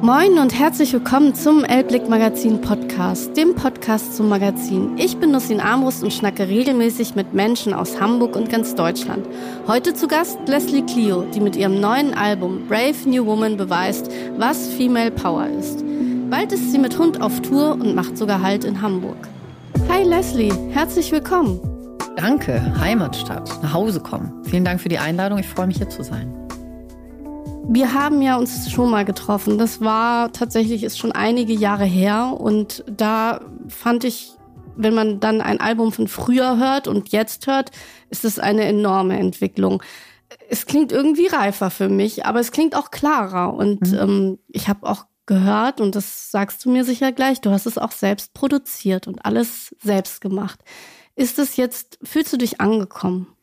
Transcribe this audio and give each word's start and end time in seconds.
Moin 0.00 0.38
und 0.38 0.58
herzlich 0.58 0.94
willkommen 0.94 1.34
zum 1.34 1.64
Elblick 1.64 2.08
Magazin 2.08 2.62
Podcast, 2.62 3.36
dem 3.36 3.54
Podcast 3.54 4.16
zum 4.16 4.30
Magazin. 4.30 4.96
Ich 4.96 5.18
bin 5.18 5.32
Nussin 5.32 5.60
Armbrust 5.60 6.02
und 6.02 6.14
schnacke 6.14 6.48
regelmäßig 6.48 7.14
mit 7.14 7.34
Menschen 7.34 7.74
aus 7.74 8.00
Hamburg 8.00 8.36
und 8.36 8.48
ganz 8.48 8.74
Deutschland. 8.74 9.26
Heute 9.66 9.92
zu 9.92 10.08
Gast 10.08 10.38
Leslie 10.46 10.86
Clio, 10.86 11.26
die 11.34 11.40
mit 11.40 11.56
ihrem 11.56 11.78
neuen 11.78 12.14
Album 12.14 12.66
Brave 12.68 12.96
New 13.04 13.26
Woman 13.26 13.58
beweist, 13.58 14.10
was 14.38 14.68
Female 14.68 15.10
Power 15.10 15.46
ist. 15.58 15.84
Bald 16.30 16.52
ist 16.52 16.72
sie 16.72 16.78
mit 16.78 16.98
Hund 16.98 17.20
auf 17.20 17.42
Tour 17.42 17.72
und 17.72 17.94
macht 17.94 18.16
sogar 18.16 18.40
Halt 18.40 18.64
in 18.64 18.80
Hamburg. 18.80 19.28
Hi 19.90 20.04
Leslie, 20.04 20.54
herzlich 20.70 21.12
willkommen. 21.12 21.75
Danke, 22.16 22.72
Heimatstadt, 22.80 23.62
nach 23.62 23.74
Hause 23.74 24.00
kommen. 24.00 24.42
Vielen 24.44 24.64
Dank 24.64 24.80
für 24.80 24.88
die 24.88 24.98
Einladung, 24.98 25.38
ich 25.38 25.46
freue 25.46 25.66
mich 25.66 25.76
hier 25.76 25.90
zu 25.90 26.02
sein. 26.02 26.34
Wir 27.68 27.92
haben 27.92 28.22
ja 28.22 28.36
uns 28.36 28.70
schon 28.70 28.90
mal 28.90 29.04
getroffen. 29.04 29.58
Das 29.58 29.82
war 29.82 30.32
tatsächlich 30.32 30.82
ist 30.82 30.98
schon 30.98 31.12
einige 31.12 31.52
Jahre 31.52 31.84
her 31.84 32.34
und 32.38 32.84
da 32.88 33.40
fand 33.68 34.04
ich, 34.04 34.30
wenn 34.76 34.94
man 34.94 35.20
dann 35.20 35.42
ein 35.42 35.60
Album 35.60 35.92
von 35.92 36.08
früher 36.08 36.56
hört 36.56 36.88
und 36.88 37.10
jetzt 37.10 37.46
hört, 37.46 37.70
ist 38.08 38.24
es 38.24 38.38
eine 38.38 38.64
enorme 38.64 39.18
Entwicklung. 39.18 39.82
Es 40.48 40.64
klingt 40.64 40.92
irgendwie 40.92 41.26
reifer 41.26 41.70
für 41.70 41.90
mich, 41.90 42.24
aber 42.24 42.40
es 42.40 42.50
klingt 42.50 42.76
auch 42.76 42.90
klarer 42.90 43.52
und 43.52 43.92
mhm. 43.92 43.98
ähm, 43.98 44.38
ich 44.48 44.68
habe 44.68 44.88
auch 44.88 45.04
gehört 45.26 45.82
und 45.82 45.94
das 45.94 46.30
sagst 46.30 46.64
du 46.64 46.70
mir 46.70 46.84
sicher 46.84 47.12
gleich. 47.12 47.42
Du 47.42 47.50
hast 47.50 47.66
es 47.66 47.76
auch 47.76 47.92
selbst 47.92 48.32
produziert 48.32 49.06
und 49.06 49.26
alles 49.26 49.76
selbst 49.82 50.22
gemacht. 50.22 50.60
Ist 51.16 51.38
es 51.38 51.56
jetzt? 51.56 51.98
Fühlst 52.02 52.32
du 52.32 52.36
dich 52.36 52.60
angekommen? 52.60 53.35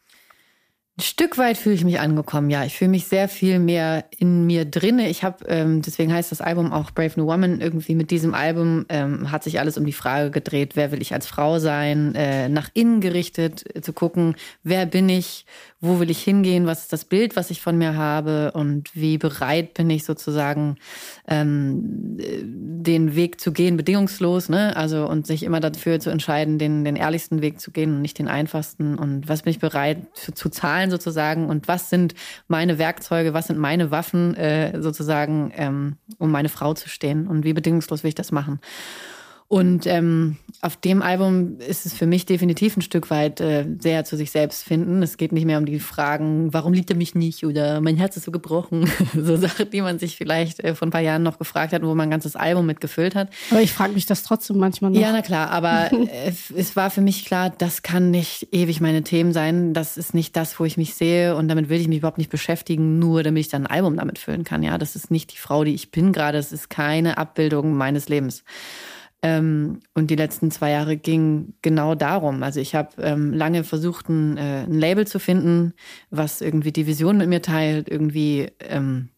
Ein 0.95 1.01
Stück 1.01 1.39
weit 1.39 1.57
fühle 1.57 1.73
ich 1.73 1.83
mich 1.83 1.99
angekommen, 1.99 2.51
ja. 2.51 2.65
Ich 2.65 2.77
fühle 2.77 2.91
mich 2.91 3.07
sehr 3.07 3.27
viel 3.27 3.57
mehr 3.57 4.05
in 4.15 4.45
mir 4.45 4.63
drinne. 4.63 5.09
Ich 5.09 5.23
habe, 5.23 5.43
ähm, 5.47 5.81
deswegen 5.81 6.13
heißt 6.13 6.31
das 6.31 6.39
Album 6.39 6.71
auch 6.71 6.91
Brave 6.91 7.13
New 7.15 7.25
Woman. 7.25 7.61
Irgendwie 7.61 7.95
mit 7.95 8.11
diesem 8.11 8.35
Album 8.35 8.85
ähm, 8.89 9.31
hat 9.31 9.43
sich 9.43 9.59
alles 9.59 9.75
um 9.79 9.87
die 9.87 9.91
Frage 9.91 10.29
gedreht, 10.29 10.75
wer 10.75 10.91
will 10.91 11.01
ich 11.01 11.11
als 11.11 11.25
Frau 11.25 11.57
sein, 11.57 12.13
äh, 12.13 12.47
nach 12.47 12.69
innen 12.75 13.01
gerichtet, 13.01 13.75
äh, 13.75 13.81
zu 13.81 13.91
gucken, 13.91 14.35
wer 14.61 14.85
bin 14.85 15.09
ich, 15.09 15.47
wo 15.81 15.99
will 15.99 16.11
ich 16.11 16.21
hingehen, 16.21 16.67
was 16.67 16.81
ist 16.81 16.93
das 16.93 17.05
Bild, 17.05 17.35
was 17.35 17.49
ich 17.49 17.59
von 17.59 17.75
mir 17.75 17.95
habe 17.95 18.51
und 18.51 18.95
wie 18.95 19.17
bereit 19.17 19.73
bin 19.73 19.89
ich 19.89 20.05
sozusagen 20.05 20.75
ähm, 21.27 22.19
den 22.19 23.15
Weg 23.15 23.41
zu 23.41 23.51
gehen, 23.51 23.77
bedingungslos, 23.77 24.47
ne? 24.47 24.75
Also 24.75 25.07
und 25.07 25.25
sich 25.25 25.41
immer 25.41 25.59
dafür 25.59 25.99
zu 25.99 26.11
entscheiden, 26.11 26.59
den, 26.59 26.85
den 26.85 26.97
ehrlichsten 26.97 27.41
Weg 27.41 27.59
zu 27.59 27.71
gehen 27.71 27.95
und 27.95 28.01
nicht 28.03 28.19
den 28.19 28.27
einfachsten. 28.27 28.95
Und 28.99 29.27
was 29.27 29.41
bin 29.41 29.51
ich 29.51 29.59
bereit 29.59 29.97
zu, 30.13 30.33
zu 30.33 30.49
zahlen 30.49 30.82
sozusagen 30.89 31.47
und 31.47 31.67
was 31.67 31.89
sind 31.89 32.13
meine 32.47 32.77
Werkzeuge, 32.77 33.33
was 33.33 33.47
sind 33.47 33.59
meine 33.59 33.91
Waffen 33.91 34.35
äh, 34.35 34.81
sozusagen, 34.81 35.51
ähm, 35.55 35.97
um 36.17 36.31
meine 36.31 36.49
Frau 36.49 36.73
zu 36.73 36.89
stehen 36.89 37.27
und 37.27 37.43
wie 37.43 37.53
bedingungslos 37.53 38.03
will 38.03 38.09
ich 38.09 38.15
das 38.15 38.31
machen. 38.31 38.59
Und 39.53 39.85
ähm, 39.85 40.37
auf 40.61 40.77
dem 40.77 41.03
Album 41.03 41.59
ist 41.59 41.85
es 41.85 41.93
für 41.93 42.07
mich 42.07 42.25
definitiv 42.25 42.75
ein 42.75 42.81
Stück 42.81 43.11
weit 43.11 43.39
äh, 43.39 43.67
sehr 43.77 44.03
zu 44.03 44.17
sich 44.17 44.31
selbst 44.31 44.63
finden. 44.63 45.03
Es 45.03 45.15
geht 45.15 45.31
nicht 45.31 45.45
mehr 45.45 45.59
um 45.59 45.67
die 45.67 45.79
Fragen, 45.79 46.51
warum 46.51 46.73
liebt 46.73 46.89
er 46.89 46.95
mich 46.95 47.13
nicht 47.13 47.45
oder 47.45 47.79
mein 47.79 47.95
Herz 47.95 48.17
ist 48.17 48.23
so 48.23 48.31
gebrochen. 48.31 48.89
so 49.13 49.37
Sachen, 49.37 49.69
die 49.69 49.81
man 49.81 49.99
sich 49.99 50.17
vielleicht 50.17 50.59
äh, 50.61 50.73
vor 50.73 50.87
ein 50.87 50.91
paar 50.91 51.01
Jahren 51.01 51.21
noch 51.21 51.37
gefragt 51.37 51.71
hat, 51.71 51.83
wo 51.83 51.93
man 51.93 52.07
ein 52.07 52.09
ganzes 52.09 52.35
Album 52.35 52.65
mitgefüllt 52.65 53.13
hat. 53.13 53.29
Aber 53.51 53.61
ich 53.61 53.71
frage 53.71 53.93
mich 53.93 54.07
das 54.07 54.23
trotzdem 54.23 54.57
manchmal 54.57 54.89
noch. 54.89 54.99
Ja, 54.99 55.11
na 55.11 55.21
klar, 55.21 55.51
aber 55.51 55.91
äh, 55.91 56.31
es 56.57 56.75
war 56.75 56.89
für 56.89 57.01
mich 57.01 57.23
klar, 57.23 57.51
das 57.55 57.83
kann 57.83 58.09
nicht 58.09 58.47
ewig 58.51 58.81
meine 58.81 59.03
Themen 59.03 59.33
sein. 59.33 59.75
Das 59.75 59.97
ist 59.97 60.15
nicht 60.15 60.35
das, 60.35 60.59
wo 60.59 60.65
ich 60.65 60.77
mich 60.77 60.95
sehe 60.95 61.35
und 61.35 61.47
damit 61.47 61.69
will 61.69 61.79
ich 61.79 61.87
mich 61.87 61.99
überhaupt 61.99 62.17
nicht 62.17 62.31
beschäftigen, 62.31 62.97
nur 62.97 63.21
damit 63.21 63.41
ich 63.41 63.49
dann 63.49 63.67
ein 63.67 63.71
Album 63.71 63.97
damit 63.97 64.17
füllen 64.17 64.45
kann. 64.45 64.63
Ja, 64.63 64.79
das 64.79 64.95
ist 64.95 65.11
nicht 65.11 65.31
die 65.31 65.37
Frau, 65.37 65.63
die 65.63 65.75
ich 65.75 65.91
bin 65.91 66.11
gerade. 66.11 66.39
Es 66.39 66.51
ist 66.51 66.71
keine 66.71 67.19
Abbildung 67.19 67.75
meines 67.75 68.09
Lebens. 68.09 68.43
Ähm, 69.25 69.79
und 69.93 70.11
die 70.11 70.17
letzten 70.17 70.51
zwei 70.51 70.71
Jahre 70.71 70.97
ging 70.97 71.53
genau 71.61 71.95
darum. 71.95 72.43
Also 72.43 72.59
ich 72.59 72.75
habe 72.75 72.89
ähm, 73.01 73.31
lange 73.31 73.63
versucht, 73.63 74.09
ein, 74.09 74.35
äh, 74.37 74.65
ein, 74.65 74.77
Label 74.77 75.07
zu 75.07 75.17
finden, 75.17 75.73
was 76.09 76.41
irgendwie 76.41 76.73
die 76.73 76.87
Vision 76.87 77.17
mit 77.17 77.29
mir 77.29 77.41
teilt, 77.41 77.89
irgendwie 77.89 78.51
ähm, 78.59 79.09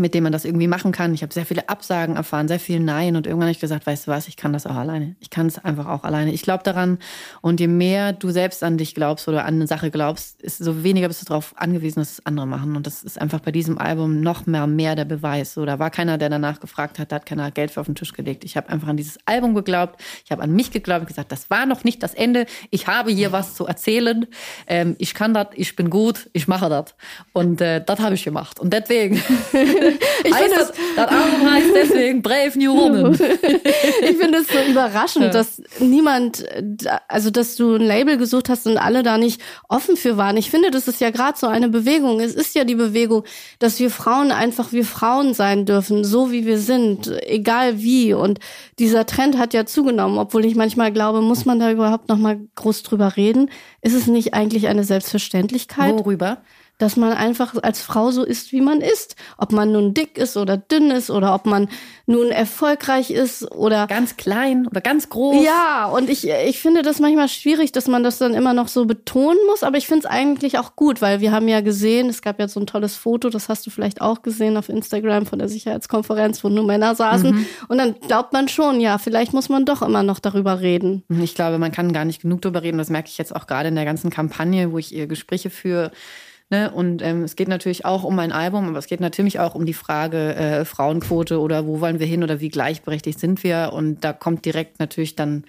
mit 0.00 0.14
dem 0.14 0.24
man 0.24 0.32
das 0.32 0.44
irgendwie 0.44 0.66
machen 0.66 0.92
kann. 0.92 1.14
Ich 1.14 1.22
habe 1.22 1.32
sehr 1.32 1.46
viele 1.46 1.68
Absagen 1.68 2.16
erfahren, 2.16 2.48
sehr 2.48 2.58
viel 2.58 2.80
Nein 2.80 3.16
und 3.16 3.26
irgendwann 3.26 3.46
habe 3.46 3.52
ich 3.52 3.60
gesagt, 3.60 3.86
weißt 3.86 4.06
du 4.06 4.10
was, 4.10 4.26
ich 4.26 4.36
kann 4.36 4.52
das 4.52 4.66
auch 4.66 4.74
alleine. 4.74 5.14
Ich 5.20 5.30
kann 5.30 5.46
es 5.46 5.58
einfach 5.58 5.86
auch 5.86 6.02
alleine. 6.04 6.32
Ich 6.32 6.42
glaube 6.42 6.64
daran 6.64 6.98
und 7.40 7.60
je 7.60 7.68
mehr 7.68 8.12
du 8.12 8.30
selbst 8.30 8.64
an 8.64 8.78
dich 8.78 8.94
glaubst 8.94 9.28
oder 9.28 9.44
an 9.44 9.54
eine 9.54 9.66
Sache 9.66 9.90
glaubst, 9.90 10.42
ist 10.42 10.58
so 10.58 10.82
weniger 10.82 11.08
bist 11.08 11.22
du 11.22 11.26
darauf 11.26 11.54
angewiesen, 11.56 12.00
dass 12.00 12.12
es 12.12 12.26
andere 12.26 12.46
machen 12.46 12.76
und 12.76 12.86
das 12.86 13.02
ist 13.02 13.20
einfach 13.20 13.40
bei 13.40 13.52
diesem 13.52 13.78
Album 13.78 14.20
noch 14.20 14.46
mehr 14.46 14.66
mehr 14.66 14.96
der 14.96 15.04
Beweis. 15.04 15.54
So, 15.54 15.64
da 15.64 15.78
war 15.78 15.90
keiner, 15.90 16.18
der 16.18 16.30
danach 16.30 16.60
gefragt 16.60 16.98
hat, 16.98 17.12
da 17.12 17.16
hat 17.16 17.26
keiner 17.26 17.50
Geld 17.50 17.70
für 17.70 17.80
auf 17.80 17.86
den 17.86 17.94
Tisch 17.94 18.12
gelegt. 18.12 18.44
Ich 18.44 18.56
habe 18.56 18.68
einfach 18.70 18.88
an 18.88 18.96
dieses 18.96 19.18
Album 19.26 19.54
geglaubt, 19.54 20.00
ich 20.24 20.32
habe 20.32 20.42
an 20.42 20.52
mich 20.52 20.70
geglaubt 20.70 21.02
und 21.02 21.08
gesagt, 21.08 21.30
das 21.32 21.50
war 21.50 21.66
noch 21.66 21.84
nicht 21.84 22.02
das 22.02 22.14
Ende. 22.14 22.46
Ich 22.70 22.86
habe 22.86 23.10
hier 23.10 23.32
was 23.32 23.54
zu 23.54 23.66
erzählen. 23.66 24.26
Ähm, 24.66 24.96
ich 24.98 25.14
kann 25.14 25.34
das, 25.34 25.48
ich 25.54 25.76
bin 25.76 25.90
gut, 25.90 26.30
ich 26.32 26.48
mache 26.48 26.68
das 26.68 26.94
und 27.32 27.60
äh, 27.60 27.82
das 27.84 28.00
habe 28.00 28.14
ich 28.14 28.24
gemacht 28.24 28.58
und 28.60 28.72
deswegen 28.72 29.22
ich 30.24 30.34
finde 30.34 30.56
das, 30.56 30.72
das 30.96 31.08
Album 31.08 31.50
heißt 31.50 31.70
deswegen 31.74 32.22
Brave 32.22 32.52
New 32.56 32.74
Woman. 32.74 33.12
ich 34.02 34.16
finde 34.16 34.38
es 34.38 34.48
so 34.48 34.70
überraschend, 34.70 35.26
ja. 35.26 35.30
dass 35.30 35.62
niemand, 35.78 36.44
also 37.08 37.30
dass 37.30 37.56
du 37.56 37.74
ein 37.74 37.82
Label 37.82 38.16
gesucht 38.16 38.48
hast 38.48 38.66
und 38.66 38.78
alle 38.78 39.02
da 39.02 39.18
nicht 39.18 39.40
offen 39.68 39.96
für 39.96 40.16
waren. 40.16 40.36
Ich 40.36 40.50
finde, 40.50 40.70
das 40.70 40.88
ist 40.88 41.00
ja 41.00 41.10
gerade 41.10 41.38
so 41.38 41.46
eine 41.46 41.68
Bewegung. 41.68 42.20
Es 42.20 42.34
ist 42.34 42.54
ja 42.54 42.64
die 42.64 42.74
Bewegung, 42.74 43.24
dass 43.58 43.78
wir 43.80 43.90
Frauen 43.90 44.32
einfach 44.32 44.72
wir 44.72 44.84
Frauen 44.84 45.34
sein 45.34 45.66
dürfen, 45.66 46.04
so 46.04 46.30
wie 46.32 46.46
wir 46.46 46.58
sind, 46.58 47.10
egal 47.22 47.80
wie. 47.80 48.14
Und 48.14 48.38
dieser 48.78 49.06
Trend 49.06 49.38
hat 49.38 49.54
ja 49.54 49.66
zugenommen, 49.66 50.18
obwohl 50.18 50.44
ich 50.44 50.54
manchmal 50.54 50.92
glaube, 50.92 51.20
muss 51.20 51.44
man 51.44 51.58
da 51.58 51.70
überhaupt 51.70 52.08
noch 52.08 52.18
mal 52.18 52.38
groß 52.54 52.82
drüber 52.82 53.16
reden? 53.16 53.50
Ist 53.82 53.94
es 53.94 54.06
nicht 54.06 54.34
eigentlich 54.34 54.68
eine 54.68 54.84
Selbstverständlichkeit? 54.84 55.98
Worüber? 55.98 56.38
Dass 56.80 56.96
man 56.96 57.12
einfach 57.12 57.54
als 57.62 57.82
Frau 57.82 58.10
so 58.10 58.24
ist, 58.24 58.52
wie 58.52 58.62
man 58.62 58.80
ist. 58.80 59.14
Ob 59.36 59.52
man 59.52 59.70
nun 59.70 59.92
dick 59.92 60.16
ist 60.16 60.36
oder 60.36 60.56
dünn 60.56 60.90
ist 60.90 61.10
oder 61.10 61.34
ob 61.34 61.44
man 61.44 61.68
nun 62.06 62.30
erfolgreich 62.30 63.10
ist 63.10 63.50
oder 63.52 63.86
ganz 63.86 64.16
klein 64.16 64.66
oder 64.66 64.80
ganz 64.80 65.10
groß. 65.10 65.44
Ja, 65.44 65.86
und 65.86 66.08
ich, 66.08 66.26
ich 66.28 66.58
finde 66.58 66.82
das 66.82 66.98
manchmal 66.98 67.28
schwierig, 67.28 67.70
dass 67.72 67.86
man 67.86 68.02
das 68.02 68.18
dann 68.18 68.34
immer 68.34 68.54
noch 68.54 68.68
so 68.68 68.86
betonen 68.86 69.38
muss, 69.46 69.62
aber 69.62 69.76
ich 69.76 69.86
finde 69.86 70.06
es 70.06 70.10
eigentlich 70.10 70.58
auch 70.58 70.74
gut, 70.74 71.02
weil 71.02 71.20
wir 71.20 71.32
haben 71.32 71.48
ja 71.48 71.60
gesehen, 71.60 72.08
es 72.08 72.22
gab 72.22 72.40
ja 72.40 72.48
so 72.48 72.58
ein 72.58 72.66
tolles 72.66 72.96
Foto, 72.96 73.28
das 73.28 73.48
hast 73.48 73.66
du 73.66 73.70
vielleicht 73.70 74.00
auch 74.00 74.22
gesehen 74.22 74.56
auf 74.56 74.70
Instagram 74.70 75.26
von 75.26 75.38
der 75.38 75.48
Sicherheitskonferenz, 75.48 76.42
wo 76.42 76.48
nur 76.48 76.64
Männer 76.64 76.94
saßen. 76.94 77.30
Mhm. 77.30 77.46
Und 77.68 77.78
dann 77.78 77.94
glaubt 78.00 78.32
man 78.32 78.48
schon, 78.48 78.80
ja, 78.80 78.96
vielleicht 78.98 79.34
muss 79.34 79.50
man 79.50 79.66
doch 79.66 79.82
immer 79.82 80.02
noch 80.02 80.18
darüber 80.18 80.60
reden. 80.60 81.04
Ich 81.22 81.34
glaube, 81.34 81.58
man 81.58 81.72
kann 81.72 81.92
gar 81.92 82.06
nicht 82.06 82.22
genug 82.22 82.40
darüber 82.40 82.62
reden. 82.62 82.78
Das 82.78 82.90
merke 82.90 83.08
ich 83.08 83.18
jetzt 83.18 83.36
auch 83.36 83.46
gerade 83.46 83.68
in 83.68 83.74
der 83.74 83.84
ganzen 83.84 84.10
Kampagne, 84.10 84.72
wo 84.72 84.78
ich 84.78 84.94
ihr 84.94 85.06
Gespräche 85.06 85.50
führe 85.50 85.92
Ne? 86.50 86.68
Und 86.68 87.00
ähm, 87.00 87.22
es 87.22 87.36
geht 87.36 87.46
natürlich 87.46 87.84
auch 87.84 88.02
um 88.02 88.18
ein 88.18 88.32
Album, 88.32 88.68
aber 88.68 88.78
es 88.78 88.88
geht 88.88 88.98
natürlich 89.00 89.38
auch 89.38 89.54
um 89.54 89.66
die 89.66 89.74
Frage 89.74 90.34
äh, 90.34 90.64
Frauenquote 90.64 91.38
oder 91.38 91.64
wo 91.64 91.80
wollen 91.80 92.00
wir 92.00 92.06
hin 92.08 92.24
oder 92.24 92.40
wie 92.40 92.48
gleichberechtigt 92.48 93.20
sind 93.20 93.44
wir. 93.44 93.70
Und 93.72 94.04
da 94.04 94.12
kommt 94.12 94.44
direkt 94.44 94.80
natürlich 94.80 95.14
dann 95.14 95.44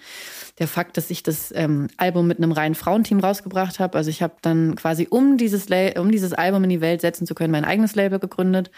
der 0.60 0.68
Fakt, 0.68 0.96
dass 0.96 1.10
ich 1.10 1.24
das 1.24 1.52
ähm, 1.56 1.88
Album 1.96 2.28
mit 2.28 2.38
einem 2.38 2.52
reinen 2.52 2.76
Frauenteam 2.76 3.18
rausgebracht 3.18 3.80
habe. 3.80 3.98
Also 3.98 4.10
ich 4.10 4.22
habe 4.22 4.34
dann 4.42 4.76
quasi, 4.76 5.08
um 5.10 5.38
dieses, 5.38 5.66
um 5.98 6.12
dieses 6.12 6.34
Album 6.34 6.62
in 6.62 6.70
die 6.70 6.80
Welt 6.80 7.00
setzen 7.00 7.26
zu 7.26 7.34
können, 7.34 7.50
mein 7.50 7.64
eigenes 7.64 7.96
Label 7.96 8.20
gegründet 8.20 8.70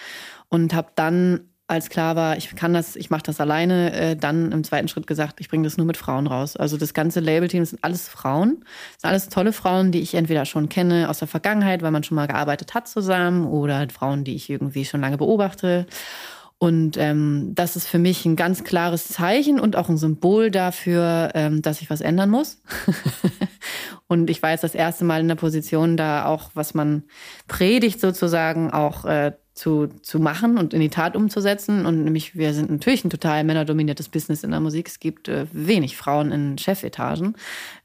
und 0.49 0.73
habe 0.73 0.89
dann 0.95 1.51
als 1.67 1.89
klar 1.89 2.15
war, 2.15 2.37
ich 2.37 2.55
kann 2.57 2.75
das, 2.75 2.95
ich 2.95 3.09
mache 3.09 3.23
das 3.23 3.41
alleine, 3.41 3.93
äh, 3.93 4.17
dann 4.17 4.53
im 4.53 4.65
zweiten 4.65 4.89
Schritt 4.89 5.07
gesagt, 5.07 5.41
ich 5.41 5.49
bringe 5.49 5.65
das 5.65 5.79
nur 5.79 5.87
mit 5.87 5.97
Frauen 5.97 6.27
raus. 6.27 6.57
Also 6.57 6.77
das 6.77 6.93
ganze 6.93 7.21
Labelteam 7.21 7.65
sind 7.65 7.83
alles 7.83 8.09
Frauen, 8.09 8.59
das 8.61 9.03
sind 9.03 9.11
alles 9.11 9.29
tolle 9.31 9.53
Frauen, 9.53 9.91
die 9.91 10.01
ich 10.01 10.15
entweder 10.15 10.45
schon 10.45 10.69
kenne 10.69 11.09
aus 11.09 11.21
der 11.21 11.29
Vergangenheit, 11.29 11.83
weil 11.83 11.91
man 11.91 12.05
schon 12.05 12.17
mal 12.17 12.27
gearbeitet 12.27 12.75
hat 12.75 12.87
zusammen, 12.87 13.47
oder 13.47 13.89
Frauen, 13.89 14.25
die 14.25 14.35
ich 14.35 14.51
irgendwie 14.51 14.85
schon 14.85 15.01
lange 15.01 15.17
beobachte. 15.17 15.87
Und 16.59 16.97
ähm, 16.97 17.53
das 17.55 17.77
ist 17.77 17.89
für 17.89 17.99
mich 17.99 18.25
ein 18.25 18.37
ganz 18.37 18.65
klares 18.65 19.09
Zeichen 19.09 19.59
und 19.59 19.77
auch 19.77 19.89
ein 19.89 19.99
Symbol 19.99 20.51
dafür, 20.51 21.31
ähm, 21.35 21.63
dass 21.63 21.81
ich 21.83 21.91
was 21.91 22.01
ändern 22.01 22.31
muss. 22.31 22.63
und 24.07 24.31
ich 24.31 24.43
war 24.43 24.51
jetzt 24.51 24.65
das 24.65 24.75
erste 24.75 25.05
Mal 25.05 25.21
in 25.21 25.29
der 25.29 25.35
Position, 25.35 25.97
da 25.97 26.27
auch, 26.27 26.51
was 26.55 26.73
man 26.73 27.05
predigt 27.49 28.01
sozusagen, 28.01 28.71
auch 28.71 29.05
äh, 29.05 29.33
zu, 29.55 29.87
zu 30.03 30.19
machen 30.19 30.59
und 30.59 30.75
in 30.75 30.81
die 30.81 30.89
Tat 30.89 31.15
umzusetzen. 31.15 31.87
Und 31.87 32.03
nämlich, 32.03 32.37
wir 32.37 32.53
sind 32.53 32.71
natürlich 32.71 33.05
ein 33.05 33.11
total 33.11 33.45
männerdominiertes 33.45 34.09
Business 34.09 34.43
in 34.43 34.51
der 34.51 34.59
Musik. 34.59 34.89
Es 34.89 34.99
gibt 34.99 35.29
äh, 35.29 35.47
wenig 35.53 35.97
Frauen 35.97 36.33
in 36.33 36.59
Chefetagen. 36.59 37.37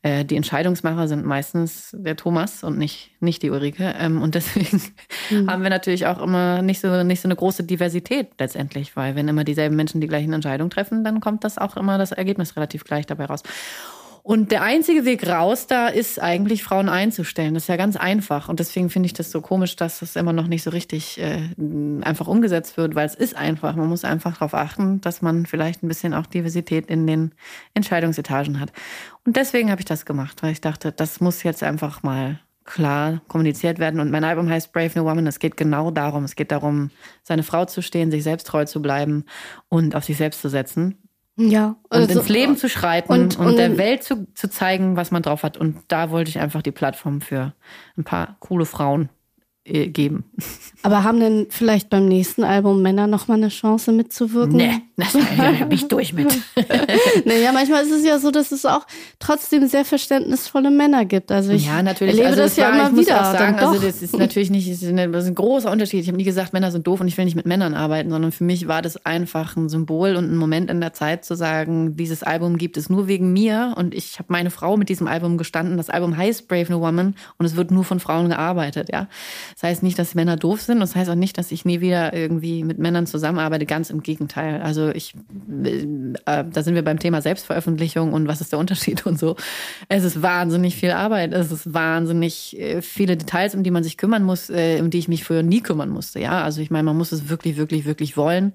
Äh, 0.01 0.25
die 0.25 0.35
Entscheidungsmacher 0.35 1.07
sind 1.07 1.25
meistens 1.25 1.91
der 1.93 2.15
Thomas 2.15 2.63
und 2.63 2.79
nicht, 2.79 3.11
nicht 3.19 3.43
die 3.43 3.51
Ulrike. 3.51 3.93
Ähm, 3.99 4.21
und 4.21 4.33
deswegen 4.35 4.81
mhm. 5.29 5.49
haben 5.49 5.61
wir 5.61 5.69
natürlich 5.69 6.07
auch 6.07 6.19
immer 6.21 6.63
nicht 6.63 6.81
so, 6.81 7.03
nicht 7.03 7.21
so 7.21 7.27
eine 7.27 7.35
große 7.35 7.63
Diversität 7.63 8.29
letztendlich, 8.39 8.95
weil 8.95 9.15
wenn 9.15 9.27
immer 9.27 9.43
dieselben 9.43 9.75
Menschen 9.75 10.01
die 10.01 10.07
gleichen 10.07 10.33
Entscheidungen 10.33 10.71
treffen, 10.71 11.03
dann 11.03 11.19
kommt 11.19 11.43
das 11.43 11.59
auch 11.59 11.77
immer 11.77 11.99
das 11.99 12.11
Ergebnis 12.11 12.55
relativ 12.55 12.83
gleich 12.83 13.05
dabei 13.05 13.25
raus. 13.25 13.43
Und 14.23 14.51
der 14.51 14.61
einzige 14.61 15.05
Weg 15.05 15.27
raus 15.27 15.67
da 15.67 15.87
ist 15.87 16.21
eigentlich 16.21 16.63
Frauen 16.63 16.89
einzustellen. 16.89 17.53
Das 17.53 17.63
ist 17.63 17.67
ja 17.67 17.77
ganz 17.77 17.95
einfach. 17.95 18.49
Und 18.49 18.59
deswegen 18.59 18.89
finde 18.89 19.07
ich 19.07 19.13
das 19.13 19.31
so 19.31 19.41
komisch, 19.41 19.75
dass 19.75 19.99
das 19.99 20.15
immer 20.15 20.33
noch 20.33 20.47
nicht 20.47 20.63
so 20.63 20.69
richtig 20.69 21.19
äh, 21.19 21.49
einfach 22.01 22.27
umgesetzt 22.27 22.77
wird, 22.77 22.95
weil 22.95 23.05
es 23.05 23.15
ist 23.15 23.35
einfach. 23.35 23.75
Man 23.75 23.87
muss 23.87 24.05
einfach 24.05 24.33
darauf 24.33 24.53
achten, 24.53 25.01
dass 25.01 25.21
man 25.21 25.45
vielleicht 25.45 25.83
ein 25.83 25.87
bisschen 25.87 26.13
auch 26.13 26.25
Diversität 26.25 26.87
in 26.87 27.07
den 27.07 27.31
Entscheidungsetagen 27.73 28.59
hat. 28.59 28.71
Und 29.25 29.35
deswegen 29.35 29.71
habe 29.71 29.81
ich 29.81 29.85
das 29.85 30.05
gemacht, 30.05 30.43
weil 30.43 30.51
ich 30.51 30.61
dachte, 30.61 30.91
das 30.91 31.19
muss 31.19 31.43
jetzt 31.43 31.63
einfach 31.63 32.03
mal 32.03 32.39
klar 32.69 33.21
kommuniziert 33.27 33.79
werden. 33.79 33.99
Und 33.99 34.11
mein 34.11 34.23
Album 34.23 34.47
heißt 34.47 34.71
Brave 34.71 34.91
New 34.95 35.03
Woman. 35.03 35.25
Es 35.25 35.39
geht 35.39 35.57
genau 35.57 35.89
darum. 35.89 36.23
Es 36.23 36.35
geht 36.35 36.51
darum, 36.51 36.91
seine 37.23 37.43
Frau 37.43 37.65
zu 37.65 37.81
stehen, 37.81 38.11
sich 38.11 38.23
selbst 38.23 38.45
treu 38.45 38.65
zu 38.65 38.81
bleiben 38.81 39.25
und 39.69 39.95
auf 39.95 40.05
sich 40.05 40.17
selbst 40.17 40.41
zu 40.41 40.49
setzen. 40.49 41.08
Ja. 41.39 41.77
Also, 41.89 42.09
und 42.11 42.17
ins 42.17 42.29
Leben 42.29 42.57
zu 42.57 42.67
schreiten 42.67 43.11
und, 43.11 43.39
und, 43.39 43.47
und 43.47 43.57
der 43.57 43.77
Welt 43.77 44.03
zu, 44.03 44.27
zu 44.33 44.49
zeigen, 44.49 44.97
was 44.97 45.09
man 45.09 45.23
drauf 45.23 45.43
hat. 45.43 45.57
Und 45.57 45.77
da 45.87 46.11
wollte 46.11 46.29
ich 46.29 46.39
einfach 46.39 46.61
die 46.61 46.71
Plattform 46.71 47.21
für 47.21 47.53
ein 47.97 48.03
paar 48.03 48.35
coole 48.39 48.65
Frauen 48.65 49.09
äh, 49.63 49.87
geben. 49.87 50.25
Aber 50.83 51.03
haben 51.03 51.19
denn 51.19 51.47
vielleicht 51.49 51.89
beim 51.89 52.05
nächsten 52.07 52.43
Album 52.43 52.81
Männer 52.81 53.07
noch 53.07 53.27
mal 53.27 53.35
eine 53.35 53.49
Chance 53.49 53.93
mitzuwirken? 53.93 54.57
Nee, 54.57 54.81
das 54.99 55.13
ja 55.13 55.65
nicht 55.65 55.91
durch 55.91 56.13
mit. 56.13 56.27
naja, 57.25 57.51
manchmal 57.51 57.83
ist 57.83 57.91
es 57.91 58.05
ja 58.05 58.19
so, 58.19 58.31
dass 58.31 58.51
es 58.51 58.65
auch 58.65 58.85
trotzdem 59.19 59.67
sehr 59.67 59.85
verständnisvolle 59.85 60.71
Männer 60.71 61.05
gibt. 61.05 61.31
Also 61.31 61.51
ich 61.51 61.65
ja, 61.65 61.81
natürlich. 61.81 62.15
erlebe 62.15 62.29
also 62.29 62.41
das, 62.41 62.55
ja 62.55 62.65
war, 62.65 62.73
immer 62.73 62.85
ich 62.87 62.91
muss 62.91 63.05
wieder. 63.05 63.21
Auch 63.21 63.31
sagen, 63.33 63.59
also 63.59 63.79
das 63.79 64.01
ist 64.01 64.17
natürlich 64.17 64.49
nicht, 64.49 64.69
das 64.69 64.81
ist, 64.81 64.95
das 64.95 65.25
ein 65.25 65.35
großer 65.35 65.71
Unterschied. 65.71 66.01
Ich 66.01 66.07
habe 66.07 66.17
nie 66.17 66.23
gesagt, 66.23 66.53
Männer 66.53 66.71
sind 66.71 66.87
doof 66.87 67.01
und 67.01 67.07
ich 67.07 67.17
will 67.17 67.25
nicht 67.25 67.35
mit 67.35 67.45
Männern 67.45 67.73
arbeiten, 67.73 68.09
sondern 68.09 68.31
für 68.31 68.43
mich 68.43 68.67
war 68.67 68.81
das 68.81 69.05
einfach 69.05 69.55
ein 69.55 69.69
Symbol 69.69 70.15
und 70.15 70.31
ein 70.31 70.37
Moment 70.37 70.69
in 70.69 70.81
der 70.81 70.93
Zeit 70.93 71.25
zu 71.25 71.35
sagen, 71.35 71.95
dieses 71.95 72.23
Album 72.23 72.57
gibt 72.57 72.77
es 72.77 72.89
nur 72.89 73.07
wegen 73.07 73.33
mir 73.33 73.73
und 73.77 73.93
ich 73.93 74.19
habe 74.19 74.27
meine 74.31 74.49
Frau 74.49 74.77
mit 74.77 74.89
diesem 74.89 75.07
Album 75.07 75.37
gestanden. 75.37 75.77
Das 75.77 75.89
Album 75.89 76.15
heißt 76.15 76.47
Brave 76.47 76.71
New 76.71 76.81
Woman 76.81 77.15
und 77.37 77.45
es 77.45 77.55
wird 77.55 77.71
nur 77.71 77.83
von 77.83 77.99
Frauen 77.99 78.29
gearbeitet. 78.29 78.89
Ja, 78.91 79.07
das 79.53 79.63
heißt 79.63 79.83
nicht, 79.83 79.97
dass 79.99 80.15
Männer 80.15 80.37
doof 80.37 80.61
sind. 80.61 80.79
Das 80.79 80.95
heißt 80.95 81.09
auch 81.09 81.15
nicht, 81.15 81.37
dass 81.37 81.51
ich 81.51 81.65
nie 81.65 81.81
wieder 81.81 82.13
irgendwie 82.13 82.63
mit 82.63 82.79
Männern 82.79 83.07
zusammenarbeite. 83.07 83.65
Ganz 83.65 83.89
im 83.89 84.03
Gegenteil. 84.03 84.61
Also 84.61 84.88
ich, 84.95 85.13
äh, 85.63 86.43
da 86.51 86.63
sind 86.63 86.75
wir 86.75 86.83
beim 86.83 86.99
Thema 86.99 87.21
Selbstveröffentlichung 87.21 88.13
und 88.13 88.27
was 88.27 88.41
ist 88.41 88.51
der 88.51 88.59
Unterschied 88.59 89.05
und 89.05 89.19
so. 89.19 89.35
Es 89.87 90.03
ist 90.03 90.21
wahnsinnig 90.21 90.75
viel 90.75 90.91
Arbeit. 90.91 91.33
Es 91.33 91.51
ist 91.51 91.73
wahnsinnig 91.73 92.59
äh, 92.59 92.81
viele 92.81 93.17
Details, 93.17 93.55
um 93.55 93.63
die 93.63 93.71
man 93.71 93.83
sich 93.83 93.97
kümmern 93.97 94.23
muss, 94.23 94.49
äh, 94.49 94.79
um 94.81 94.89
die 94.89 94.99
ich 94.99 95.07
mich 95.07 95.23
früher 95.23 95.43
nie 95.43 95.61
kümmern 95.61 95.89
musste. 95.89 96.19
Ja, 96.19 96.43
also 96.43 96.61
ich 96.61 96.71
meine, 96.71 96.83
man 96.83 96.97
muss 96.97 97.11
es 97.11 97.29
wirklich, 97.29 97.57
wirklich, 97.57 97.85
wirklich 97.85 98.17
wollen. 98.17 98.53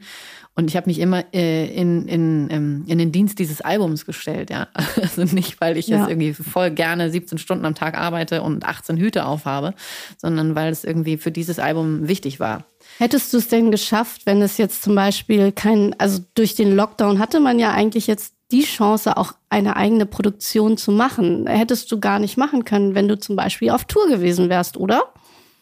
Und 0.56 0.70
ich 0.70 0.76
habe 0.76 0.86
mich 0.88 1.00
immer 1.00 1.24
äh, 1.34 1.66
in, 1.74 2.06
in, 2.06 2.48
ähm, 2.50 2.84
in 2.86 2.98
den 2.98 3.10
Dienst 3.10 3.40
dieses 3.40 3.60
Albums 3.60 4.06
gestellt, 4.06 4.50
ja. 4.50 4.68
Also 5.02 5.22
nicht, 5.24 5.60
weil 5.60 5.76
ich 5.76 5.88
Ja. 5.88 5.98
jetzt 5.98 6.08
irgendwie 6.10 6.32
voll 6.32 6.70
gerne 6.70 7.10
17 7.10 7.38
Stunden 7.38 7.64
am 7.64 7.74
Tag 7.74 7.98
arbeite 7.98 8.40
und 8.42 8.64
18 8.64 8.96
Hüte 8.96 9.26
aufhabe, 9.26 9.74
sondern 10.16 10.54
weil 10.54 10.70
es 10.70 10.84
irgendwie 10.84 11.16
für 11.16 11.32
dieses 11.32 11.58
Album 11.58 12.06
wichtig 12.06 12.38
war. 12.38 12.64
Hättest 12.98 13.32
du 13.32 13.38
es 13.38 13.48
denn 13.48 13.72
geschafft, 13.72 14.26
wenn 14.26 14.42
es 14.42 14.56
jetzt 14.58 14.82
zum 14.84 14.94
Beispiel 14.94 15.50
kein, 15.50 15.98
also 15.98 16.20
durch 16.34 16.54
den 16.54 16.76
Lockdown 16.76 17.18
hatte 17.18 17.40
man 17.40 17.58
ja 17.58 17.72
eigentlich 17.72 18.06
jetzt 18.06 18.34
die 18.52 18.62
Chance, 18.62 19.16
auch 19.16 19.32
eine 19.48 19.74
eigene 19.74 20.06
Produktion 20.06 20.76
zu 20.76 20.92
machen. 20.92 21.46
Hättest 21.48 21.90
du 21.90 21.98
gar 21.98 22.20
nicht 22.20 22.36
machen 22.36 22.64
können, 22.64 22.94
wenn 22.94 23.08
du 23.08 23.18
zum 23.18 23.34
Beispiel 23.34 23.70
auf 23.70 23.86
Tour 23.86 24.06
gewesen 24.08 24.48
wärst, 24.50 24.76
oder? 24.76 25.02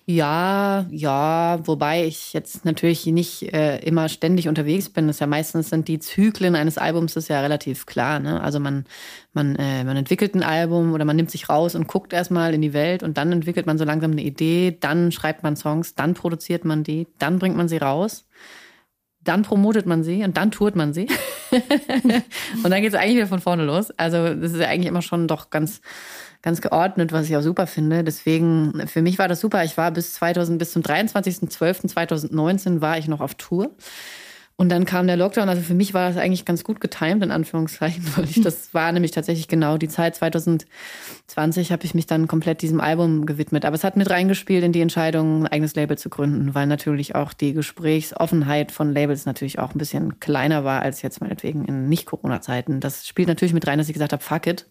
Ja, 0.05 0.85
ja, 0.91 1.61
wobei 1.65 2.05
ich 2.07 2.33
jetzt 2.33 2.65
natürlich 2.65 3.07
nicht 3.07 3.53
äh, 3.53 3.79
immer 3.79 4.09
ständig 4.09 4.49
unterwegs 4.49 4.89
bin. 4.89 5.07
Das 5.07 5.17
ist 5.17 5.21
ja 5.21 5.29
meistens 5.29 5.71
sind 5.71 5.87
die 5.87 6.01
Zyklen 6.01 6.57
eines 6.57 6.77
Albums 6.77 7.15
ist 7.15 7.29
ja 7.29 7.41
relativ 7.41 7.87
klar. 7.87 8.19
Ne? 8.19 8.41
Also 8.43 8.59
man, 8.59 8.85
man, 9.33 9.55
äh, 9.55 9.85
man 9.85 9.97
entwickelt 9.97 10.35
ein 10.35 10.43
Album 10.43 10.93
oder 10.93 11.05
man 11.05 11.15
nimmt 11.15 11.31
sich 11.31 11.49
raus 11.49 11.77
und 11.77 11.87
guckt 11.87 12.13
erstmal 12.13 12.53
in 12.53 12.63
die 12.63 12.73
Welt 12.73 13.05
und 13.05 13.17
dann 13.17 13.31
entwickelt 13.31 13.67
man 13.67 13.79
so 13.79 13.85
langsam 13.85 14.11
eine 14.11 14.23
Idee, 14.23 14.77
dann 14.81 15.13
schreibt 15.13 15.45
man 15.45 15.55
Songs, 15.55 15.95
dann 15.95 16.15
produziert 16.15 16.65
man 16.65 16.83
die, 16.83 17.07
dann 17.19 17.39
bringt 17.39 17.57
man 17.57 17.69
sie 17.69 17.77
raus, 17.77 18.27
dann 19.21 19.43
promotet 19.43 19.87
man 19.87 20.03
sie 20.03 20.25
und 20.25 20.37
dann 20.37 20.51
tourt 20.51 20.75
man 20.75 20.93
sie. 20.93 21.07
und 21.53 22.71
dann 22.71 22.83
geht 22.83 22.93
es 22.93 22.99
eigentlich 22.99 23.17
wieder 23.17 23.29
von 23.29 23.41
vorne 23.41 23.65
los. 23.65 23.93
Also 23.93 24.35
das 24.35 24.53
ist 24.53 24.61
ja 24.61 24.67
eigentlich 24.67 24.89
immer 24.89 25.03
schon 25.03 25.29
doch 25.29 25.51
ganz 25.51 25.81
ganz 26.43 26.61
geordnet, 26.61 27.13
was 27.13 27.29
ich 27.29 27.37
auch 27.37 27.43
super 27.43 27.67
finde. 27.67 28.05
Deswegen, 28.05 28.87
für 28.87 29.01
mich 29.01 29.19
war 29.19 29.29
das 29.29 29.41
super. 29.41 29.65
Ich 29.65 29.77
war 29.77 29.91
bis 29.93 30.15
2000, 30.15 30.59
bis 30.59 30.73
zum 30.73 30.83
23.12.2019 30.83 32.81
war 32.81 32.99
ich 32.99 33.09
noch 33.09 33.21
auf 33.21 33.35
Tour. 33.37 33.71
Und 34.57 34.69
dann 34.69 34.85
kam 34.85 35.07
der 35.07 35.17
Lockdown. 35.17 35.49
Also 35.49 35.63
für 35.63 35.75
mich 35.75 35.95
war 35.95 36.09
das 36.09 36.19
eigentlich 36.19 36.45
ganz 36.45 36.63
gut 36.63 36.81
getimt, 36.81 37.25
in 37.25 37.31
Anführungszeichen, 37.31 38.05
weil 38.17 38.25
ich, 38.25 38.41
das 38.43 38.75
war 38.75 38.93
nämlich 38.93 39.11
tatsächlich 39.11 39.49
genau 39.49 39.79
die 39.79 39.89
Zeit 39.89 40.15
2020 40.15 41.73
habe 41.73 41.85
ich 41.85 41.95
mich 41.95 42.07
dann 42.07 42.29
komplett 42.29 42.61
diesem 42.61 42.81
Album 42.81 43.25
gewidmet. 43.25 43.65
Aber 43.65 43.75
es 43.75 43.83
hat 43.83 43.97
mit 43.97 44.11
reingespielt 44.11 44.63
in 44.63 44.73
die 44.73 44.83
Entscheidung, 44.83 45.45
ein 45.45 45.47
eigenes 45.49 45.75
Label 45.75 45.97
zu 45.97 46.11
gründen, 46.11 46.55
weil 46.55 46.67
natürlich 46.67 47.15
auch 47.15 47.33
die 47.33 47.55
Gesprächsoffenheit 47.55 48.73
von 48.73 48.93
Labels 48.93 49.27
natürlich 49.27 49.59
auch 49.59 49.75
ein 49.75 49.79
bisschen 49.79 50.21
kleiner 50.21 50.65
war 50.65 50.83
als 50.83 51.03
jetzt 51.03 51.21
meinetwegen 51.21 51.65
in 51.65 51.89
Nicht-Corona-Zeiten. 51.89 52.81
Das 52.81 53.07
spielt 53.07 53.29
natürlich 53.29 53.55
mit 53.55 53.67
rein, 53.67 53.79
dass 53.79 53.89
ich 53.89 53.95
gesagt 53.95 54.13
habe, 54.13 54.23
fuck 54.23 54.47
it 54.47 54.67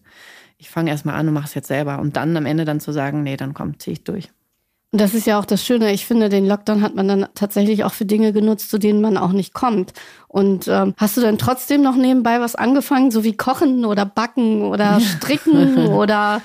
ich 0.62 0.70
fange 0.70 0.90
erstmal 0.90 1.16
an 1.16 1.26
und 1.26 1.34
mache 1.34 1.46
es 1.46 1.54
jetzt 1.54 1.66
selber. 1.66 1.98
Und 1.98 2.16
dann 2.16 2.36
am 2.36 2.46
Ende 2.46 2.64
dann 2.64 2.78
zu 2.78 2.92
sagen, 2.92 3.24
nee, 3.24 3.36
dann 3.36 3.52
komm, 3.52 3.80
zieh 3.80 3.90
ich 3.90 4.04
durch. 4.04 4.30
Und 4.92 5.00
das 5.00 5.12
ist 5.12 5.26
ja 5.26 5.40
auch 5.40 5.44
das 5.44 5.64
Schöne. 5.64 5.92
Ich 5.92 6.06
finde, 6.06 6.28
den 6.28 6.46
Lockdown 6.46 6.82
hat 6.82 6.94
man 6.94 7.08
dann 7.08 7.26
tatsächlich 7.34 7.82
auch 7.82 7.92
für 7.92 8.04
Dinge 8.04 8.32
genutzt, 8.32 8.70
zu 8.70 8.78
denen 8.78 9.00
man 9.00 9.16
auch 9.16 9.32
nicht 9.32 9.54
kommt. 9.54 9.92
Und 10.28 10.68
ähm, 10.68 10.94
hast 10.98 11.16
du 11.16 11.20
denn 11.20 11.36
trotzdem 11.36 11.82
noch 11.82 11.96
nebenbei 11.96 12.40
was 12.40 12.54
angefangen, 12.54 13.10
so 13.10 13.24
wie 13.24 13.36
Kochen 13.36 13.84
oder 13.84 14.06
Backen 14.06 14.62
oder 14.62 15.00
Stricken 15.16 15.88
oder 15.88 16.42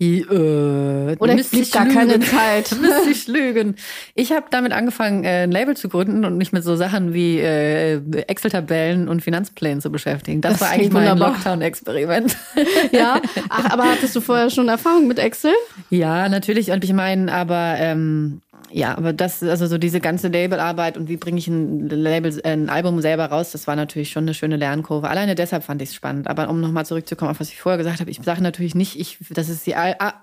I, 0.00 0.20
äh, 0.20 1.16
oder 1.18 1.34
müsste 1.34 1.56
blieb 1.56 1.64
ich 1.64 1.72
gar 1.72 1.84
lügen. 1.84 1.94
keine 1.94 2.20
Zeit? 2.20 2.74
Müsste 2.80 3.10
ich 3.10 3.28
lügen. 3.28 3.76
Ich 4.14 4.32
habe 4.32 4.46
damit 4.50 4.72
angefangen, 4.72 5.24
äh, 5.24 5.42
ein 5.42 5.50
Label 5.52 5.76
zu 5.76 5.90
gründen 5.90 6.24
und 6.24 6.38
mich 6.38 6.52
mit 6.52 6.64
so 6.64 6.74
Sachen 6.74 7.12
wie 7.12 7.38
äh, 7.38 8.00
Excel-Tabellen 8.26 9.08
und 9.08 9.20
Finanzplänen 9.20 9.82
zu 9.82 9.90
beschäftigen. 9.92 10.40
Das, 10.40 10.54
Das 10.54 10.60
war 10.62 10.70
eigentlich 10.70 10.90
mein. 10.90 11.18
Lockdown-Experiment. 11.18 12.34
ja. 12.92 13.20
Ach, 13.50 13.70
aber 13.70 13.90
hattest 13.90 14.16
du 14.16 14.22
vorher 14.22 14.48
schon 14.48 14.68
Erfahrung 14.68 15.06
mit 15.06 15.18
Excel? 15.18 15.52
Ja, 15.90 16.28
natürlich. 16.30 16.70
Und 16.70 16.82
ich 16.82 16.94
meine, 16.94 17.30
aber 17.32 17.74
ähm, 17.78 18.40
ja, 18.70 18.96
aber 18.96 19.12
das, 19.12 19.42
also 19.42 19.66
so 19.66 19.78
diese 19.78 20.00
ganze 20.00 20.28
Labelarbeit 20.28 20.96
und 20.96 21.08
wie 21.08 21.16
bringe 21.16 21.38
ich 21.38 21.48
ein 21.48 21.88
Label, 21.88 22.40
ein 22.44 22.68
Album 22.68 23.00
selber 23.00 23.26
raus, 23.26 23.50
das 23.50 23.66
war 23.66 23.74
natürlich 23.74 24.10
schon 24.10 24.24
eine 24.24 24.34
schöne 24.34 24.56
Lernkurve. 24.56 25.08
Alleine 25.08 25.34
deshalb 25.34 25.64
fand 25.64 25.82
ich 25.82 25.88
es 25.88 25.94
spannend. 25.94 26.28
Aber 26.28 26.48
um 26.48 26.60
nochmal 26.60 26.86
zurückzukommen 26.86 27.30
auf 27.30 27.40
was 27.40 27.50
ich 27.50 27.60
vorher 27.60 27.78
gesagt 27.78 28.00
habe, 28.00 28.10
ich 28.10 28.20
sage 28.22 28.42
natürlich 28.42 28.74
nicht, 28.74 28.98
ich, 28.98 29.18
das 29.30 29.48
ist 29.48 29.66
die 29.66 29.74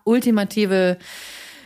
ultimative 0.05 0.97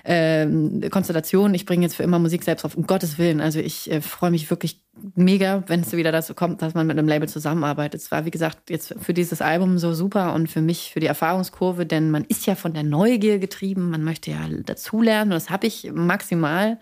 ähm, 0.04 0.82
Konstellation. 0.90 1.54
Ich 1.54 1.66
bringe 1.66 1.84
jetzt 1.84 1.96
für 1.96 2.04
immer 2.04 2.20
Musik 2.20 2.44
selbst 2.44 2.66
auf, 2.66 2.76
um 2.76 2.88
Gottes 2.88 3.18
Willen. 3.18 3.42
Also 3.42 3.60
ich 3.60 3.92
äh, 3.92 4.02
freue 4.02 4.32
mich 4.32 4.50
wirklich 4.50 4.82
mega, 5.16 5.64
wenn 5.68 5.82
es 5.82 5.94
wieder 5.94 6.12
dazu 6.12 6.34
kommt, 6.34 6.62
dass 6.62 6.74
man 6.74 6.88
mit 6.88 6.98
einem 6.98 7.08
Label 7.08 7.30
zusammenarbeitet. 7.30 8.02
Es 8.02 8.12
war, 8.12 8.26
wie 8.26 8.32
gesagt, 8.32 8.70
jetzt 8.70 8.96
für 9.00 9.14
dieses 9.14 9.42
Album 9.42 9.78
so 9.78 9.94
super 9.94 10.34
und 10.34 10.50
für 10.50 10.62
mich 10.62 10.92
für 10.92 11.00
die 11.00 11.08
Erfahrungskurve, 11.08 11.86
denn 11.86 12.12
man 12.12 12.26
ist 12.26 12.46
ja 12.46 12.56
von 12.56 12.74
der 12.74 12.84
Neugier 12.84 13.40
getrieben, 13.40 13.90
man 13.90 14.04
möchte 14.04 14.32
ja 14.32 14.40
dazulernen 14.66 15.32
und 15.32 15.36
das 15.36 15.50
habe 15.50 15.68
ich 15.68 15.92
maximal 15.94 16.78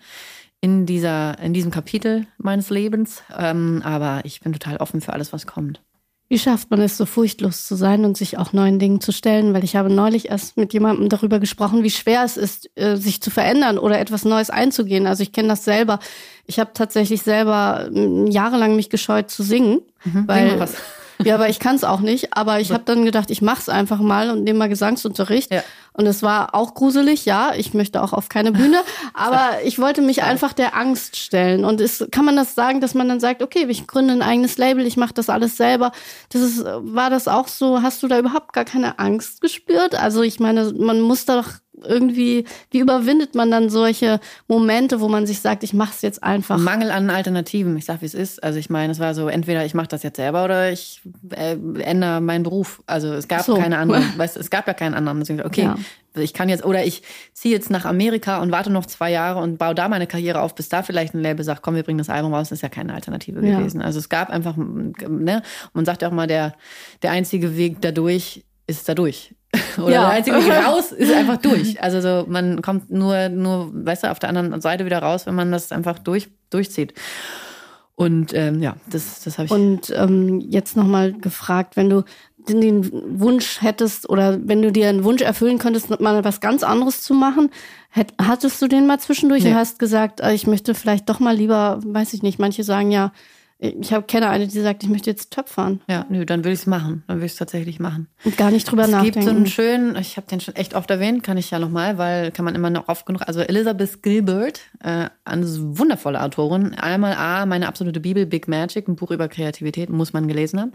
in 0.60 0.86
dieser, 0.86 1.38
in 1.38 1.52
diesem 1.54 1.70
Kapitel 1.70 2.26
meines 2.36 2.70
Lebens. 2.70 3.22
Ähm, 3.36 3.80
aber 3.84 4.20
ich 4.24 4.40
bin 4.40 4.52
total 4.52 4.76
offen 4.76 5.00
für 5.00 5.12
alles, 5.12 5.32
was 5.32 5.46
kommt. 5.46 5.80
Wie 6.32 6.38
schafft 6.38 6.70
man 6.70 6.80
es, 6.80 6.96
so 6.96 7.06
furchtlos 7.06 7.66
zu 7.66 7.74
sein 7.74 8.04
und 8.04 8.16
sich 8.16 8.38
auch 8.38 8.52
neuen 8.52 8.78
Dingen 8.78 9.00
zu 9.00 9.10
stellen? 9.10 9.52
Weil 9.52 9.64
ich 9.64 9.74
habe 9.74 9.90
neulich 9.90 10.30
erst 10.30 10.56
mit 10.56 10.72
jemandem 10.72 11.08
darüber 11.08 11.40
gesprochen, 11.40 11.82
wie 11.82 11.90
schwer 11.90 12.22
es 12.24 12.36
ist, 12.36 12.70
äh, 12.76 12.94
sich 12.94 13.20
zu 13.20 13.32
verändern 13.32 13.78
oder 13.78 13.98
etwas 13.98 14.24
Neues 14.24 14.48
einzugehen. 14.48 15.08
Also 15.08 15.24
ich 15.24 15.32
kenne 15.32 15.48
das 15.48 15.64
selber. 15.64 15.98
Ich 16.46 16.60
habe 16.60 16.70
tatsächlich 16.72 17.22
selber 17.22 17.90
jahrelang 17.92 18.76
mich 18.76 18.90
gescheut 18.90 19.28
zu 19.28 19.42
singen, 19.42 19.80
Sing 20.04 20.28
weil 20.28 20.60
was. 20.60 20.76
Ja, 21.24 21.34
aber 21.34 21.48
ich 21.48 21.58
kann 21.58 21.76
es 21.76 21.84
auch 21.84 22.00
nicht. 22.00 22.36
Aber 22.36 22.60
ich 22.60 22.72
habe 22.72 22.84
dann 22.84 23.04
gedacht, 23.04 23.30
ich 23.30 23.42
mach's 23.42 23.68
einfach 23.68 24.00
mal 24.00 24.30
und 24.30 24.44
nehme 24.44 24.58
mal 24.58 24.68
Gesangsunterricht. 24.68 25.52
Ja. 25.52 25.62
Und 25.92 26.06
es 26.06 26.22
war 26.22 26.54
auch 26.54 26.74
gruselig, 26.74 27.24
ja. 27.26 27.52
Ich 27.56 27.74
möchte 27.74 28.02
auch 28.02 28.12
auf 28.12 28.28
keine 28.28 28.52
Bühne, 28.52 28.80
aber 29.14 29.62
ich 29.64 29.78
wollte 29.78 30.02
mich 30.02 30.22
einfach 30.22 30.52
der 30.52 30.76
Angst 30.76 31.16
stellen. 31.16 31.64
Und 31.64 31.80
es, 31.80 32.06
kann 32.10 32.24
man 32.24 32.36
das 32.36 32.54
sagen, 32.54 32.80
dass 32.80 32.94
man 32.94 33.08
dann 33.08 33.20
sagt, 33.20 33.42
okay, 33.42 33.66
ich 33.68 33.86
gründe 33.86 34.14
ein 34.14 34.22
eigenes 34.22 34.56
Label, 34.58 34.86
ich 34.86 34.96
mache 34.96 35.14
das 35.14 35.28
alles 35.28 35.56
selber. 35.56 35.92
Das 36.30 36.42
ist, 36.42 36.64
war 36.64 37.10
das 37.10 37.28
auch 37.28 37.48
so? 37.48 37.82
Hast 37.82 38.02
du 38.02 38.08
da 38.08 38.18
überhaupt 38.18 38.52
gar 38.52 38.64
keine 38.64 38.98
Angst 38.98 39.40
gespürt? 39.40 39.94
Also 39.94 40.22
ich 40.22 40.40
meine, 40.40 40.72
man 40.72 41.00
muss 41.00 41.24
da 41.24 41.36
doch 41.36 41.48
irgendwie, 41.84 42.44
wie 42.70 42.78
überwindet 42.78 43.34
man 43.34 43.50
dann 43.50 43.70
solche 43.70 44.20
Momente, 44.48 45.00
wo 45.00 45.08
man 45.08 45.26
sich 45.26 45.40
sagt, 45.40 45.62
ich 45.64 45.72
mache 45.72 45.92
es 45.94 46.02
jetzt 46.02 46.22
einfach? 46.22 46.58
Mangel 46.58 46.90
an 46.90 47.10
Alternativen. 47.10 47.76
Ich 47.76 47.84
sag, 47.84 48.00
wie 48.02 48.06
es 48.06 48.14
ist. 48.14 48.42
Also 48.42 48.58
ich 48.58 48.70
meine, 48.70 48.92
es 48.92 48.98
war 48.98 49.14
so, 49.14 49.28
entweder 49.28 49.64
ich 49.64 49.74
mache 49.74 49.88
das 49.88 50.02
jetzt 50.02 50.16
selber 50.16 50.44
oder 50.44 50.70
ich 50.72 51.00
äh, 51.30 51.56
ändere 51.80 52.20
meinen 52.20 52.42
Beruf. 52.42 52.82
Also 52.86 53.12
es 53.12 53.28
gab 53.28 53.42
So. 53.42 53.56
keine 53.56 53.78
anderen. 53.78 54.04
Weißt, 54.16 54.36
es 54.36 54.50
gab 54.50 54.66
ja 54.66 54.74
keinen 54.74 54.94
anderen. 54.94 55.20
Deswegen, 55.20 55.42
okay, 55.42 55.62
Ja. 55.62 55.76
ich 56.16 56.34
kann 56.34 56.48
jetzt 56.48 56.64
oder 56.64 56.84
ich 56.84 57.02
ziehe 57.32 57.54
jetzt 57.54 57.70
nach 57.70 57.84
Amerika 57.84 58.38
und 58.42 58.50
warte 58.52 58.70
noch 58.70 58.86
zwei 58.86 59.10
Jahre 59.10 59.40
und 59.40 59.58
baue 59.58 59.74
da 59.74 59.88
meine 59.88 60.06
Karriere 60.06 60.40
auf, 60.40 60.54
bis 60.54 60.68
da 60.68 60.82
vielleicht 60.82 61.14
ein 61.14 61.20
Label 61.22 61.44
sagt, 61.44 61.62
komm, 61.62 61.74
wir 61.74 61.82
bringen 61.82 61.98
das 61.98 62.10
Album 62.10 62.34
raus. 62.34 62.48
Das 62.50 62.58
ist 62.58 62.62
ja 62.62 62.68
keine 62.68 62.94
Alternative 62.94 63.44
Ja. 63.46 63.58
gewesen. 63.58 63.80
Also 63.82 63.98
es 63.98 64.08
gab 64.08 64.30
einfach, 64.30 64.54
ne, 64.56 65.42
man 65.72 65.84
sagt 65.84 66.02
ja 66.02 66.08
auch 66.08 66.12
mal, 66.12 66.26
der 66.26 66.54
der 67.02 67.12
einzige 67.12 67.56
Weg 67.56 67.80
dadurch 67.80 68.44
ist 68.66 68.88
da 68.88 68.94
durch. 68.94 69.34
Oder 69.78 69.92
ja. 69.92 70.00
der 70.02 70.10
einzige 70.10 70.36
Weg 70.36 70.66
raus 70.66 70.92
ist 70.92 71.12
einfach 71.12 71.36
durch. 71.42 71.82
Also 71.82 72.00
so, 72.00 72.26
man 72.28 72.62
kommt 72.62 72.90
nur, 72.90 73.28
nur, 73.28 73.70
weißt 73.72 74.04
du, 74.04 74.10
auf 74.10 74.18
der 74.18 74.28
anderen 74.28 74.60
Seite 74.60 74.84
wieder 74.84 75.00
raus, 75.00 75.26
wenn 75.26 75.34
man 75.34 75.50
das 75.50 75.72
einfach 75.72 75.98
durch, 75.98 76.28
durchzieht. 76.50 76.94
Und 77.96 78.32
ähm, 78.32 78.62
ja, 78.62 78.76
das, 78.88 79.22
das 79.24 79.38
habe 79.38 79.46
ich. 79.46 79.50
Und 79.52 79.92
ähm, 79.94 80.40
jetzt 80.40 80.76
nochmal 80.76 81.12
gefragt, 81.12 81.76
wenn 81.76 81.90
du 81.90 82.04
den 82.48 83.20
Wunsch 83.20 83.60
hättest 83.60 84.08
oder 84.08 84.38
wenn 84.42 84.62
du 84.62 84.72
dir 84.72 84.88
einen 84.88 85.04
Wunsch 85.04 85.22
erfüllen 85.22 85.58
könntest, 85.58 86.00
mal 86.00 86.24
was 86.24 86.40
ganz 86.40 86.62
anderes 86.62 87.02
zu 87.02 87.12
machen, 87.12 87.50
hattest 88.18 88.62
du 88.62 88.68
den 88.68 88.86
mal 88.86 88.98
zwischendurch 88.98 89.44
nee. 89.44 89.50
und 89.50 89.56
hast 89.56 89.78
gesagt, 89.78 90.20
äh, 90.20 90.32
ich 90.32 90.46
möchte 90.46 90.74
vielleicht 90.74 91.08
doch 91.08 91.20
mal 91.20 91.36
lieber, 91.36 91.80
weiß 91.84 92.14
ich 92.14 92.22
nicht, 92.22 92.38
manche 92.38 92.64
sagen 92.64 92.90
ja, 92.90 93.12
ich 93.62 93.92
habe 93.92 94.06
kenne 94.06 94.30
eine, 94.30 94.46
die 94.46 94.60
sagt, 94.60 94.82
ich 94.82 94.88
möchte 94.88 95.10
jetzt 95.10 95.32
töpfern. 95.32 95.82
Ja, 95.86 96.06
nö, 96.08 96.24
dann 96.24 96.44
will 96.44 96.52
ich 96.52 96.60
es 96.60 96.66
machen. 96.66 97.04
Dann 97.06 97.18
will 97.18 97.26
ich 97.26 97.32
es 97.32 97.38
tatsächlich 97.38 97.78
machen. 97.78 98.08
Und 98.24 98.38
gar 98.38 98.50
nicht 98.50 98.64
drüber 98.64 98.84
es 98.84 98.90
nachdenken. 98.90 99.18
Es 99.18 99.24
gibt 99.26 99.30
so 99.30 99.36
einen 99.36 99.46
schönen, 99.46 99.96
ich 99.96 100.16
habe 100.16 100.26
den 100.26 100.40
schon 100.40 100.56
echt 100.56 100.74
oft 100.74 100.90
erwähnt, 100.90 101.22
kann 101.22 101.36
ich 101.36 101.50
ja 101.50 101.58
nochmal, 101.58 101.98
weil 101.98 102.30
kann 102.30 102.46
man 102.46 102.54
immer 102.54 102.70
noch 102.70 102.88
oft 102.88 103.04
genug. 103.04 103.20
Also 103.26 103.40
Elizabeth 103.40 104.02
Gilbert, 104.02 104.60
äh, 104.82 105.10
eine 105.26 105.46
wundervolle 105.76 106.22
Autorin. 106.22 106.74
Einmal 106.74 107.12
A, 107.12 107.44
meine 107.44 107.68
absolute 107.68 108.00
Bibel, 108.00 108.24
Big 108.24 108.48
Magic, 108.48 108.88
ein 108.88 108.96
Buch 108.96 109.10
über 109.10 109.28
Kreativität, 109.28 109.90
muss 109.90 110.14
man 110.14 110.26
gelesen 110.26 110.58
haben. 110.58 110.72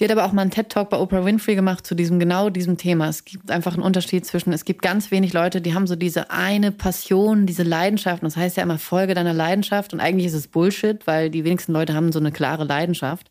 Die 0.00 0.04
hat 0.04 0.10
aber 0.10 0.24
auch 0.24 0.32
mal 0.32 0.42
einen 0.42 0.50
TED-Talk 0.50 0.90
bei 0.90 0.98
Oprah 0.98 1.24
Winfrey 1.24 1.54
gemacht 1.54 1.86
zu 1.86 1.94
diesem 1.94 2.18
genau 2.18 2.50
diesem 2.50 2.76
Thema. 2.76 3.08
Es 3.08 3.24
gibt 3.24 3.52
einfach 3.52 3.74
einen 3.74 3.84
Unterschied 3.84 4.26
zwischen, 4.26 4.52
es 4.52 4.64
gibt 4.64 4.82
ganz 4.82 5.12
wenig 5.12 5.32
Leute, 5.32 5.60
die 5.60 5.74
haben 5.74 5.86
so 5.86 5.94
diese 5.94 6.28
eine 6.32 6.72
Passion, 6.72 7.46
diese 7.46 7.62
Leidenschaft. 7.62 8.24
Und 8.24 8.26
das 8.26 8.36
heißt 8.36 8.56
ja 8.56 8.64
immer 8.64 8.78
Folge 8.78 9.14
deiner 9.14 9.32
Leidenschaft. 9.32 9.92
Und 9.92 10.00
eigentlich 10.00 10.26
ist 10.26 10.34
es 10.34 10.48
Bullshit, 10.48 11.06
weil 11.06 11.30
die 11.30 11.44
wenigsten 11.44 11.72
Leute 11.72 11.94
haben 11.94 12.10
so 12.15 12.15
eine 12.18 12.32
klare 12.32 12.64
Leidenschaft. 12.64 12.76
Leidenschaft. 12.86 13.30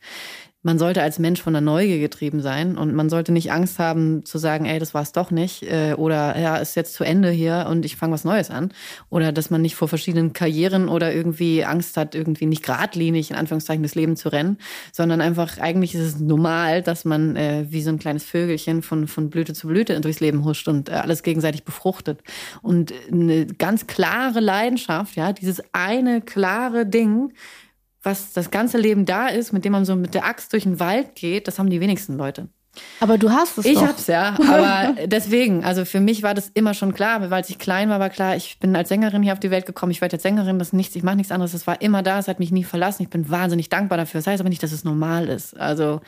Man 0.63 0.79
sollte 0.79 1.03
als 1.03 1.19
Mensch 1.19 1.43
von 1.43 1.53
der 1.53 1.61
Neugier 1.61 1.99
getrieben 1.99 2.41
sein 2.41 2.75
und 2.75 2.95
man 2.95 3.07
sollte 3.07 3.31
nicht 3.31 3.51
Angst 3.51 3.77
haben 3.77 4.25
zu 4.25 4.39
sagen, 4.39 4.65
ey, 4.65 4.79
das 4.79 4.95
war 4.95 5.03
es 5.03 5.11
doch 5.11 5.29
nicht 5.29 5.61
äh, 5.61 5.93
oder 5.95 6.39
ja, 6.39 6.57
ist 6.57 6.75
jetzt 6.75 6.95
zu 6.95 7.03
Ende 7.03 7.29
hier 7.29 7.67
und 7.69 7.85
ich 7.85 7.97
fange 7.97 8.13
was 8.13 8.23
Neues 8.23 8.49
an 8.49 8.73
oder 9.11 9.31
dass 9.31 9.51
man 9.51 9.61
nicht 9.61 9.75
vor 9.75 9.87
verschiedenen 9.87 10.33
Karrieren 10.33 10.89
oder 10.89 11.13
irgendwie 11.13 11.63
Angst 11.63 11.97
hat, 11.97 12.15
irgendwie 12.15 12.47
nicht 12.47 12.63
geradlinig 12.63 13.29
in 13.29 13.35
Anführungszeichen 13.35 13.83
das 13.83 13.93
Leben 13.93 14.15
zu 14.15 14.29
rennen, 14.29 14.57
sondern 14.91 15.21
einfach 15.21 15.59
eigentlich 15.59 15.93
ist 15.93 16.01
es 16.01 16.19
normal, 16.19 16.81
dass 16.81 17.05
man 17.05 17.35
äh, 17.35 17.67
wie 17.69 17.83
so 17.83 17.91
ein 17.91 17.99
kleines 17.99 18.23
Vögelchen 18.23 18.81
von 18.81 19.07
von 19.07 19.29
Blüte 19.29 19.53
zu 19.53 19.67
Blüte 19.67 20.01
durchs 20.01 20.19
Leben 20.19 20.45
huscht 20.45 20.67
und 20.67 20.89
äh, 20.89 20.93
alles 20.93 21.21
gegenseitig 21.21 21.63
befruchtet 21.63 22.23
und 22.63 22.91
eine 23.11 23.45
ganz 23.45 23.85
klare 23.85 24.39
Leidenschaft, 24.39 25.15
ja, 25.15 25.31
dieses 25.31 25.61
eine 25.73 26.21
klare 26.21 26.87
Ding 26.87 27.31
was 28.05 28.33
das 28.33 28.51
ganze 28.51 28.77
Leben 28.77 29.05
da 29.05 29.27
ist, 29.27 29.51
mit 29.51 29.65
dem 29.65 29.71
man 29.71 29.85
so 29.85 29.95
mit 29.95 30.13
der 30.13 30.25
Axt 30.25 30.53
durch 30.53 30.63
den 30.63 30.79
Wald 30.79 31.15
geht, 31.15 31.47
das 31.47 31.59
haben 31.59 31.69
die 31.69 31.81
wenigsten 31.81 32.17
Leute. 32.17 32.47
Aber 32.99 33.17
du 33.17 33.31
hast 33.31 33.57
es 33.57 33.65
Ich 33.65 33.75
doch. 33.75 33.87
hab's 33.87 34.07
ja, 34.07 34.35
aber 34.37 34.95
deswegen, 35.07 35.63
also 35.63 35.85
für 35.85 35.99
mich 35.99 36.23
war 36.23 36.33
das 36.33 36.51
immer 36.53 36.73
schon 36.73 36.93
klar, 36.93 37.29
weil 37.29 37.43
ich 37.47 37.57
klein 37.57 37.89
war, 37.89 37.99
war 37.99 38.09
klar, 38.09 38.35
ich 38.35 38.59
bin 38.59 38.75
als 38.75 38.89
Sängerin 38.89 39.23
hier 39.23 39.33
auf 39.33 39.39
die 39.39 39.51
Welt 39.51 39.65
gekommen, 39.65 39.91
ich 39.91 40.01
werde 40.01 40.15
jetzt 40.15 40.23
Sängerin, 40.23 40.59
das 40.59 40.69
ist 40.69 40.73
nichts, 40.73 40.95
ich 40.95 41.03
mache 41.03 41.15
nichts 41.15 41.31
anderes, 41.31 41.53
das 41.53 41.67
war 41.67 41.81
immer 41.81 42.03
da, 42.03 42.19
es 42.19 42.27
hat 42.27 42.39
mich 42.39 42.51
nie 42.51 42.63
verlassen, 42.63 43.03
ich 43.03 43.09
bin 43.09 43.29
wahnsinnig 43.29 43.69
dankbar 43.69 43.97
dafür. 43.97 44.19
Das 44.19 44.27
heißt 44.27 44.41
aber 44.41 44.49
nicht, 44.49 44.63
dass 44.63 44.71
es 44.71 44.83
normal 44.83 45.27
ist. 45.29 45.57
Also 45.57 46.01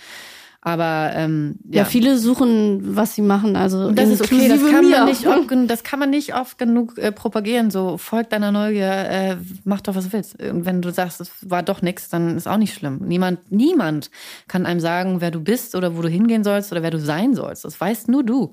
aber 0.61 1.11
ähm, 1.13 1.55
ja. 1.69 1.79
ja. 1.79 1.85
viele 1.85 2.17
suchen, 2.17 2.95
was 2.95 3.15
sie 3.15 3.21
machen. 3.21 3.55
Also 3.55 3.91
das 3.91 4.09
ist 4.09 4.21
okay. 4.21 4.49
Das 4.49 4.59
kann, 4.59 4.89
man 4.89 5.05
nicht 5.05 5.27
oft, 5.27 5.49
das 5.67 5.83
kann 5.83 5.99
man 5.99 6.09
nicht 6.09 6.35
oft 6.35 6.57
genug 6.57 6.97
äh, 6.97 7.11
propagieren. 7.11 7.71
So 7.71 7.97
folgt 7.97 8.33
deiner 8.33 8.51
Neugier, 8.51 8.91
äh, 8.91 9.37
mach 9.63 9.81
doch 9.81 9.95
was 9.95 10.05
du 10.05 10.13
willst. 10.13 10.41
Und 10.41 10.65
wenn 10.65 10.81
du 10.81 10.91
sagst, 10.91 11.21
es 11.21 11.31
war 11.41 11.63
doch 11.63 11.81
nichts, 11.81 12.09
dann 12.09 12.35
ist 12.35 12.47
auch 12.47 12.57
nicht 12.57 12.73
schlimm. 12.73 12.99
Niemand, 13.05 13.51
niemand 13.51 14.09
kann 14.47 14.65
einem 14.65 14.79
sagen, 14.79 15.21
wer 15.21 15.31
du 15.31 15.39
bist 15.39 15.75
oder 15.75 15.95
wo 15.95 16.01
du 16.01 16.09
hingehen 16.09 16.43
sollst 16.43 16.71
oder 16.71 16.81
wer 16.83 16.91
du 16.91 16.99
sein 16.99 17.35
sollst. 17.35 17.63
Das 17.63 17.79
weißt 17.79 18.09
nur 18.09 18.23
du. 18.23 18.51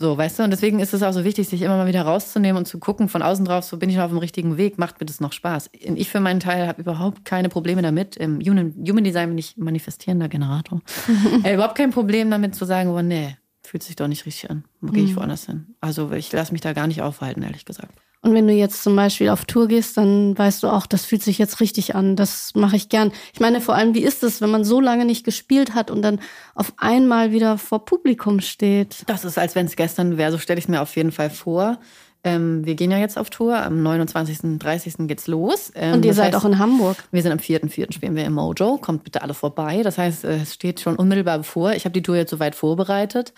So, 0.00 0.16
weißt 0.16 0.38
du, 0.38 0.44
und 0.44 0.50
deswegen 0.50 0.78
ist 0.78 0.94
es 0.94 1.02
auch 1.02 1.12
so 1.12 1.24
wichtig, 1.24 1.48
sich 1.48 1.60
immer 1.60 1.76
mal 1.76 1.88
wieder 1.88 2.02
rauszunehmen 2.02 2.56
und 2.56 2.66
zu 2.66 2.78
gucken 2.78 3.08
von 3.08 3.20
außen 3.20 3.44
drauf, 3.44 3.64
so 3.64 3.78
bin 3.78 3.90
ich 3.90 3.96
noch 3.96 4.04
auf 4.04 4.10
dem 4.10 4.18
richtigen 4.18 4.56
Weg, 4.56 4.78
macht 4.78 5.00
mir 5.00 5.06
das 5.06 5.18
noch 5.18 5.32
Spaß. 5.32 5.70
Ich 5.72 6.08
für 6.08 6.20
meinen 6.20 6.38
Teil 6.38 6.68
habe 6.68 6.80
überhaupt 6.80 7.24
keine 7.24 7.48
Probleme 7.48 7.82
damit. 7.82 8.16
Im 8.16 8.38
Human, 8.40 8.74
Human 8.88 9.02
Design 9.02 9.30
bin 9.30 9.38
ich 9.38 9.56
manifestierender 9.56 10.28
Generator. 10.28 10.82
äh, 11.42 11.54
überhaupt 11.54 11.76
kein 11.76 11.90
Problem 11.90 12.30
damit 12.30 12.54
zu 12.54 12.64
sagen, 12.64 12.90
oh 12.90 13.02
nee, 13.02 13.36
fühlt 13.64 13.82
sich 13.82 13.96
doch 13.96 14.06
nicht 14.06 14.24
richtig 14.24 14.48
an. 14.50 14.64
Gehe 14.82 15.02
ich 15.02 15.12
mhm. 15.12 15.16
woanders 15.16 15.46
hin. 15.46 15.74
Also 15.80 16.12
ich 16.12 16.30
lasse 16.30 16.52
mich 16.52 16.60
da 16.60 16.74
gar 16.74 16.86
nicht 16.86 17.02
aufhalten, 17.02 17.42
ehrlich 17.42 17.64
gesagt. 17.64 17.92
Und 18.20 18.34
wenn 18.34 18.48
du 18.48 18.52
jetzt 18.52 18.82
zum 18.82 18.96
Beispiel 18.96 19.28
auf 19.28 19.44
Tour 19.44 19.68
gehst, 19.68 19.96
dann 19.96 20.36
weißt 20.36 20.62
du 20.62 20.68
auch, 20.68 20.86
das 20.86 21.04
fühlt 21.04 21.22
sich 21.22 21.38
jetzt 21.38 21.60
richtig 21.60 21.94
an. 21.94 22.16
Das 22.16 22.52
mache 22.54 22.76
ich 22.76 22.88
gern. 22.88 23.12
Ich 23.32 23.40
meine, 23.40 23.60
vor 23.60 23.76
allem, 23.76 23.94
wie 23.94 24.02
ist 24.02 24.22
es, 24.24 24.40
wenn 24.40 24.50
man 24.50 24.64
so 24.64 24.80
lange 24.80 25.04
nicht 25.04 25.24
gespielt 25.24 25.74
hat 25.74 25.90
und 25.90 26.02
dann 26.02 26.20
auf 26.54 26.72
einmal 26.78 27.30
wieder 27.30 27.58
vor 27.58 27.84
Publikum 27.84 28.40
steht? 28.40 29.04
Das 29.06 29.24
ist, 29.24 29.38
als 29.38 29.54
wenn 29.54 29.66
es 29.66 29.76
gestern 29.76 30.16
wäre. 30.16 30.32
So 30.32 30.38
stelle 30.38 30.58
ich 30.58 30.64
es 30.64 30.68
mir 30.68 30.82
auf 30.82 30.96
jeden 30.96 31.12
Fall 31.12 31.30
vor. 31.30 31.78
Ähm, 32.24 32.66
wir 32.66 32.74
gehen 32.74 32.90
ja 32.90 32.98
jetzt 32.98 33.16
auf 33.16 33.30
Tour. 33.30 33.56
Am 33.56 33.82
29. 33.82 34.58
30. 34.58 34.94
geht's 35.06 35.28
los. 35.28 35.70
Ähm, 35.74 35.94
und 35.94 36.04
ihr 36.04 36.14
seid 36.14 36.34
heißt, 36.34 36.44
auch 36.44 36.48
in 36.48 36.58
Hamburg. 36.58 36.96
Wir 37.12 37.22
sind 37.22 37.30
am 37.30 37.38
4.4. 37.38 37.92
spielen 37.92 38.16
wir 38.16 38.24
im 38.24 38.32
Mojo. 38.32 38.78
Kommt 38.78 39.04
bitte 39.04 39.22
alle 39.22 39.34
vorbei. 39.34 39.82
Das 39.82 39.98
heißt, 39.98 40.24
es 40.24 40.54
steht 40.54 40.80
schon 40.80 40.96
unmittelbar 40.96 41.38
bevor. 41.38 41.72
Ich 41.72 41.84
habe 41.84 41.92
die 41.92 42.02
Tour 42.02 42.16
jetzt 42.16 42.30
soweit 42.30 42.56
vorbereitet. 42.56 43.32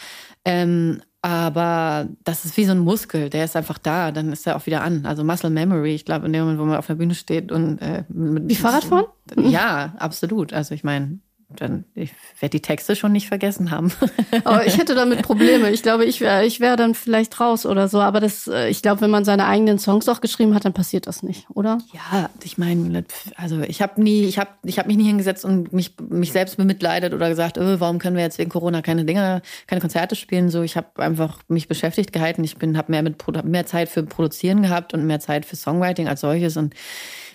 Ähm, 0.47 1.03
aber 1.23 2.09
das 2.25 2.45
ist 2.45 2.57
wie 2.57 2.65
so 2.65 2.73
ein 2.73 2.79
Muskel, 2.79 3.29
der 3.29 3.45
ist 3.45 3.55
einfach 3.55 3.79
da, 3.79 4.11
dann 4.11 4.33
ist 4.33 4.47
er 4.47 4.57
auch 4.57 4.65
wieder 4.65 4.83
an. 4.83 5.05
Also 5.05 5.23
Muscle 5.23 5.51
Memory, 5.51 5.95
ich 5.95 6.07
glaube, 6.07 6.27
in 6.27 6.33
dem 6.33 6.43
Moment, 6.43 6.61
wo 6.61 6.65
man 6.65 6.79
auf 6.79 6.87
der 6.87 6.95
Bühne 6.95 7.15
steht 7.15 7.53
und 7.53 7.79
äh, 7.79 8.05
mit, 8.09 8.49
Wie 8.49 8.55
Fahrradfahren? 8.55 9.07
Ja, 9.37 9.95
absolut. 9.99 10.53
Also 10.53 10.75
ich 10.75 10.83
meine, 10.83 11.19
dann 11.57 11.85
ich 11.95 12.13
werde 12.39 12.51
die 12.51 12.63
Texte 12.63 12.97
schon 12.97 13.13
nicht 13.13 13.29
vergessen 13.29 13.71
haben. 13.71 13.93
aber 14.45 14.67
ich 14.67 14.79
hätte 14.79 14.95
damit 14.95 15.23
Probleme. 15.23 15.71
Ich 15.71 15.83
glaube, 15.83 16.05
ich 16.05 16.21
wäre 16.21 16.45
ich 16.45 16.61
wär 16.61 16.77
dann 16.77 16.95
vielleicht 16.95 17.41
raus 17.41 17.67
oder 17.67 17.89
so. 17.89 18.01
Aber 18.01 18.21
das, 18.21 18.47
äh, 18.47 18.69
ich 18.69 18.83
glaube, 18.83 19.01
wenn 19.01 19.11
man 19.11 19.25
seine 19.25 19.47
eigenen 19.47 19.79
Songs 19.79 20.09
auch 20.09 20.21
geschrieben 20.21 20.55
hat, 20.55 20.65
dann 20.65 20.73
passiert 20.73 21.07
das 21.07 21.23
nicht, 21.23 21.47
oder? 21.51 21.79
Ja, 21.93 22.31
ich 22.43 22.59
meine, 22.59 23.05
also 23.37 23.61
ich 23.61 23.83
habe 23.83 24.01
nie, 24.03 24.25
ich 24.25 24.39
habe, 24.39 24.51
ich 24.65 24.79
habe 24.79 24.89
mich 24.89 24.97
nie 24.97 25.07
hingesetzt 25.07 25.45
und 25.45 25.73
mich 25.73 25.95
mich 26.09 26.33
selbst 26.33 26.57
bemitleidet 26.57 27.15
oder 27.15 27.29
gesagt, 27.29 27.59
oh, 27.59 27.81
warum 27.81 27.99
können 27.99 28.17
wir 28.17 28.23
jetzt 28.23 28.39
wegen 28.39 28.51
Corona 28.51 28.83
keine 28.83 29.05
Dinge, 29.05 29.43
keine 29.67 29.81
Konzerte 29.81 30.17
spielen? 30.17 30.51
So, 30.51 30.63
ich 30.63 30.77
habe 30.77 31.03
einfach 31.03 31.39
mich 31.49 31.69
beschäftigt 31.69 32.13
gehalten. 32.13 32.45
Ich 32.45 32.57
bin, 32.57 32.77
habe 32.77 32.93
mehr 32.93 33.03
mit 33.03 33.17
mehr 33.45 33.67
Zeit 33.67 33.89
für 33.89 34.03
Produzieren 34.03 34.63
gehabt 34.63 34.95
und 34.95 35.07
mehr 35.07 35.21
Zeit 35.21 35.45
für 35.45 35.57
Songwriting 35.57 36.09
als 36.09 36.21
solches 36.21 36.57
und 36.57 36.75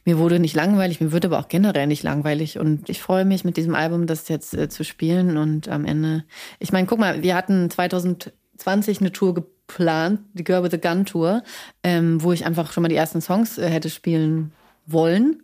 mir 0.05 0.19
wurde 0.19 0.39
nicht 0.39 0.55
langweilig, 0.55 1.01
mir 1.01 1.11
wird 1.11 1.25
aber 1.25 1.39
auch 1.39 1.47
generell 1.47 1.87
nicht 1.87 2.03
langweilig. 2.03 2.59
Und 2.59 2.89
ich 2.89 3.01
freue 3.01 3.25
mich 3.25 3.43
mit 3.43 3.57
diesem 3.57 3.73
Album, 3.73 4.05
das 4.05 4.27
jetzt 4.27 4.53
äh, 4.53 4.69
zu 4.69 4.83
spielen. 4.83 5.35
Und 5.35 5.67
am 5.67 5.83
Ende, 5.83 6.23
ich 6.59 6.71
meine, 6.71 6.85
guck 6.85 6.99
mal, 6.99 7.23
wir 7.23 7.35
hatten 7.35 7.69
2020 7.71 9.01
eine 9.01 9.11
Tour 9.11 9.33
geplant, 9.33 10.21
die 10.33 10.43
Girl 10.43 10.63
with 10.63 10.71
the 10.71 10.79
Gun 10.79 11.05
Tour, 11.05 11.43
ähm, 11.83 12.21
wo 12.21 12.31
ich 12.31 12.45
einfach 12.45 12.71
schon 12.71 12.83
mal 12.83 12.87
die 12.87 12.95
ersten 12.95 13.19
Songs 13.19 13.57
äh, 13.57 13.67
hätte 13.67 13.89
spielen 13.89 14.51
wollen. 14.85 15.41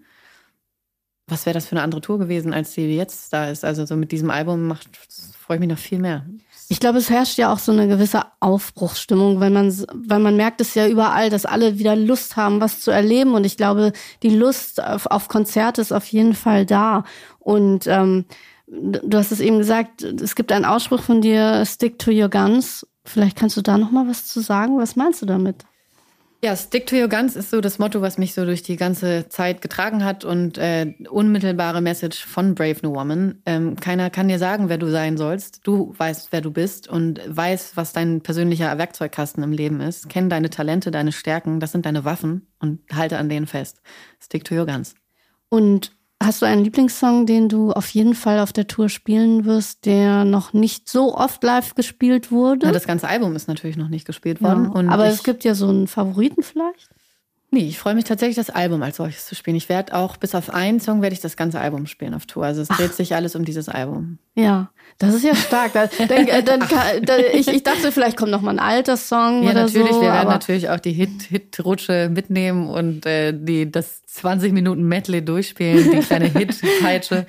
Was 1.27 1.47
wäre 1.47 1.55
das 1.55 1.65
für 1.65 1.75
eine 1.75 1.83
andere 1.83 2.01
Tour 2.01 2.19
gewesen, 2.19 2.53
als 2.53 2.73
die 2.73 2.95
jetzt 2.95 3.33
da 3.33 3.49
ist? 3.49 3.65
Also 3.65 3.85
so 3.85 3.95
mit 3.95 4.11
diesem 4.11 4.29
Album 4.29 4.75
freue 5.39 5.57
ich 5.57 5.61
mich 5.61 5.69
noch 5.69 5.77
viel 5.79 5.99
mehr. 5.99 6.25
Ich 6.71 6.79
glaube, 6.79 6.99
es 6.99 7.09
herrscht 7.09 7.37
ja 7.37 7.51
auch 7.51 7.59
so 7.59 7.73
eine 7.73 7.89
gewisse 7.89 8.21
Aufbruchsstimmung, 8.39 9.41
weil 9.41 9.49
man, 9.49 9.75
weil 9.93 10.19
man 10.19 10.37
merkt 10.37 10.61
es 10.61 10.73
ja 10.73 10.87
überall, 10.87 11.29
dass 11.29 11.45
alle 11.45 11.79
wieder 11.79 11.97
Lust 11.97 12.37
haben, 12.37 12.61
was 12.61 12.79
zu 12.79 12.91
erleben. 12.91 13.33
Und 13.33 13.43
ich 13.43 13.57
glaube, 13.57 13.91
die 14.23 14.29
Lust 14.29 14.81
auf, 14.81 15.05
auf 15.05 15.27
Konzerte 15.27 15.81
ist 15.81 15.91
auf 15.91 16.05
jeden 16.05 16.33
Fall 16.33 16.65
da. 16.65 17.03
Und 17.39 17.87
ähm, 17.87 18.23
du 18.67 19.17
hast 19.17 19.33
es 19.33 19.41
eben 19.41 19.57
gesagt, 19.57 20.01
es 20.01 20.33
gibt 20.33 20.53
einen 20.53 20.63
Ausspruch 20.63 21.01
von 21.01 21.19
dir, 21.19 21.65
stick 21.65 21.99
to 21.99 22.09
your 22.09 22.29
guns. 22.29 22.87
Vielleicht 23.03 23.37
kannst 23.37 23.57
du 23.57 23.61
da 23.61 23.77
noch 23.77 23.91
mal 23.91 24.07
was 24.07 24.27
zu 24.27 24.39
sagen. 24.39 24.77
Was 24.77 24.95
meinst 24.95 25.21
du 25.21 25.25
damit? 25.25 25.65
Ja, 26.43 26.55
Stick 26.55 26.87
to 26.87 26.95
your 26.95 27.07
guns 27.07 27.35
ist 27.35 27.51
so 27.51 27.61
das 27.61 27.77
Motto, 27.77 28.01
was 28.01 28.17
mich 28.17 28.33
so 28.33 28.45
durch 28.45 28.63
die 28.63 28.75
ganze 28.75 29.29
Zeit 29.29 29.61
getragen 29.61 30.03
hat 30.03 30.25
und 30.25 30.57
äh, 30.57 30.95
unmittelbare 31.07 31.81
Message 31.81 32.25
von 32.25 32.55
Brave 32.55 32.77
New 32.81 32.95
Woman. 32.95 33.43
Ähm, 33.45 33.75
keiner 33.75 34.09
kann 34.09 34.27
dir 34.27 34.39
sagen, 34.39 34.67
wer 34.67 34.79
du 34.79 34.89
sein 34.89 35.17
sollst. 35.17 35.59
Du 35.67 35.93
weißt, 35.95 36.31
wer 36.31 36.41
du 36.41 36.49
bist 36.49 36.87
und 36.87 37.21
weißt, 37.27 37.77
was 37.77 37.93
dein 37.93 38.21
persönlicher 38.21 38.75
Werkzeugkasten 38.75 39.43
im 39.43 39.51
Leben 39.51 39.81
ist. 39.81 40.09
Kenn 40.09 40.31
deine 40.31 40.49
Talente, 40.49 40.89
deine 40.89 41.11
Stärken, 41.11 41.59
das 41.59 41.73
sind 41.73 41.85
deine 41.85 42.05
Waffen 42.05 42.47
und 42.57 42.79
halte 42.91 43.19
an 43.19 43.29
denen 43.29 43.45
fest. 43.45 43.79
Stick 44.19 44.43
to 44.43 44.55
your 44.55 44.65
guns. 44.65 44.95
Und 45.49 45.91
Hast 46.21 46.41
du 46.41 46.45
einen 46.45 46.63
Lieblingssong, 46.63 47.25
den 47.25 47.49
du 47.49 47.71
auf 47.71 47.89
jeden 47.89 48.13
Fall 48.13 48.39
auf 48.39 48.53
der 48.53 48.67
Tour 48.67 48.89
spielen 48.89 49.45
wirst, 49.45 49.85
der 49.87 50.23
noch 50.23 50.53
nicht 50.53 50.87
so 50.87 51.15
oft 51.15 51.43
live 51.43 51.73
gespielt 51.73 52.31
wurde? 52.31 52.67
Ja, 52.67 52.71
das 52.71 52.85
ganze 52.85 53.07
Album 53.07 53.35
ist 53.35 53.47
natürlich 53.47 53.75
noch 53.75 53.87
nicht 53.87 54.05
gespielt 54.05 54.39
worden. 54.39 54.71
Ja, 54.75 54.91
aber 54.91 55.07
es 55.07 55.23
gibt 55.23 55.43
ja 55.43 55.55
so 55.55 55.67
einen 55.67 55.87
Favoriten 55.87 56.43
vielleicht? 56.43 56.89
Nee, 57.49 57.67
ich 57.67 57.79
freue 57.79 57.95
mich 57.95 58.05
tatsächlich, 58.05 58.35
das 58.37 58.51
Album 58.51 58.83
als 58.83 58.97
solches 58.97 59.25
zu 59.25 59.35
spielen. 59.35 59.57
Ich 59.57 59.67
werde 59.67 59.95
auch 59.95 60.15
bis 60.15 60.35
auf 60.35 60.53
einen 60.53 60.79
Song 60.79 61.01
werde 61.01 61.13
ich 61.13 61.21
das 61.21 61.35
ganze 61.35 61.59
Album 61.59 61.87
spielen 61.87 62.13
auf 62.13 62.25
Tour. 62.25 62.45
Also 62.45 62.61
es 62.61 62.67
dreht 62.67 62.91
Ach. 62.91 62.95
sich 62.95 63.15
alles 63.15 63.35
um 63.35 63.43
dieses 63.43 63.67
Album. 63.67 64.19
Ja. 64.35 64.71
Das 65.01 65.15
ist 65.15 65.23
ja 65.23 65.33
stark. 65.33 65.73
Da, 65.73 65.87
dann, 65.97 66.27
äh, 66.27 66.43
dann, 66.43 66.59
da, 67.03 67.17
ich, 67.17 67.47
ich 67.47 67.63
dachte, 67.63 67.91
vielleicht 67.91 68.17
kommt 68.17 68.31
noch 68.31 68.41
mal 68.41 68.51
ein 68.51 68.59
alter 68.59 68.97
Song 68.97 69.43
ja, 69.43 69.51
oder 69.51 69.63
natürlich. 69.63 69.93
so. 69.93 70.01
Wir 70.01 70.11
werden 70.11 70.29
natürlich 70.29 70.69
auch 70.69 70.79
die 70.79 70.91
Hit-Rutsche 70.91 72.03
Hit 72.03 72.11
mitnehmen 72.11 72.69
und 72.69 73.05
äh, 73.07 73.33
die, 73.33 73.71
das 73.71 74.01
20 74.05 74.51
Minuten 74.51 74.83
Medley 74.83 75.23
durchspielen, 75.23 75.89
die 75.91 75.99
kleine 75.99 76.25
Hit-Peitsche. 76.37 77.25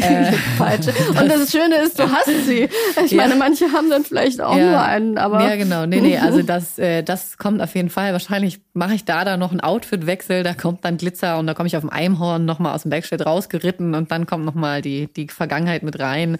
äh. 0.00 0.32
Und 1.20 1.28
das 1.28 1.50
Schöne 1.50 1.76
ist, 1.84 1.98
du 1.98 2.04
hast 2.04 2.46
sie. 2.46 2.68
Ich 3.04 3.10
ja. 3.10 3.22
meine, 3.22 3.34
manche 3.34 3.72
haben 3.72 3.90
dann 3.90 4.04
vielleicht 4.04 4.40
auch 4.40 4.56
ja. 4.56 4.70
nur 4.70 4.80
einen, 4.80 5.18
aber. 5.18 5.42
Ja, 5.42 5.56
genau. 5.56 5.84
Nee, 5.84 6.00
nee, 6.00 6.18
also 6.18 6.42
das, 6.42 6.78
äh, 6.78 7.02
das 7.02 7.38
kommt 7.38 7.60
auf 7.60 7.74
jeden 7.74 7.90
Fall. 7.90 8.12
Wahrscheinlich 8.12 8.60
mache 8.72 8.94
ich 8.94 9.04
da 9.04 9.24
dann 9.24 9.40
noch 9.40 9.50
einen 9.50 9.60
Outfit-Wechsel, 9.60 10.44
da 10.44 10.54
kommt 10.54 10.84
dann 10.84 10.96
Glitzer 10.96 11.38
und 11.38 11.46
da 11.46 11.54
komme 11.54 11.66
ich 11.66 11.76
auf 11.76 11.82
dem 11.82 11.90
Eimhorn 11.90 12.44
nochmal 12.44 12.74
aus 12.74 12.82
dem 12.82 12.90
Backstage 12.90 13.24
rausgeritten 13.24 13.94
und 13.94 14.10
dann 14.12 14.26
kommt 14.26 14.44
nochmal 14.44 14.80
die, 14.80 15.08
die 15.12 15.26
Vergangenheit 15.28 15.82
mit 15.82 15.98
rein. 15.98 16.31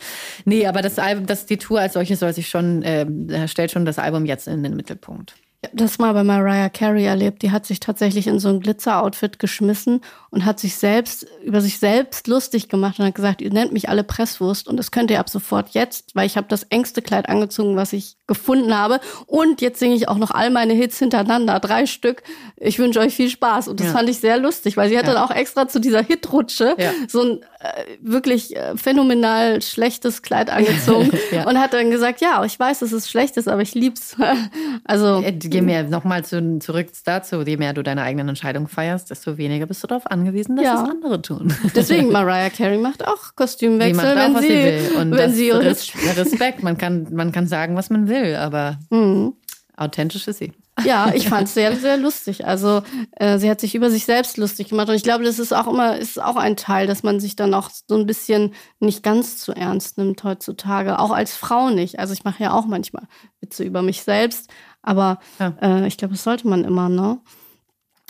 Nee, 0.44 0.66
aber 0.66 0.82
das 0.82 0.98
Album, 0.98 1.26
das, 1.26 1.46
die 1.46 1.56
Tour 1.58 1.80
als 1.80 1.94
solche 1.94 2.16
soll 2.16 2.32
sich 2.32 2.48
schon, 2.48 2.82
äh, 2.82 3.48
stellt 3.48 3.70
schon 3.70 3.84
das 3.84 3.98
Album 3.98 4.26
jetzt 4.26 4.48
in 4.48 4.62
den 4.62 4.76
Mittelpunkt. 4.76 5.34
Ich 5.64 5.68
habe 5.68 5.76
das 5.76 5.98
mal 6.00 6.12
bei 6.12 6.24
Mariah 6.24 6.70
Carey 6.70 7.04
erlebt. 7.04 7.42
Die 7.42 7.52
hat 7.52 7.66
sich 7.66 7.78
tatsächlich 7.78 8.26
in 8.26 8.40
so 8.40 8.48
ein 8.48 8.58
Glitzer-Outfit 8.58 9.38
geschmissen 9.38 10.00
und 10.30 10.44
hat 10.44 10.58
sich 10.58 10.74
selbst 10.74 11.24
über 11.44 11.60
sich 11.60 11.78
selbst 11.78 12.26
lustig 12.26 12.68
gemacht 12.68 12.98
und 12.98 13.06
hat 13.06 13.14
gesagt, 13.14 13.40
ihr 13.40 13.52
nennt 13.52 13.72
mich 13.72 13.88
alle 13.88 14.02
Presswurst 14.02 14.66
und 14.66 14.76
das 14.76 14.90
könnt 14.90 15.12
ihr 15.12 15.20
ab 15.20 15.30
sofort 15.30 15.70
jetzt, 15.70 16.16
weil 16.16 16.26
ich 16.26 16.36
habe 16.36 16.48
das 16.48 16.64
engste 16.64 17.00
Kleid 17.00 17.28
angezogen, 17.28 17.76
was 17.76 17.92
ich 17.92 18.16
gefunden 18.34 18.76
habe 18.76 19.00
und 19.26 19.60
jetzt 19.60 19.78
singe 19.78 19.94
ich 19.94 20.08
auch 20.08 20.18
noch 20.18 20.30
all 20.30 20.50
meine 20.50 20.72
Hits 20.74 20.98
hintereinander, 20.98 21.60
drei 21.60 21.86
Stück. 21.86 22.22
Ich 22.56 22.78
wünsche 22.78 23.00
euch 23.00 23.14
viel 23.14 23.28
Spaß 23.28 23.68
und 23.68 23.80
das 23.80 23.88
ja. 23.88 23.92
fand 23.92 24.08
ich 24.08 24.18
sehr 24.18 24.38
lustig, 24.38 24.76
weil 24.76 24.88
sie 24.88 24.98
hat 24.98 25.06
ja. 25.06 25.14
dann 25.14 25.22
auch 25.22 25.30
extra 25.30 25.68
zu 25.68 25.80
dieser 25.80 26.02
Hitrutsche 26.02 26.74
ja. 26.78 26.90
so 27.08 27.22
ein 27.22 27.40
äh, 27.62 27.98
wirklich 28.00 28.56
äh, 28.56 28.76
phänomenal 28.76 29.62
schlechtes 29.62 30.22
Kleid 30.22 30.50
angezogen 30.50 31.10
und 31.46 31.60
hat 31.60 31.72
dann 31.72 31.90
gesagt, 31.90 32.20
ja, 32.20 32.44
ich 32.44 32.58
weiß, 32.58 32.80
dass 32.80 32.92
es 32.92 33.08
schlecht 33.08 33.36
ist, 33.36 33.48
aber 33.48 33.62
ich 33.62 33.74
lieb's. 33.74 34.16
also 34.84 35.22
äh, 35.22 35.38
je 35.42 35.60
mehr, 35.60 35.84
nochmal 35.84 36.24
zu, 36.24 36.58
zurück 36.58 36.88
dazu, 37.04 37.42
je 37.42 37.56
mehr 37.56 37.72
du 37.72 37.82
deine 37.82 38.02
eigenen 38.02 38.30
Entscheidungen 38.30 38.66
feierst, 38.66 39.10
desto 39.10 39.38
weniger 39.38 39.66
bist 39.66 39.82
du 39.82 39.86
darauf 39.86 40.10
angewiesen, 40.10 40.56
dass 40.56 40.82
es 40.82 40.88
andere 40.90 41.22
tun. 41.22 41.54
Deswegen, 41.76 42.10
Mariah 42.10 42.50
Carey 42.50 42.78
macht 42.78 43.06
auch 43.06 43.36
Kostümwechsel, 43.36 44.14
macht 44.14 44.30
auch, 44.30 44.34
wenn, 44.34 44.42
sie, 44.42 44.48
sie, 44.48 44.54
will. 44.54 45.00
Und 45.00 45.10
wenn 45.12 45.32
sie 45.32 45.50
Respekt, 45.50 46.62
man 46.62 46.78
kann, 46.78 47.08
man 47.12 47.32
kann 47.32 47.46
sagen, 47.46 47.76
was 47.76 47.90
man 47.90 48.08
will, 48.08 48.21
aber 48.36 48.78
mhm. 48.90 49.34
authentisch 49.76 50.28
ist 50.28 50.38
sie. 50.38 50.52
Ja, 50.84 51.12
ich 51.14 51.28
fand 51.28 51.48
es 51.48 51.54
sehr, 51.54 51.76
sehr 51.76 51.96
lustig. 51.96 52.46
Also 52.46 52.82
äh, 53.12 53.38
sie 53.38 53.50
hat 53.50 53.60
sich 53.60 53.74
über 53.74 53.90
sich 53.90 54.04
selbst 54.04 54.36
lustig 54.36 54.68
gemacht. 54.68 54.88
Und 54.88 54.94
ich 54.94 55.02
glaube, 55.02 55.24
das 55.24 55.38
ist 55.38 55.52
auch 55.52 55.66
immer, 55.66 55.98
ist 55.98 56.20
auch 56.20 56.36
ein 56.36 56.56
Teil, 56.56 56.86
dass 56.86 57.02
man 57.02 57.20
sich 57.20 57.36
dann 57.36 57.54
auch 57.54 57.70
so 57.70 57.96
ein 57.96 58.06
bisschen 58.06 58.54
nicht 58.80 59.02
ganz 59.02 59.38
zu 59.38 59.52
ernst 59.52 59.98
nimmt 59.98 60.24
heutzutage. 60.24 60.98
Auch 60.98 61.10
als 61.10 61.36
Frau 61.36 61.70
nicht. 61.70 61.98
Also 61.98 62.12
ich 62.14 62.24
mache 62.24 62.42
ja 62.42 62.52
auch 62.52 62.66
manchmal 62.66 63.04
Witze 63.40 63.64
über 63.64 63.82
mich 63.82 64.02
selbst. 64.02 64.50
Aber 64.82 65.18
ja. 65.38 65.54
äh, 65.60 65.86
ich 65.86 65.98
glaube, 65.98 66.14
das 66.14 66.24
sollte 66.24 66.48
man 66.48 66.64
immer, 66.64 66.88
ne? 66.88 67.20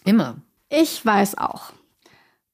Immer. 0.04 0.37
Ich 0.69 1.04
weiß 1.04 1.38
auch, 1.38 1.73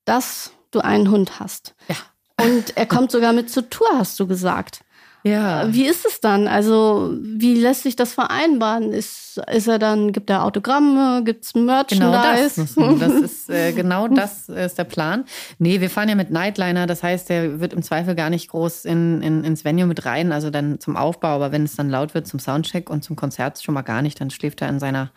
dass 0.04 0.52
du 0.70 0.80
einen 0.80 1.10
Hund 1.10 1.38
hast. 1.38 1.74
Ja. 1.88 1.96
Und 2.44 2.76
er 2.76 2.86
kommt 2.86 3.10
sogar 3.10 3.32
mit 3.32 3.50
zur 3.50 3.68
Tour, 3.68 3.88
hast 3.94 4.18
du 4.20 4.26
gesagt. 4.26 4.80
Ja. 5.28 5.72
Wie 5.72 5.86
ist 5.86 6.06
es 6.06 6.20
dann? 6.20 6.48
Also, 6.48 7.14
wie 7.20 7.54
lässt 7.54 7.82
sich 7.82 7.96
das 7.96 8.12
vereinbaren? 8.12 8.92
Ist, 8.92 9.40
ist 9.52 9.68
er 9.68 9.78
dann, 9.78 10.12
gibt 10.12 10.30
er 10.30 10.44
Autogramme, 10.44 11.22
gibt's 11.24 11.54
Merchandise? 11.54 12.66
Genau 12.74 12.92
das, 12.92 13.00
das 13.00 13.14
ist, 13.22 13.50
äh, 13.50 13.72
genau 13.72 14.08
das 14.08 14.48
ist 14.48 14.78
der 14.78 14.84
Plan. 14.84 15.24
Nee, 15.58 15.80
wir 15.80 15.90
fahren 15.90 16.08
ja 16.08 16.14
mit 16.14 16.30
Nightliner, 16.30 16.86
das 16.86 17.02
heißt, 17.02 17.28
der 17.28 17.60
wird 17.60 17.72
im 17.72 17.82
Zweifel 17.82 18.14
gar 18.14 18.30
nicht 18.30 18.48
groß 18.48 18.84
in, 18.84 19.22
in, 19.22 19.44
ins 19.44 19.64
Venue 19.64 19.86
mit 19.86 20.04
rein, 20.04 20.32
also 20.32 20.50
dann 20.50 20.80
zum 20.80 20.96
Aufbau, 20.96 21.28
aber 21.28 21.52
wenn 21.52 21.64
es 21.64 21.76
dann 21.76 21.90
laut 21.90 22.14
wird 22.14 22.26
zum 22.26 22.40
Soundcheck 22.40 22.90
und 22.90 23.04
zum 23.04 23.16
Konzert 23.16 23.62
schon 23.62 23.74
mal 23.74 23.82
gar 23.82 24.02
nicht, 24.02 24.20
dann 24.20 24.30
schläft 24.30 24.62
er 24.62 24.68
in 24.68 24.78
seiner, 24.78 25.10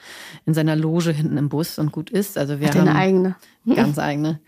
in 0.45 0.53
seiner 0.53 0.75
Loge 0.75 1.11
hinten 1.11 1.37
im 1.37 1.49
Bus 1.49 1.79
und 1.79 1.91
gut 1.91 2.09
ist. 2.09 2.37
Also 2.37 2.59
wir 2.59 2.67
Hat 2.67 2.75
haben 2.75 2.87
eine 2.87 2.97
eigene. 2.97 3.35
Ganz 3.75 3.99
eigene. 3.99 4.39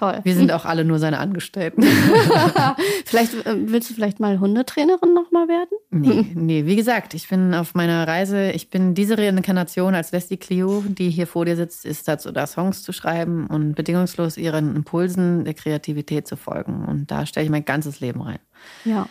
Toll. 0.00 0.20
Wir 0.22 0.34
sind 0.34 0.50
auch 0.50 0.64
alle 0.64 0.86
nur 0.86 0.98
seine 0.98 1.18
Angestellten. 1.18 1.82
vielleicht 3.04 3.34
äh, 3.44 3.54
willst 3.70 3.90
du 3.90 3.94
vielleicht 3.94 4.18
mal 4.18 4.40
Hundetrainerin 4.40 5.12
nochmal 5.12 5.46
werden? 5.46 5.76
Nee, 5.90 6.26
nee, 6.34 6.64
wie 6.64 6.74
gesagt, 6.74 7.12
ich 7.12 7.28
bin 7.28 7.52
auf 7.52 7.74
meiner 7.74 8.08
Reise, 8.08 8.50
ich 8.52 8.70
bin 8.70 8.94
diese 8.94 9.18
Reinkarnation 9.18 9.94
als 9.94 10.12
Westy 10.12 10.38
Clio, 10.38 10.82
die 10.88 11.10
hier 11.10 11.26
vor 11.26 11.44
dir 11.44 11.54
sitzt, 11.54 11.84
ist 11.84 12.08
dazu 12.08 12.32
da, 12.32 12.46
Songs 12.46 12.82
zu 12.82 12.92
schreiben 12.92 13.46
und 13.48 13.74
bedingungslos 13.74 14.38
ihren 14.38 14.74
Impulsen 14.74 15.44
der 15.44 15.52
Kreativität 15.52 16.26
zu 16.26 16.36
folgen. 16.36 16.86
Und 16.86 17.10
da 17.10 17.26
stelle 17.26 17.44
ich 17.44 17.50
mein 17.50 17.66
ganzes 17.66 18.00
Leben 18.00 18.22
rein. 18.22 18.38
Ja. 18.86 19.06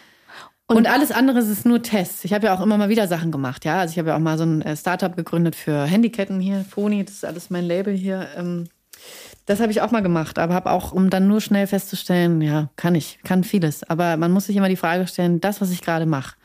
Und, 0.65 0.77
und, 0.77 0.87
alles 0.87 1.11
andere 1.11 1.37
ist 1.37 1.67
nur 1.67 1.83
Tests. 1.83 2.25
Ich 2.25 2.33
habe 2.33 2.47
ja 2.47 2.55
auch 2.55 2.61
immer 2.61 2.79
mal 2.79 2.89
wieder 2.89 3.07
Sachen 3.07 3.31
gemacht, 3.31 3.63
ja. 3.63 3.77
Also 3.77 3.91
ich 3.91 3.99
habe 3.99 4.09
ja 4.09 4.15
auch 4.15 4.19
mal 4.19 4.39
so 4.39 4.43
ein 4.43 4.63
äh, 4.63 4.75
Startup 4.75 5.15
gegründet 5.15 5.55
für 5.55 5.83
Handyketten 5.83 6.39
hier, 6.39 6.65
Pony, 6.71 7.05
das 7.05 7.13
ist 7.13 7.25
alles 7.25 7.51
mein 7.51 7.65
Label 7.65 7.93
hier. 7.93 8.27
Das 9.49 9.59
habe 9.59 9.71
ich 9.71 9.81
auch 9.81 9.89
mal 9.89 10.03
gemacht, 10.03 10.37
aber 10.37 10.53
habe 10.53 10.69
auch, 10.69 10.91
um 10.91 11.09
dann 11.09 11.27
nur 11.27 11.41
schnell 11.41 11.65
festzustellen, 11.65 12.39
ja, 12.39 12.69
kann 12.75 12.93
ich, 12.93 13.17
kann 13.23 13.43
vieles. 13.43 13.81
Aber 13.81 14.15
man 14.15 14.31
muss 14.31 14.45
sich 14.45 14.55
immer 14.55 14.69
die 14.69 14.75
Frage 14.75 15.07
stellen, 15.07 15.41
das, 15.41 15.59
was 15.59 15.71
ich 15.71 15.81
gerade 15.81 16.05
mache, 16.05 16.35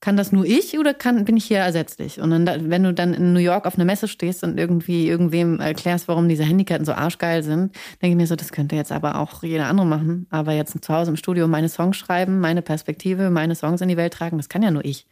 kann 0.00 0.16
das 0.16 0.30
nur 0.30 0.44
ich 0.44 0.78
oder 0.78 0.94
kann, 0.94 1.24
bin 1.24 1.36
ich 1.36 1.44
hier 1.44 1.58
ersetzlich? 1.58 2.20
Und 2.20 2.30
dann, 2.30 2.70
wenn 2.70 2.84
du 2.84 2.94
dann 2.94 3.14
in 3.14 3.32
New 3.32 3.40
York 3.40 3.66
auf 3.66 3.74
einer 3.74 3.84
Messe 3.84 4.06
stehst 4.06 4.44
und 4.44 4.60
irgendwie 4.60 5.08
irgendwem 5.08 5.58
erklärst, 5.58 6.06
warum 6.06 6.28
diese 6.28 6.44
Handyketten 6.44 6.86
so 6.86 6.92
arschgeil 6.92 7.42
sind, 7.42 7.74
denke 8.00 8.10
ich 8.10 8.16
mir 8.16 8.28
so, 8.28 8.36
das 8.36 8.52
könnte 8.52 8.76
jetzt 8.76 8.92
aber 8.92 9.18
auch 9.18 9.42
jeder 9.42 9.66
andere 9.66 9.88
machen. 9.88 10.28
Aber 10.30 10.52
jetzt 10.52 10.84
zu 10.84 10.94
Hause 10.94 11.10
im 11.10 11.16
Studio 11.16 11.48
meine 11.48 11.68
Songs 11.68 11.96
schreiben, 11.96 12.38
meine 12.38 12.62
Perspektive, 12.62 13.30
meine 13.30 13.56
Songs 13.56 13.80
in 13.80 13.88
die 13.88 13.96
Welt 13.96 14.12
tragen, 14.12 14.36
das 14.36 14.48
kann 14.48 14.62
ja 14.62 14.70
nur 14.70 14.84
ich. 14.84 15.08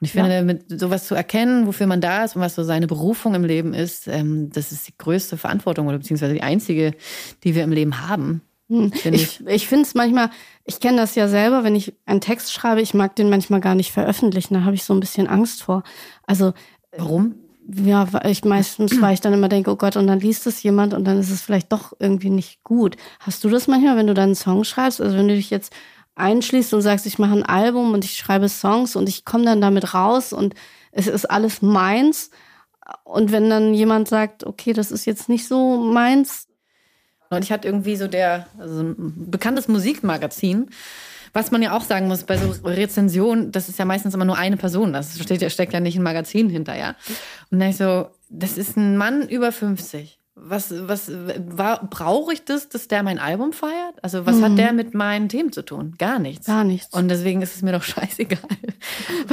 Und 0.00 0.06
ich 0.06 0.12
finde, 0.12 0.34
ja. 0.34 0.42
mit 0.42 0.80
sowas 0.80 1.06
zu 1.06 1.14
erkennen, 1.14 1.66
wofür 1.66 1.86
man 1.86 2.00
da 2.00 2.24
ist 2.24 2.34
und 2.34 2.40
was 2.40 2.54
so 2.54 2.62
seine 2.64 2.86
Berufung 2.86 3.34
im 3.34 3.44
Leben 3.44 3.74
ist, 3.74 4.08
ähm, 4.08 4.50
das 4.50 4.72
ist 4.72 4.88
die 4.88 4.96
größte 4.96 5.36
Verantwortung 5.36 5.88
oder 5.88 5.98
beziehungsweise 5.98 6.32
die 6.32 6.42
einzige, 6.42 6.94
die 7.44 7.54
wir 7.54 7.64
im 7.64 7.72
Leben 7.72 8.08
haben. 8.08 8.40
Hm. 8.70 8.92
Ich 8.94 9.06
ich, 9.06 9.46
ich 9.46 9.68
finde 9.68 9.82
es 9.82 9.94
manchmal, 9.94 10.30
ich 10.64 10.80
kenne 10.80 10.96
das 10.96 11.16
ja 11.16 11.28
selber, 11.28 11.64
wenn 11.64 11.76
ich 11.76 11.92
einen 12.06 12.22
Text 12.22 12.52
schreibe, 12.52 12.80
ich 12.80 12.94
mag 12.94 13.14
den 13.14 13.28
manchmal 13.28 13.60
gar 13.60 13.74
nicht 13.74 13.92
veröffentlichen, 13.92 14.54
da 14.54 14.64
habe 14.64 14.74
ich 14.74 14.84
so 14.84 14.94
ein 14.94 15.00
bisschen 15.00 15.26
Angst 15.26 15.62
vor. 15.62 15.82
Also 16.26 16.54
warum? 16.96 17.34
Ja, 17.84 18.08
ich 18.24 18.42
meistens, 18.44 19.00
weil 19.02 19.14
ich 19.14 19.20
dann 19.20 19.34
immer 19.34 19.48
denke, 19.48 19.70
oh 19.70 19.76
Gott, 19.76 19.96
und 19.96 20.06
dann 20.06 20.18
liest 20.20 20.46
es 20.46 20.62
jemand 20.62 20.94
und 20.94 21.04
dann 21.04 21.18
ist 21.18 21.30
es 21.30 21.42
vielleicht 21.42 21.70
doch 21.72 21.92
irgendwie 21.98 22.30
nicht 22.30 22.64
gut. 22.64 22.96
Hast 23.20 23.44
du 23.44 23.50
das 23.50 23.68
manchmal, 23.68 23.96
wenn 23.96 24.06
du 24.06 24.14
dann 24.14 24.30
einen 24.30 24.34
Song 24.34 24.64
schreibst? 24.64 25.00
Also 25.00 25.16
wenn 25.16 25.28
du 25.28 25.34
dich 25.34 25.50
jetzt 25.50 25.72
einschließt 26.20 26.72
und 26.74 26.82
sagst, 26.82 27.06
ich 27.06 27.18
mache 27.18 27.32
ein 27.32 27.44
Album 27.44 27.92
und 27.92 28.04
ich 28.04 28.16
schreibe 28.16 28.48
Songs 28.48 28.96
und 28.96 29.08
ich 29.08 29.24
komme 29.24 29.44
dann 29.44 29.60
damit 29.60 29.94
raus 29.94 30.32
und 30.32 30.54
es 30.92 31.06
ist 31.06 31.26
alles 31.26 31.62
meins. 31.62 32.30
Und 33.04 33.32
wenn 33.32 33.50
dann 33.50 33.74
jemand 33.74 34.08
sagt, 34.08 34.44
okay, 34.44 34.72
das 34.72 34.90
ist 34.90 35.04
jetzt 35.06 35.28
nicht 35.28 35.46
so 35.46 35.76
meins. 35.78 36.48
Und 37.30 37.44
ich 37.44 37.52
hatte 37.52 37.68
irgendwie 37.68 37.96
so 37.96 38.08
der, 38.08 38.46
also 38.58 38.82
ein 38.82 39.30
bekanntes 39.30 39.68
Musikmagazin, 39.68 40.70
was 41.32 41.52
man 41.52 41.62
ja 41.62 41.76
auch 41.76 41.82
sagen 41.82 42.08
muss, 42.08 42.24
bei 42.24 42.36
so 42.36 42.50
Rezensionen, 42.64 43.52
das 43.52 43.68
ist 43.68 43.78
ja 43.78 43.84
meistens 43.84 44.14
immer 44.14 44.24
nur 44.24 44.36
eine 44.36 44.56
Person. 44.56 44.92
Das 44.92 45.16
steht, 45.18 45.52
steckt 45.52 45.72
ja 45.72 45.80
nicht 45.80 45.96
ein 45.96 46.02
Magazin 46.02 46.50
hinterher. 46.50 46.96
Und 47.50 47.60
dann 47.60 47.70
ich 47.70 47.76
so, 47.76 48.08
das 48.28 48.58
ist 48.58 48.76
ein 48.76 48.96
Mann 48.96 49.28
über 49.28 49.52
50 49.52 50.19
was, 50.50 50.74
was 50.88 51.10
war, 51.10 51.88
brauche 51.88 52.32
ich 52.32 52.44
das, 52.44 52.68
dass 52.68 52.88
der 52.88 53.02
mein 53.02 53.18
Album 53.18 53.52
feiert? 53.52 53.94
Also, 54.02 54.26
was 54.26 54.36
mhm. 54.36 54.44
hat 54.44 54.58
der 54.58 54.72
mit 54.72 54.94
meinen 54.94 55.28
Themen 55.28 55.52
zu 55.52 55.62
tun? 55.62 55.94
Gar 55.98 56.18
nichts. 56.18 56.46
Gar 56.46 56.64
nichts. 56.64 56.92
Und 56.94 57.08
deswegen 57.08 57.40
ist 57.40 57.54
es 57.54 57.62
mir 57.62 57.72
doch 57.72 57.82
scheißegal. 57.84 58.38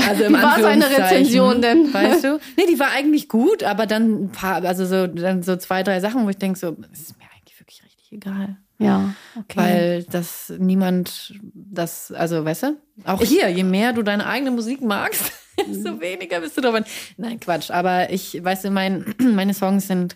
Also 0.07 0.29
Wie 0.29 0.33
war 0.33 0.61
seine 0.61 0.89
Rezension 0.89 1.61
denn? 1.61 1.93
Weißt 1.93 2.23
du? 2.23 2.39
Nee, 2.55 2.65
die 2.69 2.79
war 2.79 2.91
eigentlich 2.91 3.27
gut, 3.27 3.63
aber 3.63 3.87
dann 3.87 4.25
ein 4.25 4.31
paar, 4.31 4.63
also 4.63 4.85
so, 4.85 5.07
dann 5.07 5.43
so 5.43 5.55
zwei, 5.57 5.83
drei 5.83 5.99
Sachen, 5.99 6.25
wo 6.25 6.29
ich 6.29 6.37
denke, 6.37 6.59
so, 6.59 6.71
das 6.71 6.99
ist 6.99 7.17
mir 7.17 7.25
eigentlich 7.35 7.59
wirklich 7.59 7.83
richtig 7.83 8.11
egal. 8.11 8.57
Ja, 8.79 9.15
okay. 9.35 9.57
Weil 9.57 10.03
das 10.03 10.53
niemand, 10.57 11.33
das, 11.41 12.11
also, 12.11 12.45
weißt 12.45 12.63
du? 12.63 12.77
Auch 13.05 13.21
hier, 13.21 13.49
je 13.49 13.63
mehr 13.63 13.93
du 13.93 14.03
deine 14.03 14.27
eigene 14.27 14.51
Musik 14.51 14.81
magst, 14.81 15.31
desto 15.67 15.93
mhm. 15.93 16.01
weniger 16.01 16.39
bist 16.41 16.57
du 16.57 16.61
drauf. 16.61 16.79
Nein, 17.17 17.39
Quatsch. 17.39 17.71
Aber 17.71 18.11
ich, 18.11 18.43
weißt 18.43 18.65
du, 18.65 18.71
mein, 18.71 19.15
meine 19.19 19.55
Songs 19.55 19.87
sind, 19.87 20.15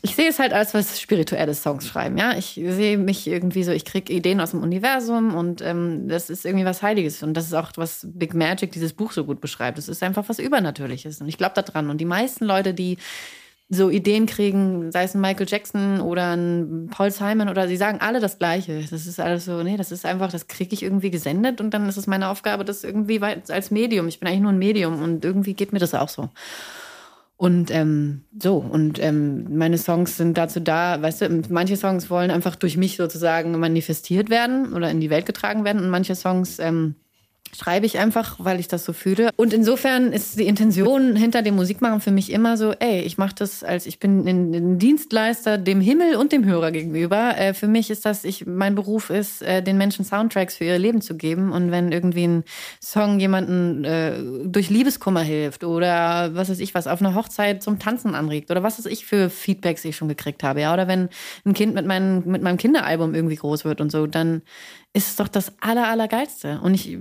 ich 0.00 0.14
sehe 0.14 0.28
es 0.28 0.38
halt 0.38 0.54
als 0.54 0.72
was 0.72 0.98
spirituelles 0.98 1.62
Songs 1.62 1.86
schreiben, 1.86 2.16
ja. 2.16 2.36
Ich 2.36 2.54
sehe 2.54 2.96
mich 2.96 3.26
irgendwie 3.26 3.64
so, 3.64 3.72
ich 3.72 3.84
kriege 3.84 4.12
Ideen 4.12 4.40
aus 4.40 4.52
dem 4.52 4.62
Universum 4.62 5.34
und 5.34 5.60
ähm, 5.60 6.08
das 6.08 6.30
ist 6.30 6.46
irgendwie 6.46 6.64
was 6.64 6.82
Heiliges. 6.82 7.22
Und 7.22 7.34
das 7.34 7.44
ist 7.46 7.52
auch, 7.52 7.72
was 7.76 8.06
Big 8.08 8.32
Magic, 8.32 8.72
dieses 8.72 8.94
Buch 8.94 9.12
so 9.12 9.24
gut 9.24 9.40
beschreibt. 9.40 9.78
Es 9.78 9.88
ist 9.88 10.02
einfach 10.02 10.26
was 10.28 10.38
Übernatürliches. 10.38 11.20
Und 11.20 11.28
ich 11.28 11.36
glaube 11.36 11.60
daran. 11.60 11.90
Und 11.90 11.98
die 11.98 12.06
meisten 12.06 12.46
Leute, 12.46 12.72
die 12.72 12.96
so 13.68 13.90
Ideen 13.90 14.24
kriegen, 14.24 14.90
sei 14.90 15.02
es 15.02 15.14
ein 15.14 15.20
Michael 15.20 15.46
Jackson 15.46 16.00
oder 16.00 16.34
ein 16.34 16.88
Paul 16.90 17.10
Simon 17.10 17.50
oder 17.50 17.68
sie 17.68 17.76
sagen 17.76 18.00
alle 18.00 18.20
das 18.20 18.38
Gleiche. 18.38 18.82
Das 18.90 19.06
ist 19.06 19.20
alles 19.20 19.44
so, 19.44 19.62
nee, 19.62 19.76
das 19.76 19.92
ist 19.92 20.06
einfach, 20.06 20.32
das 20.32 20.46
kriege 20.46 20.72
ich 20.72 20.82
irgendwie 20.82 21.10
gesendet 21.10 21.60
und 21.60 21.74
dann 21.74 21.86
ist 21.86 21.98
es 21.98 22.06
meine 22.06 22.28
Aufgabe, 22.28 22.64
das 22.64 22.82
irgendwie 22.82 23.20
als 23.20 23.70
Medium. 23.70 24.08
Ich 24.08 24.20
bin 24.20 24.28
eigentlich 24.28 24.40
nur 24.40 24.52
ein 24.52 24.58
Medium 24.58 25.02
und 25.02 25.22
irgendwie 25.26 25.52
geht 25.52 25.74
mir 25.74 25.78
das 25.80 25.92
auch 25.92 26.08
so. 26.08 26.30
Und 27.38 27.70
ähm, 27.70 28.24
so, 28.42 28.56
und 28.56 29.00
ähm, 29.00 29.56
meine 29.56 29.78
Songs 29.78 30.16
sind 30.16 30.36
dazu 30.36 30.58
da, 30.58 31.00
weißt 31.00 31.20
du, 31.20 31.42
manche 31.50 31.76
Songs 31.76 32.10
wollen 32.10 32.32
einfach 32.32 32.56
durch 32.56 32.76
mich 32.76 32.96
sozusagen 32.96 33.56
manifestiert 33.60 34.28
werden 34.28 34.72
oder 34.72 34.90
in 34.90 35.00
die 35.00 35.08
Welt 35.08 35.24
getragen 35.24 35.64
werden 35.64 35.80
und 35.80 35.88
manche 35.88 36.16
Songs 36.16 36.58
ähm, 36.58 36.96
schreibe 37.56 37.86
ich 37.86 37.98
einfach, 37.98 38.36
weil 38.38 38.60
ich 38.60 38.68
das 38.68 38.84
so 38.84 38.92
fühle. 38.92 39.30
Und 39.36 39.52
insofern 39.52 40.12
ist 40.12 40.38
die 40.38 40.46
Intention 40.46 41.16
hinter 41.16 41.42
dem 41.42 41.56
Musikmachen 41.56 42.00
für 42.00 42.10
mich 42.10 42.32
immer 42.32 42.56
so, 42.56 42.72
ey, 42.72 43.00
ich 43.00 43.18
mache 43.18 43.34
das 43.36 43.62
als, 43.64 43.86
ich 43.86 43.98
bin 43.98 44.26
ein 44.26 44.78
Dienstleister 44.78 45.58
dem 45.58 45.80
Himmel 45.80 46.16
und 46.16 46.32
dem 46.32 46.44
Hörer 46.44 46.70
gegenüber. 46.70 47.36
Äh, 47.36 47.54
für 47.54 47.68
mich 47.68 47.90
ist 47.90 48.04
das, 48.04 48.24
ich, 48.24 48.46
mein 48.46 48.74
Beruf 48.74 49.10
ist, 49.10 49.42
äh, 49.42 49.62
den 49.62 49.78
Menschen 49.78 50.04
Soundtracks 50.04 50.56
für 50.56 50.64
ihr 50.64 50.78
Leben 50.78 51.00
zu 51.00 51.16
geben. 51.16 51.52
Und 51.52 51.70
wenn 51.70 51.92
irgendwie 51.92 52.26
ein 52.26 52.44
Song 52.82 53.20
jemanden 53.20 53.84
äh, 53.84 54.12
durch 54.44 54.70
Liebeskummer 54.70 55.22
hilft 55.22 55.64
oder 55.64 56.34
was 56.34 56.50
weiß 56.50 56.60
ich 56.60 56.74
was, 56.74 56.86
auf 56.86 57.00
einer 57.00 57.14
Hochzeit 57.14 57.62
zum 57.62 57.78
Tanzen 57.78 58.14
anregt 58.14 58.50
oder 58.50 58.62
was 58.62 58.78
weiß 58.78 58.86
ich 58.86 59.06
für 59.06 59.30
Feedbacks 59.30 59.84
ich 59.84 59.96
schon 59.96 60.08
gekriegt 60.08 60.42
habe, 60.42 60.60
ja, 60.60 60.72
oder 60.72 60.88
wenn 60.88 61.08
ein 61.44 61.54
Kind 61.54 61.74
mit, 61.74 61.86
meinem 61.86 62.22
mit 62.24 62.42
meinem 62.42 62.56
Kinderalbum 62.56 63.14
irgendwie 63.14 63.36
groß 63.36 63.64
wird 63.64 63.80
und 63.80 63.90
so, 63.90 64.06
dann 64.06 64.42
ist 64.98 65.10
es 65.10 65.16
doch 65.16 65.28
das 65.28 65.52
aller, 65.60 65.88
allergeilste. 65.88 66.60
Und 66.60 66.74
ich, 66.74 66.98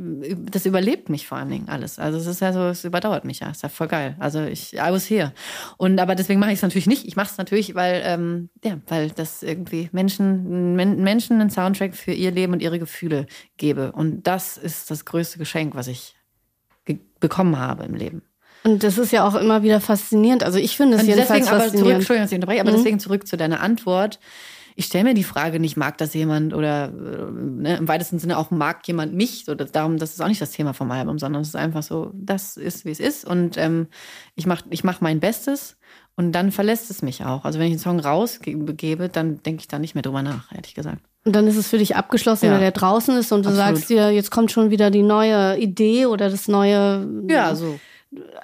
das 0.52 0.66
überlebt 0.66 1.10
mich 1.10 1.28
vor 1.28 1.38
allen 1.38 1.50
Dingen 1.50 1.68
alles. 1.68 1.98
Also 1.98 2.20
es 2.20 2.28
ist 2.28 2.42
ja 2.42 2.54
so, 2.54 2.68
es 2.68 2.86
überdauert 2.86 3.26
mich 3.26 3.40
ja. 3.40 3.50
Ist 3.50 3.64
ja 3.64 3.70
voll 3.70 3.88
geil. 3.88 4.16
Also 4.20 4.44
ich, 4.44 4.76
I 4.76 4.92
was 4.92 5.10
here. 5.10 5.34
Und 5.78 6.00
aber 6.00 6.14
deswegen 6.16 6.40
mache 6.40 6.52
ich 6.52 6.58
es 6.58 6.62
natürlich 6.62 6.88
nicht. 6.88 7.06
Ich 7.06 7.16
mache 7.16 7.30
es 7.32 7.38
natürlich, 7.38 7.74
weil, 7.76 8.04
ähm, 8.06 8.50
ja, 8.64 8.78
weil 8.88 9.10
das 9.10 9.42
irgendwie 9.42 9.90
Menschen, 9.92 10.76
Men 10.76 11.02
Menschen 11.02 11.42
einen 11.42 11.50
Soundtrack 11.50 11.96
für 11.96 12.12
ihr 12.12 12.32
Leben 12.32 12.54
und 12.54 12.62
ihre 12.62 12.78
Gefühle 12.78 13.26
gebe. 13.58 13.92
Und 13.92 14.28
das 14.28 14.58
ist 14.58 14.92
das 14.92 15.04
größte 15.04 15.40
Geschenk, 15.40 15.76
was 15.76 15.88
ich 15.88 16.16
bekommen 17.20 17.58
habe 17.58 17.84
im 17.84 17.96
Leben. 17.96 18.22
Und 18.64 18.84
das 18.84 18.98
ist 18.98 19.12
ja 19.12 19.28
auch 19.28 19.36
immer 19.36 19.64
wieder 19.64 19.82
faszinierend. 19.82 20.44
Also 20.44 20.60
ich 20.60 20.78
finde 20.78 20.98
es 20.98 21.04
jedenfalls 21.04 21.30
deswegen 21.30 21.46
faszinierend. 21.46 21.66
Aber 21.66 21.78
zurück, 21.78 21.96
Entschuldigung, 21.96 22.24
dass 22.24 22.32
ich 22.32 22.36
unterbreche, 22.36 22.62
aber 22.62 22.72
mhm. 22.72 22.76
deswegen 22.76 23.00
zurück 23.00 23.28
zu 23.28 23.38
deiner 23.38 23.62
Antwort 23.62 24.20
ich 24.80 24.86
stelle 24.86 25.06
mir 25.06 25.14
die 25.16 25.24
Frage 25.24 25.60
nicht, 25.60 25.76
mag 25.76 25.98
das 25.98 26.14
jemand 26.14 26.54
oder 26.54 26.90
ne, 26.90 27.78
im 27.78 27.88
weitesten 27.88 28.20
Sinne 28.20 28.38
auch 28.38 28.52
mag 28.52 28.88
jemand 28.88 29.12
mich. 29.16 29.44
So, 29.44 29.56
das, 29.56 29.72
darum, 29.72 29.98
das 29.98 30.12
ist 30.12 30.22
auch 30.22 30.28
nicht 30.28 30.40
das 30.40 30.52
Thema 30.52 30.74
vom 30.74 30.92
Album, 30.92 31.18
sondern 31.18 31.42
es 31.42 31.48
ist 31.48 31.56
einfach 31.56 31.82
so, 31.82 32.12
das 32.14 32.58
ist, 32.58 32.86
wie 32.86 32.92
es 32.92 33.00
ist. 33.00 33.26
Und 33.26 33.58
ähm, 33.58 33.88
ich 34.36 34.46
mache 34.46 34.66
ich 34.70 34.84
mach 34.84 35.02
mein 35.02 35.20
Bestes 35.20 35.78
und 36.16 36.32
dann 36.32 36.52
verlässt 36.52 36.92
es 36.92 37.02
mich 37.02 37.26
auch. 37.26 37.44
Also 37.44 37.58
wenn 37.58 37.66
ich 37.66 37.72
einen 37.72 37.80
Song 37.80 38.00
rausgebe, 38.00 39.10
dann 39.10 39.42
denke 39.42 39.62
ich 39.62 39.68
da 39.68 39.80
nicht 39.80 39.96
mehr 39.96 40.04
drüber 40.04 40.22
nach, 40.22 40.52
ehrlich 40.54 40.76
gesagt. 40.76 41.02
Und 41.26 41.36
dann 41.36 41.48
ist 41.48 41.58
es 41.58 41.68
für 41.68 41.80
dich 41.80 41.96
abgeschlossen, 41.96 42.46
ja. 42.46 42.52
wenn 42.52 42.62
der 42.62 42.72
draußen 42.72 43.18
ist 43.18 43.32
und 43.32 43.48
du 43.48 43.50
Absolut. 43.50 43.78
sagst 43.78 43.90
dir, 43.90 44.12
jetzt 44.12 44.30
kommt 44.30 44.52
schon 44.52 44.70
wieder 44.70 44.92
die 44.92 45.02
neue 45.02 45.58
Idee 45.58 46.06
oder 46.06 46.30
das 46.30 46.48
neue. 46.48 47.08
Ja, 47.28 47.56
so 47.56 47.80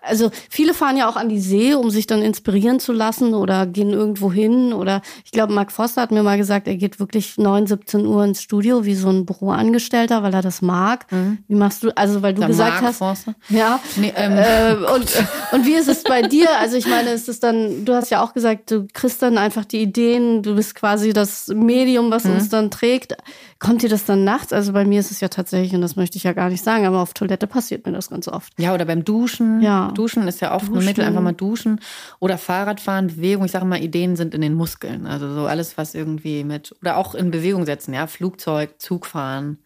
also 0.02 0.32
viele 0.49 0.73
fahren 0.73 0.97
ja 0.97 1.10
auch 1.10 1.15
an 1.15 1.30
die 1.30 1.39
See, 1.39 1.73
um 1.73 1.89
sich 1.89 2.06
dann 2.06 2.21
inspirieren 2.21 2.80
zu 2.80 2.91
lassen 2.91 3.34
oder 3.34 3.65
gehen 3.65 3.91
irgendwo 3.91 4.32
hin. 4.32 4.73
Oder 4.73 5.02
ich 5.23 5.32
glaube, 5.32 5.54
Mark 5.54 5.71
Foster 5.71 6.02
hat 6.02 6.12
mir 6.12 6.23
mal 6.23 6.38
gesagt, 6.38 6.67
er 6.67 6.76
geht 6.76 6.99
wirklich 6.99 7.38
9, 7.38 7.67
17 7.67 8.06
Uhr 8.06 8.23
ins 8.26 8.41
Studio 8.41 8.84
wie 8.84 8.95
so 8.95 9.10
ein 9.10 9.26
Büroangestellter, 9.26 10.21
weil 10.21 10.34
er 10.34 10.41
das 10.41 10.62
mag. 10.62 11.10
Mhm. 11.12 11.39
Wie 11.47 11.56
machst 11.56 11.84
du, 11.84 11.95
also 11.95 12.21
weil 12.21 12.34
du 12.34 12.41
Der 12.41 12.49
gesagt 12.49 12.73
Mark 12.73 12.84
hast. 12.84 12.97
Forster? 12.97 13.36
Ja. 13.49 13.80
Nee, 13.95 14.13
ähm, 14.15 14.34
äh, 14.38 14.73
und, 14.93 15.26
und 15.54 15.65
wie 15.65 15.76
ist 15.76 15.88
es 15.88 16.04
bei 16.04 16.21
dir? 16.28 16.49
Also 16.60 16.76
ich 16.76 16.88
meine, 16.88 17.12
ist 17.12 17.30
es 17.30 17.39
dann, 17.39 17.86
du 17.86 17.93
hast 17.93 18.10
ja 18.12 18.21
auch 18.21 18.34
gesagt, 18.34 18.69
du 18.69 18.88
kriegst 18.91 19.21
dann 19.21 19.38
einfach 19.38 19.63
die 19.63 19.82
Ideen, 19.82 20.43
du 20.43 20.56
bist 20.56 20.76
quasi 20.76 21.13
das 21.13 21.47
Medium, 21.47 22.12
was 22.12 22.26
mhm. 22.26 22.34
uns 22.34 22.49
dann 22.49 22.69
trägt. 22.69 23.15
Kommt 23.60 23.82
dir 23.82 23.89
das 23.89 24.04
dann 24.04 24.26
nachts? 24.26 24.52
Also 24.52 24.73
bei 24.73 24.84
mir 24.84 24.99
ist 24.99 25.12
es 25.12 25.21
ja 25.21 25.30
tatsächlich, 25.30 25.73
und 25.73 25.82
das 25.82 25.95
möchte 25.95 26.17
ich 26.17 26.23
ja 26.23 26.34
gar 26.34 26.49
nicht 26.49 26.63
sagen, 26.63 26.86
aber 26.86 26.99
auf 26.99 27.13
Toilette 27.13 27.47
passiert 27.47 27.86
mir 27.86 27.93
das 27.93 28.10
ganz 28.10 28.28
oft. 28.28 28.52
Ja, 28.60 28.73
oder 28.73 28.84
beim 28.84 29.06
Duschen. 29.06 29.53
Ja. 29.62 29.92
Duschen 29.92 30.28
ist 30.28 30.42
ja 30.42 30.54
oft 30.54 30.68
duschen. 30.68 30.80
ein 30.80 30.86
Mittel, 30.86 31.04
einfach 31.04 31.22
mal 31.22 31.34
duschen. 31.34 31.80
Oder 32.20 32.38
Fahrradfahren, 32.38 33.08
Bewegung. 33.08 33.46
Ich 33.46 33.52
sage 33.52 33.66
mal, 33.66 33.82
Ideen 33.82 34.16
sind 34.16 34.34
in 34.34 34.42
den 34.42 34.54
Muskeln. 34.54 35.06
Also 35.08 35.34
so 35.34 35.46
alles, 35.46 35.78
was 35.78 35.96
irgendwie 35.96 36.44
mit, 36.44 36.76
oder 36.82 36.98
auch 36.98 37.16
in 37.16 37.32
Bewegung 37.32 37.66
setzen, 37.66 37.94
ja. 37.94 38.08
Flugzeug, 38.08 38.76
Zugfahren. 38.80 39.60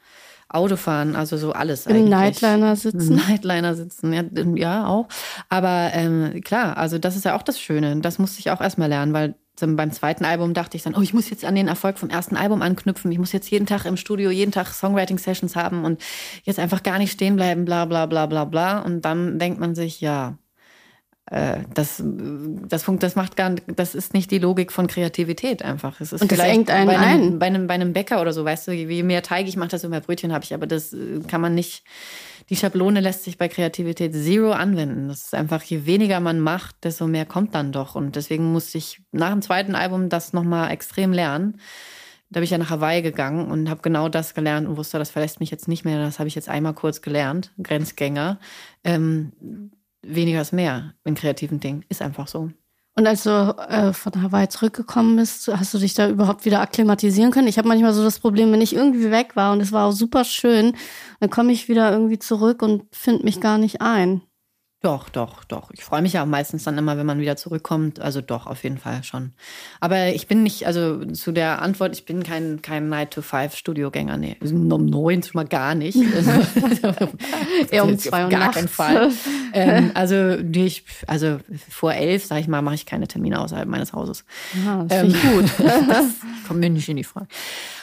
Autofahren, 0.49 1.17
also 1.17 1.35
so 1.35 1.51
alles 1.51 1.85
Im 1.85 1.91
eigentlich. 1.91 2.03
Im 2.05 2.09
Nightliner 2.09 2.75
sitzen. 2.77 3.15
Nightliner 3.27 3.75
sitzen, 3.75 4.13
ja, 4.13 4.23
ja 4.55 4.87
auch. 4.87 5.07
Aber 5.49 5.89
ähm, 5.93 6.41
klar, 6.41 6.77
also 6.77 6.97
das 6.97 7.17
ist 7.17 7.25
ja 7.25 7.35
auch 7.35 7.43
das 7.43 7.59
Schöne. 7.59 7.99
Das 7.99 8.17
musste 8.17 8.39
ich 8.39 8.49
auch 8.49 8.61
erstmal 8.61 8.87
lernen, 8.87 9.11
weil 9.11 9.35
beim 9.59 9.91
zweiten 9.91 10.25
Album 10.25 10.53
dachte 10.53 10.77
ich 10.77 10.83
dann, 10.83 10.95
oh, 10.95 11.01
ich 11.01 11.13
muss 11.13 11.29
jetzt 11.29 11.45
an 11.45 11.55
den 11.55 11.67
Erfolg 11.67 11.97
vom 11.97 12.09
ersten 12.09 12.35
Album 12.35 12.61
anknüpfen. 12.61 13.11
Ich 13.11 13.19
muss 13.19 13.31
jetzt 13.31 13.49
jeden 13.49 13.65
Tag 13.65 13.85
im 13.85 13.97
Studio, 13.97 14.29
jeden 14.29 14.51
Tag 14.51 14.67
Songwriting-Sessions 14.67 15.55
haben 15.55 15.85
und 15.85 16.01
jetzt 16.43 16.59
einfach 16.59 16.83
gar 16.83 16.99
nicht 16.99 17.11
stehen 17.11 17.35
bleiben, 17.35 17.65
bla 17.65 17.85
bla 17.85 18.05
bla 18.05 18.25
bla 18.25 18.45
bla. 18.45 18.79
Und 18.79 19.01
dann 19.01 19.39
denkt 19.39 19.59
man 19.59 19.75
sich, 19.75 20.01
ja, 20.01 20.37
äh, 21.29 21.59
das, 21.73 22.01
das, 22.03 22.83
funkt, 22.83 23.03
das 23.03 23.15
macht 23.15 23.35
gar 23.35 23.49
das 23.49 23.95
ist 23.95 24.13
nicht 24.13 24.31
die 24.31 24.39
Logik 24.39 24.71
von 24.71 24.87
Kreativität 24.87 25.61
einfach. 25.61 25.99
Es 25.99 26.13
ist 26.13 26.21
und 26.21 26.31
das 26.31 26.39
engt 26.39 26.71
einen 26.71 26.87
bei 26.87 26.97
einem, 26.97 27.23
ein. 27.33 27.39
Bei 27.39 27.45
einem, 27.47 27.67
bei 27.67 27.73
einem 27.73 27.93
Bäcker 27.93 28.21
oder 28.21 28.31
so, 28.31 28.45
weißt 28.45 28.69
du, 28.69 28.71
je 28.71 29.03
mehr 29.03 29.23
Teig 29.23 29.47
ich 29.47 29.57
mache, 29.57 29.69
desto 29.69 29.89
mehr 29.89 29.99
Brötchen 29.99 30.31
habe 30.31 30.45
ich. 30.45 30.53
Aber 30.53 30.67
das 30.67 30.93
äh, 30.93 31.19
kann 31.27 31.41
man 31.41 31.53
nicht 31.53 31.83
die 32.49 32.55
Schablone 32.55 33.01
lässt 33.01 33.23
sich 33.23 33.37
bei 33.37 33.49
Kreativität 33.49 34.13
Zero 34.13 34.51
anwenden. 34.51 35.09
Das 35.09 35.25
ist 35.25 35.35
einfach, 35.35 35.61
je 35.63 35.85
weniger 35.85 36.19
man 36.19 36.39
macht, 36.39 36.83
desto 36.83 37.07
mehr 37.07 37.25
kommt 37.25 37.55
dann 37.55 37.71
doch. 37.71 37.95
Und 37.95 38.15
deswegen 38.15 38.51
musste 38.53 38.77
ich 38.77 39.01
nach 39.11 39.31
dem 39.31 39.41
zweiten 39.41 39.75
Album 39.75 40.09
das 40.09 40.31
nochmal 40.31 40.71
extrem 40.71 41.11
lernen. 41.11 41.59
Da 42.29 42.39
bin 42.39 42.43
ich 42.43 42.51
ja 42.51 42.57
nach 42.57 42.69
Hawaii 42.69 43.01
gegangen 43.01 43.49
und 43.51 43.69
habe 43.69 43.81
genau 43.81 44.09
das 44.09 44.33
gelernt 44.33 44.67
und 44.67 44.77
wusste, 44.77 44.97
das 44.97 45.09
verlässt 45.09 45.39
mich 45.39 45.51
jetzt 45.51 45.67
nicht 45.67 45.85
mehr. 45.85 45.99
Das 45.99 46.19
habe 46.19 46.27
ich 46.27 46.35
jetzt 46.35 46.49
einmal 46.49 46.73
kurz 46.73 47.01
gelernt. 47.01 47.53
Grenzgänger. 47.61 48.39
Ähm, 48.83 49.31
weniger 50.01 50.41
ist 50.41 50.53
mehr 50.53 50.93
in 51.03 51.15
kreativen 51.15 51.59
Dingen. 51.59 51.85
Ist 51.89 52.01
einfach 52.01 52.27
so. 52.27 52.51
Und 52.97 53.05
als 53.05 53.23
du 53.23 53.29
äh, 53.69 53.93
von 53.93 54.23
Hawaii 54.23 54.49
zurückgekommen 54.49 55.17
bist, 55.17 55.47
hast 55.49 55.71
du 55.71 55.77
dich 55.77 55.93
da 55.93 56.09
überhaupt 56.09 56.45
wieder 56.45 56.61
akklimatisieren 56.61 57.29
können? 57.29 57.47
Ich 57.47 57.59
habe 57.59 57.67
manchmal 57.67 57.93
so 57.93 58.03
das 58.03 58.19
Problem, 58.19 58.51
wenn 58.51 58.61
ich 58.61 58.75
irgendwie 58.75 59.11
weg 59.11 59.35
war 59.35 59.53
und 59.53 59.61
es 59.61 59.71
war 59.71 59.85
auch 59.85 59.91
super 59.91 60.23
schön, 60.25 60.75
dann 61.19 61.29
komme 61.29 61.51
ich 61.51 61.69
wieder 61.69 61.91
irgendwie 61.91 62.17
zurück 62.17 62.63
und 62.63 62.85
finde 62.91 63.23
mich 63.23 63.39
gar 63.39 63.59
nicht 63.59 63.81
ein. 63.81 64.23
Doch, 64.83 65.09
doch, 65.09 65.43
doch. 65.43 65.71
Ich 65.71 65.83
freue 65.83 66.03
mich 66.03 66.13
ja 66.13 66.23
meistens 66.25 66.63
dann 66.63 66.77
immer, 66.77 66.97
wenn 66.97 67.05
man 67.07 67.19
wieder 67.19 67.35
zurückkommt. 67.35 67.99
Also 67.99 68.21
doch, 68.21 68.45
auf 68.45 68.63
jeden 68.63 68.77
Fall 68.77 69.03
schon. 69.03 69.33
Aber 69.79 70.09
ich 70.09 70.27
bin 70.27 70.43
nicht, 70.43 70.67
also 70.67 71.03
zu 71.03 71.31
der 71.31 71.63
Antwort, 71.63 71.93
ich 71.93 72.05
bin 72.05 72.21
kein, 72.21 72.61
kein 72.61 72.87
9-to-5-Studiogänger. 72.93 74.17
Nee, 74.17 74.37
um 74.39 74.85
neun 74.85 75.23
schon 75.23 75.31
mal 75.33 75.47
gar 75.47 75.73
nicht. 75.73 75.97
Eher 77.71 77.85
um 77.85 77.97
zwei 77.97 78.25
Uhr 78.25 78.29
Gar 78.29 78.51
keinen 78.51 78.67
Fall. 78.67 79.11
ähm, 79.53 79.91
also, 79.95 80.37
ich, 80.37 80.83
also 81.07 81.39
vor 81.69 81.95
elf, 81.95 82.25
sag 82.25 82.39
ich 82.39 82.47
mal, 82.47 82.61
mache 82.61 82.75
ich 82.75 82.85
keine 82.85 83.07
Termine 83.07 83.41
außerhalb 83.41 83.67
meines 83.67 83.93
Hauses. 83.93 84.25
Ja, 84.63 84.83
das 84.83 85.03
ähm, 85.03 85.15
gut. 85.33 85.45
das 85.57 86.05
kommt 86.47 86.59
mir 86.59 86.69
nicht 86.69 86.87
in 86.87 86.97
die 86.97 87.03
Frage. 87.03 87.27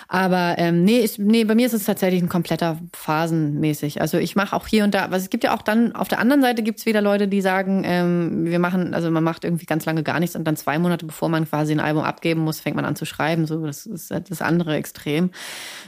Aber 0.08 0.54
ähm, 0.58 0.84
nee, 0.84 1.00
ich, 1.00 1.18
nee, 1.18 1.44
bei 1.44 1.54
mir 1.54 1.66
ist 1.66 1.72
es 1.72 1.84
tatsächlich 1.84 2.22
ein 2.22 2.28
kompletter 2.28 2.78
phasenmäßig. 2.92 4.00
Also 4.00 4.18
ich 4.18 4.36
mache 4.36 4.54
auch 4.54 4.66
hier 4.66 4.84
und 4.84 4.94
da, 4.94 5.10
was 5.10 5.22
es 5.22 5.30
gibt 5.30 5.44
ja 5.44 5.54
auch 5.54 5.62
dann, 5.62 5.94
auf 5.94 6.08
der 6.08 6.18
anderen 6.18 6.42
Seite 6.42 6.62
gibt 6.62 6.78
es 6.78 6.86
wieder 6.86 7.00
Leute, 7.00 7.28
die 7.28 7.40
sagen, 7.40 7.82
ähm, 7.84 8.44
wir 8.44 8.58
machen, 8.58 8.94
also 8.94 9.10
man 9.10 9.24
macht 9.24 9.44
irgendwie 9.44 9.66
ganz 9.66 9.84
lange 9.86 10.02
gar 10.02 10.20
nichts 10.20 10.36
und 10.36 10.44
dann 10.44 10.56
zwei 10.56 10.78
Monate 10.78 11.06
bevor 11.06 11.28
man 11.28 11.48
quasi 11.48 11.72
ein 11.72 11.80
Album 11.80 12.04
abgeben 12.04 12.42
muss, 12.42 12.60
fängt 12.60 12.76
man 12.76 12.84
an 12.84 12.96
zu 12.96 13.06
schreiben. 13.06 13.46
So, 13.46 13.64
das 13.64 13.86
ist 13.86 14.10
das 14.10 14.42
andere 14.42 14.76
Extrem. 14.76 15.30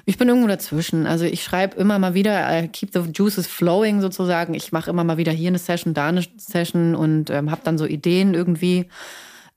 Ich 0.05 0.19
bin 0.19 0.29
irgendwo 0.29 0.49
dazwischen. 0.49 1.07
Also 1.07 1.25
ich 1.25 1.43
schreibe 1.43 1.77
immer 1.77 1.99
mal 1.99 2.15
wieder, 2.15 2.63
I 2.63 2.69
keep 2.69 2.91
the 2.93 3.01
juices 3.13 3.47
flowing 3.47 4.01
sozusagen. 4.01 4.55
Ich 4.55 4.73
mache 4.73 4.91
immer 4.91 5.05
mal 5.05 5.17
wieder 5.17 5.33
hier 5.33 5.49
eine 5.49 5.59
Session, 5.59 5.95
da 5.95 6.09
eine 6.09 6.23
Session 6.37 6.95
und 6.95 7.31
ähm, 7.31 7.51
habe 7.51 7.61
dann 7.65 7.79
so 7.79 7.87
Ideen 7.87 8.35
irgendwie. 8.35 8.87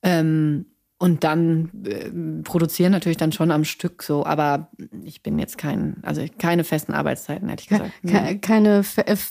Ähm, 0.02 0.66
und 1.02 1.24
dann 1.24 1.72
äh, 1.86 2.10
produzieren 2.44 2.92
natürlich 2.92 3.18
dann 3.18 3.32
schon 3.32 3.52
am 3.52 3.64
Stück 3.64 4.04
so, 4.04 4.26
aber 4.26 4.68
ich 5.04 5.24
bin 5.24 5.40
jetzt 5.40 5.58
kein, 5.58 5.96
also 6.04 6.22
keine 6.38 6.66
festen 6.66 6.94
Arbeitszeiten, 6.94 7.48
hätte 7.48 7.64
ich 7.64 7.70
gesagt. 7.70 7.92
Keine, 8.06 8.40
keine 8.40 8.84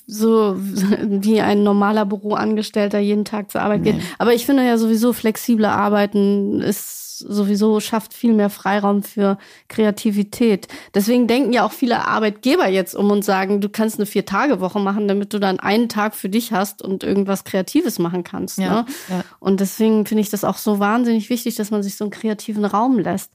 so 0.06 0.56
wie 0.58 1.42
ein 1.42 1.62
normaler 1.62 2.06
Büroangestellter 2.06 2.98
jeden 2.98 3.26
Tag 3.26 3.50
zur 3.50 3.60
Arbeit 3.60 3.82
nee. 3.82 3.92
geht. 3.92 4.02
Aber 4.18 4.32
ich 4.32 4.46
finde 4.46 4.64
ja 4.64 4.78
sowieso 4.78 5.12
flexible 5.12 5.66
Arbeiten 5.66 6.62
ist 6.62 7.07
sowieso 7.18 7.80
schafft 7.80 8.14
viel 8.14 8.32
mehr 8.32 8.50
Freiraum 8.50 9.02
für 9.02 9.38
Kreativität. 9.68 10.68
Deswegen 10.94 11.26
denken 11.26 11.52
ja 11.52 11.64
auch 11.64 11.72
viele 11.72 12.06
Arbeitgeber 12.06 12.68
jetzt 12.68 12.94
um 12.94 13.10
und 13.10 13.24
sagen, 13.24 13.60
du 13.60 13.68
kannst 13.68 13.98
eine 13.98 14.06
Vier-Tage-Woche 14.06 14.78
machen, 14.80 15.08
damit 15.08 15.32
du 15.32 15.38
dann 15.38 15.60
einen 15.60 15.88
Tag 15.88 16.14
für 16.14 16.28
dich 16.28 16.52
hast 16.52 16.82
und 16.82 17.04
irgendwas 17.04 17.44
Kreatives 17.44 17.98
machen 17.98 18.24
kannst. 18.24 18.58
Ja, 18.58 18.82
ne? 18.82 18.86
ja. 19.08 19.24
Und 19.40 19.60
deswegen 19.60 20.06
finde 20.06 20.22
ich 20.22 20.30
das 20.30 20.44
auch 20.44 20.56
so 20.56 20.78
wahnsinnig 20.78 21.30
wichtig, 21.30 21.56
dass 21.56 21.70
man 21.70 21.82
sich 21.82 21.96
so 21.96 22.04
einen 22.04 22.10
kreativen 22.10 22.64
Raum 22.64 22.98
lässt. 22.98 23.32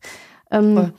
Ähm, 0.51 0.93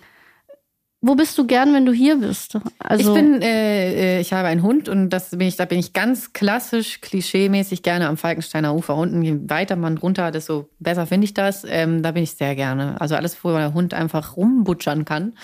wo 1.06 1.16
bist 1.16 1.36
du 1.36 1.46
gern, 1.46 1.74
wenn 1.74 1.84
du 1.84 1.92
hier 1.92 2.16
bist? 2.16 2.56
Also 2.78 3.08
ich 3.08 3.14
bin, 3.14 3.42
äh, 3.42 4.16
äh, 4.16 4.20
ich 4.20 4.32
habe 4.32 4.48
einen 4.48 4.62
Hund 4.62 4.88
und 4.88 5.10
das 5.10 5.30
bin 5.30 5.42
ich, 5.42 5.56
da 5.56 5.66
bin 5.66 5.78
ich 5.78 5.92
ganz 5.92 6.32
klassisch, 6.32 7.02
klischeemäßig 7.02 7.82
gerne 7.82 8.08
am 8.08 8.16
Falkensteiner 8.16 8.74
Ufer 8.74 8.96
unten. 8.96 9.20
Je 9.20 9.38
weiter 9.46 9.76
man 9.76 9.98
runter, 9.98 10.30
desto 10.30 10.70
besser 10.78 11.06
finde 11.06 11.26
ich 11.26 11.34
das. 11.34 11.66
Ähm, 11.68 12.02
da 12.02 12.12
bin 12.12 12.22
ich 12.22 12.30
sehr 12.30 12.54
gerne. 12.54 12.98
Also 13.02 13.16
alles, 13.16 13.36
wo 13.44 13.50
der 13.50 13.74
Hund 13.74 13.92
einfach 13.92 14.38
rumbutschern 14.38 15.04
kann. 15.04 15.34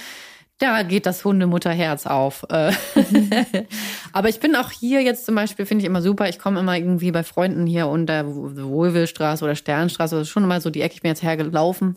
da 0.61 0.83
geht 0.83 1.05
das 1.05 1.27
Hundemutterherz 1.27 2.07
auf. 2.07 2.47
Aber 4.13 4.31
ich 4.31 4.41
bin 4.41 4.57
auch 4.57 4.71
hier 4.71 5.03
jetzt 5.03 5.27
zum 5.27 5.35
Beispiel, 5.35 5.67
finde 5.67 5.83
ich 5.83 5.87
immer 5.87 6.01
super. 6.01 6.27
Ich 6.31 6.39
komme 6.39 6.59
immer 6.59 6.79
irgendwie 6.79 7.13
bei 7.13 7.23
Freunden 7.23 7.67
hier 7.67 7.87
unter 7.87 8.25
Wohlwillstraße 8.27 9.45
oder 9.45 9.57
Sternstraße, 9.57 10.17
das 10.17 10.29
ist 10.29 10.33
schon 10.33 10.45
immer 10.45 10.63
so 10.63 10.71
die 10.71 10.81
Ecke, 10.81 10.95
ich 10.95 11.03
bin 11.03 11.11
jetzt 11.11 11.23
hergelaufen. 11.23 11.97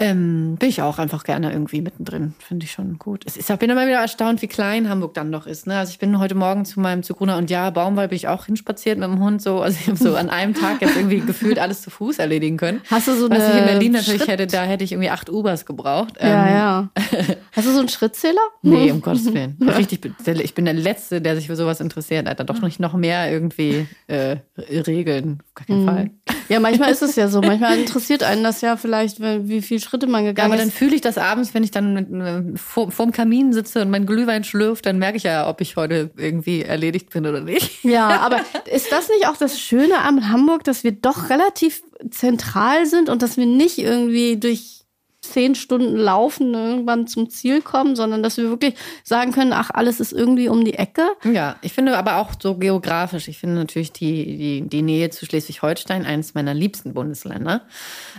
Ähm, 0.00 0.56
bin 0.58 0.68
ich 0.70 0.82
auch 0.82 0.98
einfach 0.98 1.22
gerne 1.22 1.52
irgendwie 1.52 1.80
mittendrin. 1.80 2.34
Finde 2.40 2.64
ich 2.66 2.72
schon 2.72 2.98
gut. 2.98 3.22
Es 3.26 3.36
ist, 3.36 3.48
ich 3.48 3.56
bin 3.56 3.70
immer 3.70 3.86
wieder 3.86 4.00
erstaunt, 4.00 4.42
wie 4.42 4.48
klein 4.48 4.88
Hamburg 4.88 5.14
dann 5.14 5.30
doch 5.30 5.46
ist. 5.46 5.68
Ne? 5.68 5.78
Also 5.78 5.90
ich 5.90 6.00
bin 6.00 6.18
heute 6.18 6.34
Morgen 6.34 6.64
zu 6.64 6.80
meinem 6.80 7.04
Zugrunner 7.04 7.36
und 7.36 7.48
ja, 7.48 7.70
Baumwall 7.70 8.08
bin 8.08 8.16
ich 8.16 8.26
auch 8.26 8.46
hinspaziert 8.46 8.98
mit 8.98 9.08
dem 9.08 9.20
Hund. 9.20 9.40
So. 9.40 9.60
Also 9.60 9.78
ich 9.80 9.86
habe 9.86 9.96
so 9.96 10.16
an 10.16 10.30
einem 10.30 10.52
Tag 10.54 10.82
jetzt 10.82 10.96
irgendwie 10.96 11.20
gefühlt 11.26 11.60
alles 11.60 11.82
zu 11.82 11.90
Fuß 11.90 12.18
erledigen 12.18 12.56
können. 12.56 12.80
Hast 12.90 13.06
du 13.06 13.14
so 13.14 13.30
Was 13.30 13.40
eine 13.40 13.52
ich 13.54 13.58
in 13.60 13.64
Berlin 13.66 13.92
natürlich 13.92 14.22
Schritt- 14.22 14.28
hätte, 14.32 14.46
da 14.48 14.64
hätte 14.64 14.82
ich 14.82 14.90
irgendwie 14.90 15.10
acht 15.10 15.30
Ubers 15.30 15.64
gebraucht. 15.64 16.14
Ja, 16.20 16.46
Ähm, 16.46 16.54
ja. 16.54 16.90
Hast 17.52 17.68
du 17.68 17.72
so 17.72 17.78
einen 17.78 17.88
Schrittzähler? 17.88 18.40
Nee, 18.62 18.90
um 18.90 19.00
Gottes 19.00 19.32
Willen. 19.32 19.56
Richtig, 19.76 20.10
ich 20.26 20.54
bin 20.54 20.64
der 20.64 20.74
Letzte, 20.74 21.20
der 21.20 21.36
sich 21.36 21.46
für 21.46 21.54
sowas 21.54 21.80
interessiert. 21.80 22.26
Alter, 22.26 22.42
doch 22.42 22.60
nicht 22.62 22.80
noch 22.80 22.94
mehr 22.94 23.30
irgendwie 23.30 23.86
äh, 24.08 24.38
Regeln. 24.58 25.38
Auf 25.46 25.54
gar 25.54 25.66
keinen 25.68 25.86
Fall. 25.86 26.10
Ja, 26.48 26.58
manchmal 26.58 26.90
ist 26.90 27.02
es 27.02 27.14
ja 27.14 27.28
so. 27.28 27.40
Manchmal 27.40 27.78
interessiert 27.78 28.24
einen 28.24 28.42
das 28.42 28.60
ja 28.60 28.76
vielleicht, 28.76 29.20
wie 29.20 29.62
viele 29.62 29.80
Schritte 29.84 30.06
man 30.06 30.24
Ja, 30.24 30.30
gegangen 30.30 30.52
aber 30.52 30.60
dann 30.60 30.70
fühle 30.70 30.94
ich 30.94 31.00
das 31.00 31.18
abends, 31.18 31.54
wenn 31.54 31.62
ich 31.62 31.70
dann 31.70 31.94
mit, 31.94 32.10
äh, 32.10 32.58
vor, 32.58 32.90
vorm 32.90 33.12
Kamin 33.12 33.52
sitze 33.52 33.82
und 33.82 33.90
mein 33.90 34.06
Glühwein 34.06 34.42
schlürft, 34.42 34.86
dann 34.86 34.98
merke 34.98 35.16
ich 35.16 35.22
ja, 35.22 35.48
ob 35.48 35.60
ich 35.60 35.76
heute 35.76 36.10
irgendwie 36.16 36.62
erledigt 36.62 37.10
bin 37.10 37.26
oder 37.26 37.40
nicht. 37.40 37.84
Ja, 37.94 38.20
aber 38.20 38.40
ist 38.72 38.90
das 38.90 39.08
nicht 39.08 39.28
auch 39.28 39.36
das 39.36 39.60
Schöne 39.60 39.98
an 39.98 40.30
Hamburg, 40.30 40.64
dass 40.64 40.84
wir 40.84 40.92
doch 40.92 41.28
relativ 41.28 41.82
zentral 42.10 42.86
sind 42.86 43.08
und 43.08 43.22
dass 43.22 43.36
wir 43.36 43.46
nicht 43.46 43.78
irgendwie 43.78 44.36
durch 44.36 44.83
zehn 45.30 45.54
Stunden 45.54 45.96
Laufen 45.96 46.54
irgendwann 46.54 47.06
zum 47.06 47.30
Ziel 47.30 47.62
kommen, 47.62 47.96
sondern 47.96 48.22
dass 48.22 48.36
wir 48.36 48.50
wirklich 48.50 48.74
sagen 49.02 49.32
können, 49.32 49.52
ach, 49.52 49.70
alles 49.72 50.00
ist 50.00 50.12
irgendwie 50.12 50.48
um 50.48 50.64
die 50.64 50.74
Ecke. 50.74 51.02
Ja, 51.24 51.56
ich 51.62 51.72
finde 51.72 51.96
aber 51.96 52.18
auch 52.18 52.32
so 52.40 52.56
geografisch. 52.56 53.28
Ich 53.28 53.38
finde 53.38 53.56
natürlich 53.56 53.92
die, 53.92 54.36
die, 54.36 54.68
die 54.68 54.82
Nähe 54.82 55.10
zu 55.10 55.26
Schleswig-Holstein 55.26 56.04
eines 56.04 56.34
meiner 56.34 56.54
liebsten 56.54 56.94
Bundesländer. 56.94 57.62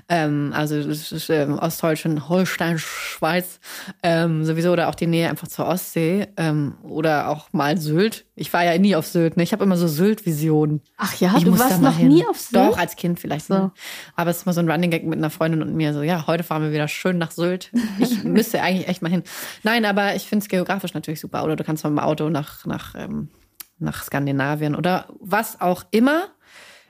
Ähm, 0.09 0.51
also 0.55 0.75
ähm, 1.29 1.59
Ostholstein, 1.59 2.29
Holstein, 2.29 2.77
Schweiz 2.77 3.59
ähm, 4.03 4.43
sowieso 4.43 4.71
oder 4.71 4.89
auch 4.89 4.95
die 4.95 5.07
Nähe 5.07 5.29
einfach 5.29 5.47
zur 5.47 5.67
Ostsee 5.67 6.27
ähm, 6.37 6.75
oder 6.83 7.29
auch 7.29 7.53
mal 7.53 7.77
Sylt. 7.77 8.25
Ich 8.37 8.51
war 8.51 8.65
ja 8.65 8.77
nie 8.77 8.95
auf 8.97 9.07
Sylt. 9.07 9.37
Ne? 9.37 9.43
Ich 9.43 9.53
habe 9.53 9.63
immer 9.63 9.77
so 9.77 9.87
Sylt-Visionen. 9.87 10.81
Ach 10.97 11.13
ja, 11.15 11.35
ich 11.37 11.45
du 11.45 11.57
warst 11.57 11.81
noch 11.81 11.97
hin. 11.97 12.09
nie 12.09 12.25
auf 12.27 12.37
Sylt? 12.37 12.55
Doch, 12.55 12.77
als 12.77 12.97
Kind 12.97 13.17
vielleicht. 13.17 13.49
Ne? 13.49 13.71
Aber 14.15 14.29
es 14.29 14.37
ist 14.37 14.45
mal 14.45 14.51
so 14.51 14.59
ein 14.59 14.69
Running 14.69 14.91
Gag 14.91 15.05
mit 15.05 15.17
einer 15.17 15.29
Freundin 15.29 15.61
und 15.61 15.73
mir 15.73 15.93
so, 15.93 16.01
ja, 16.01 16.27
heute 16.27 16.43
fahren 16.43 16.61
wir 16.61 16.73
wieder 16.73 16.89
schön 16.89 17.17
nach 17.17 17.31
Sylt. 17.31 17.71
Ich 17.97 18.23
müsste 18.23 18.61
eigentlich 18.61 18.89
echt 18.89 19.01
mal 19.01 19.09
hin. 19.09 19.23
Nein, 19.63 19.85
aber 19.85 20.15
ich 20.15 20.23
finde 20.23 20.43
es 20.43 20.49
geografisch 20.49 20.93
natürlich 20.93 21.21
super. 21.21 21.45
Oder 21.45 21.55
du 21.55 21.63
kannst 21.63 21.85
mal 21.85 21.91
mit 21.91 21.99
dem 21.99 22.05
Auto 22.05 22.29
nach, 22.29 22.65
nach, 22.65 22.93
ähm, 22.97 23.29
nach 23.79 24.03
Skandinavien 24.03 24.75
oder 24.75 25.07
was 25.21 25.61
auch 25.61 25.85
immer. 25.91 26.27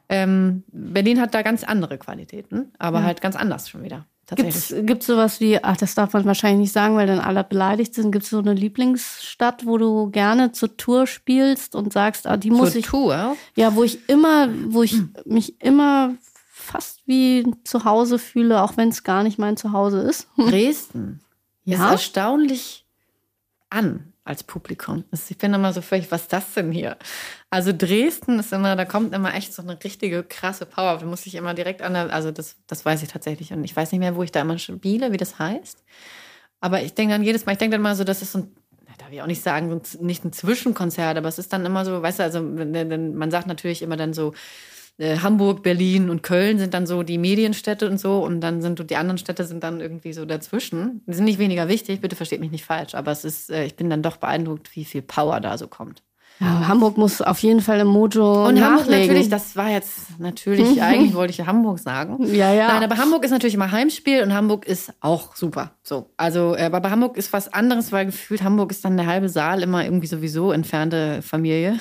Ähm, 0.09 0.63
Berlin 0.71 1.21
hat 1.21 1.35
da 1.35 1.43
ganz 1.43 1.63
andere 1.63 1.97
Qualitäten, 1.99 2.71
aber 2.79 3.03
halt 3.03 3.21
ganz 3.21 3.35
anders 3.35 3.69
schon 3.69 3.83
wieder. 3.83 4.07
Gibt's, 4.33 4.73
gibt's 4.83 5.05
sowas 5.05 5.39
wie, 5.39 5.63
ach, 5.63 5.77
das 5.77 5.93
darf 5.93 6.13
man 6.13 6.25
wahrscheinlich 6.25 6.59
nicht 6.61 6.73
sagen, 6.73 6.95
weil 6.95 7.05
dann 7.05 7.19
alle 7.19 7.43
beleidigt 7.43 7.93
sind. 7.93 8.11
Gibt's 8.11 8.31
so 8.31 8.39
eine 8.39 8.53
Lieblingsstadt, 8.53 9.65
wo 9.67 9.77
du 9.77 10.09
gerne 10.09 10.51
zur 10.51 10.75
Tour 10.77 11.05
spielst 11.05 11.75
und 11.75 11.93
sagst, 11.93 12.25
ah, 12.25 12.35
die 12.37 12.49
muss 12.49 12.71
Zur 12.71 12.79
ich, 12.79 12.85
Tour. 12.87 13.35
ja, 13.55 13.75
wo 13.75 13.83
ich 13.83 14.09
immer, 14.09 14.47
wo 14.69 14.81
ich 14.81 14.95
mich 15.25 15.61
immer 15.61 16.15
fast 16.51 17.01
wie 17.05 17.45
zu 17.63 17.85
Hause 17.85 18.17
fühle, 18.17 18.63
auch 18.63 18.77
wenn 18.77 18.89
es 18.89 19.03
gar 19.03 19.21
nicht 19.21 19.37
mein 19.37 19.57
Zuhause 19.57 19.99
ist. 19.99 20.27
Dresden 20.37 21.19
ist 21.65 21.77
Ja? 21.77 21.91
erstaunlich 21.91 22.85
an 23.69 24.11
als 24.25 24.43
Publikum. 24.43 25.05
Ich 25.29 25.37
bin 25.37 25.53
immer 25.53 25.71
so 25.71 25.81
völlig, 25.81 26.11
was 26.11 26.23
ist 26.23 26.33
das 26.33 26.53
denn 26.55 26.71
hier? 26.71 26.97
Also 27.51 27.71
Dresden 27.71 28.39
ist 28.39 28.51
immer, 28.51 28.75
da 28.75 28.83
kommt 28.83 29.13
immer 29.13 29.33
echt 29.35 29.53
so 29.53 29.61
eine 29.61 29.81
richtige 29.83 30.23
krasse 30.23 30.65
Power. 30.65 30.97
Da 30.97 31.05
muss 31.05 31.27
ich 31.27 31.35
immer 31.35 31.53
direkt 31.53 31.83
an 31.83 31.93
der, 31.93 32.11
also 32.11 32.31
das, 32.31 32.57
das 32.65 32.83
weiß 32.83 33.03
ich 33.03 33.09
tatsächlich. 33.09 33.53
Und 33.53 33.63
ich 33.63 33.75
weiß 33.75 33.91
nicht 33.91 33.99
mehr, 33.99 34.15
wo 34.15 34.23
ich 34.23 34.31
da 34.31 34.41
immer 34.41 34.57
spiele, 34.57 35.11
wie 35.11 35.17
das 35.17 35.37
heißt. 35.37 35.83
Aber 36.59 36.81
ich 36.81 36.95
denke 36.95 37.13
dann 37.13 37.23
jedes 37.23 37.45
Mal, 37.45 37.51
ich 37.51 37.59
denke 37.59 37.75
dann 37.75 37.83
mal 37.83 37.95
so, 37.95 38.03
das 38.03 38.23
ist 38.23 38.31
so 38.31 38.39
ein, 38.39 38.55
darf 38.97 39.11
ich 39.11 39.21
auch 39.21 39.27
nicht 39.27 39.43
sagen, 39.43 39.81
nicht 39.99 40.25
ein 40.25 40.33
Zwischenkonzert, 40.33 41.17
aber 41.17 41.27
es 41.27 41.37
ist 41.37 41.53
dann 41.53 41.65
immer 41.65 41.85
so, 41.85 42.01
weißt 42.01 42.19
du, 42.19 42.23
also 42.23 42.41
man 42.41 43.29
sagt 43.29 43.45
natürlich 43.45 43.83
immer 43.83 43.97
dann 43.97 44.13
so, 44.13 44.33
äh, 44.97 45.19
Hamburg, 45.19 45.63
Berlin 45.63 46.09
und 46.09 46.23
Köln 46.23 46.57
sind 46.59 46.73
dann 46.73 46.87
so 46.87 47.03
die 47.03 47.17
Medienstädte 47.17 47.89
und 47.89 47.99
so 47.99 48.23
und 48.23 48.41
dann 48.41 48.61
sind 48.61 48.89
die 48.89 48.95
anderen 48.95 49.17
Städte 49.17 49.45
sind 49.45 49.63
dann 49.63 49.81
irgendwie 49.81 50.13
so 50.13 50.25
dazwischen. 50.25 51.03
Die 51.07 51.13
sind 51.13 51.25
nicht 51.25 51.39
weniger 51.39 51.67
wichtig, 51.67 52.01
bitte 52.01 52.15
versteht 52.15 52.39
mich 52.39 52.51
nicht 52.51 52.65
falsch, 52.65 52.95
aber 52.95 53.11
es 53.11 53.25
ist, 53.25 53.49
äh, 53.49 53.65
ich 53.65 53.75
bin 53.75 53.89
dann 53.89 54.03
doch 54.03 54.17
beeindruckt, 54.17 54.75
wie 54.75 54.85
viel 54.85 55.01
Power 55.01 55.39
da 55.41 55.57
so 55.57 55.67
kommt. 55.67 56.03
Ja, 56.39 56.67
Hamburg 56.67 56.97
muss 56.97 57.21
auf 57.21 57.39
jeden 57.39 57.61
Fall 57.61 57.79
im 57.79 57.87
Mojo 57.87 58.47
Und 58.47 58.61
Hamburg 58.61 58.87
nachlegen. 58.87 59.07
natürlich, 59.07 59.29
das 59.29 59.55
war 59.55 59.69
jetzt 59.69 60.19
natürlich, 60.19 60.81
eigentlich 60.81 61.13
wollte 61.13 61.31
ich 61.31 61.47
Hamburg 61.47 61.79
sagen. 61.79 62.17
Ja, 62.33 62.53
ja. 62.53 62.67
Nein, 62.67 62.83
aber 62.83 62.97
Hamburg 62.97 63.23
ist 63.23 63.31
natürlich 63.31 63.53
immer 63.53 63.71
Heimspiel 63.71 64.21
und 64.21 64.33
Hamburg 64.33 64.65
ist 64.67 64.91
auch 64.99 65.35
super. 65.35 65.71
So, 65.81 66.09
also, 66.17 66.55
äh, 66.55 66.63
aber 66.63 66.81
bei 66.81 66.89
Hamburg 66.89 67.15
ist 67.15 67.31
was 67.31 67.53
anderes, 67.53 67.91
weil 67.91 68.07
gefühlt 68.07 68.43
Hamburg 68.43 68.71
ist 68.71 68.83
dann 68.83 68.97
der 68.97 69.05
halbe 69.05 69.29
Saal 69.29 69.63
immer 69.63 69.85
irgendwie 69.85 70.07
sowieso 70.07 70.51
entfernte 70.51 71.21
Familie. 71.21 71.79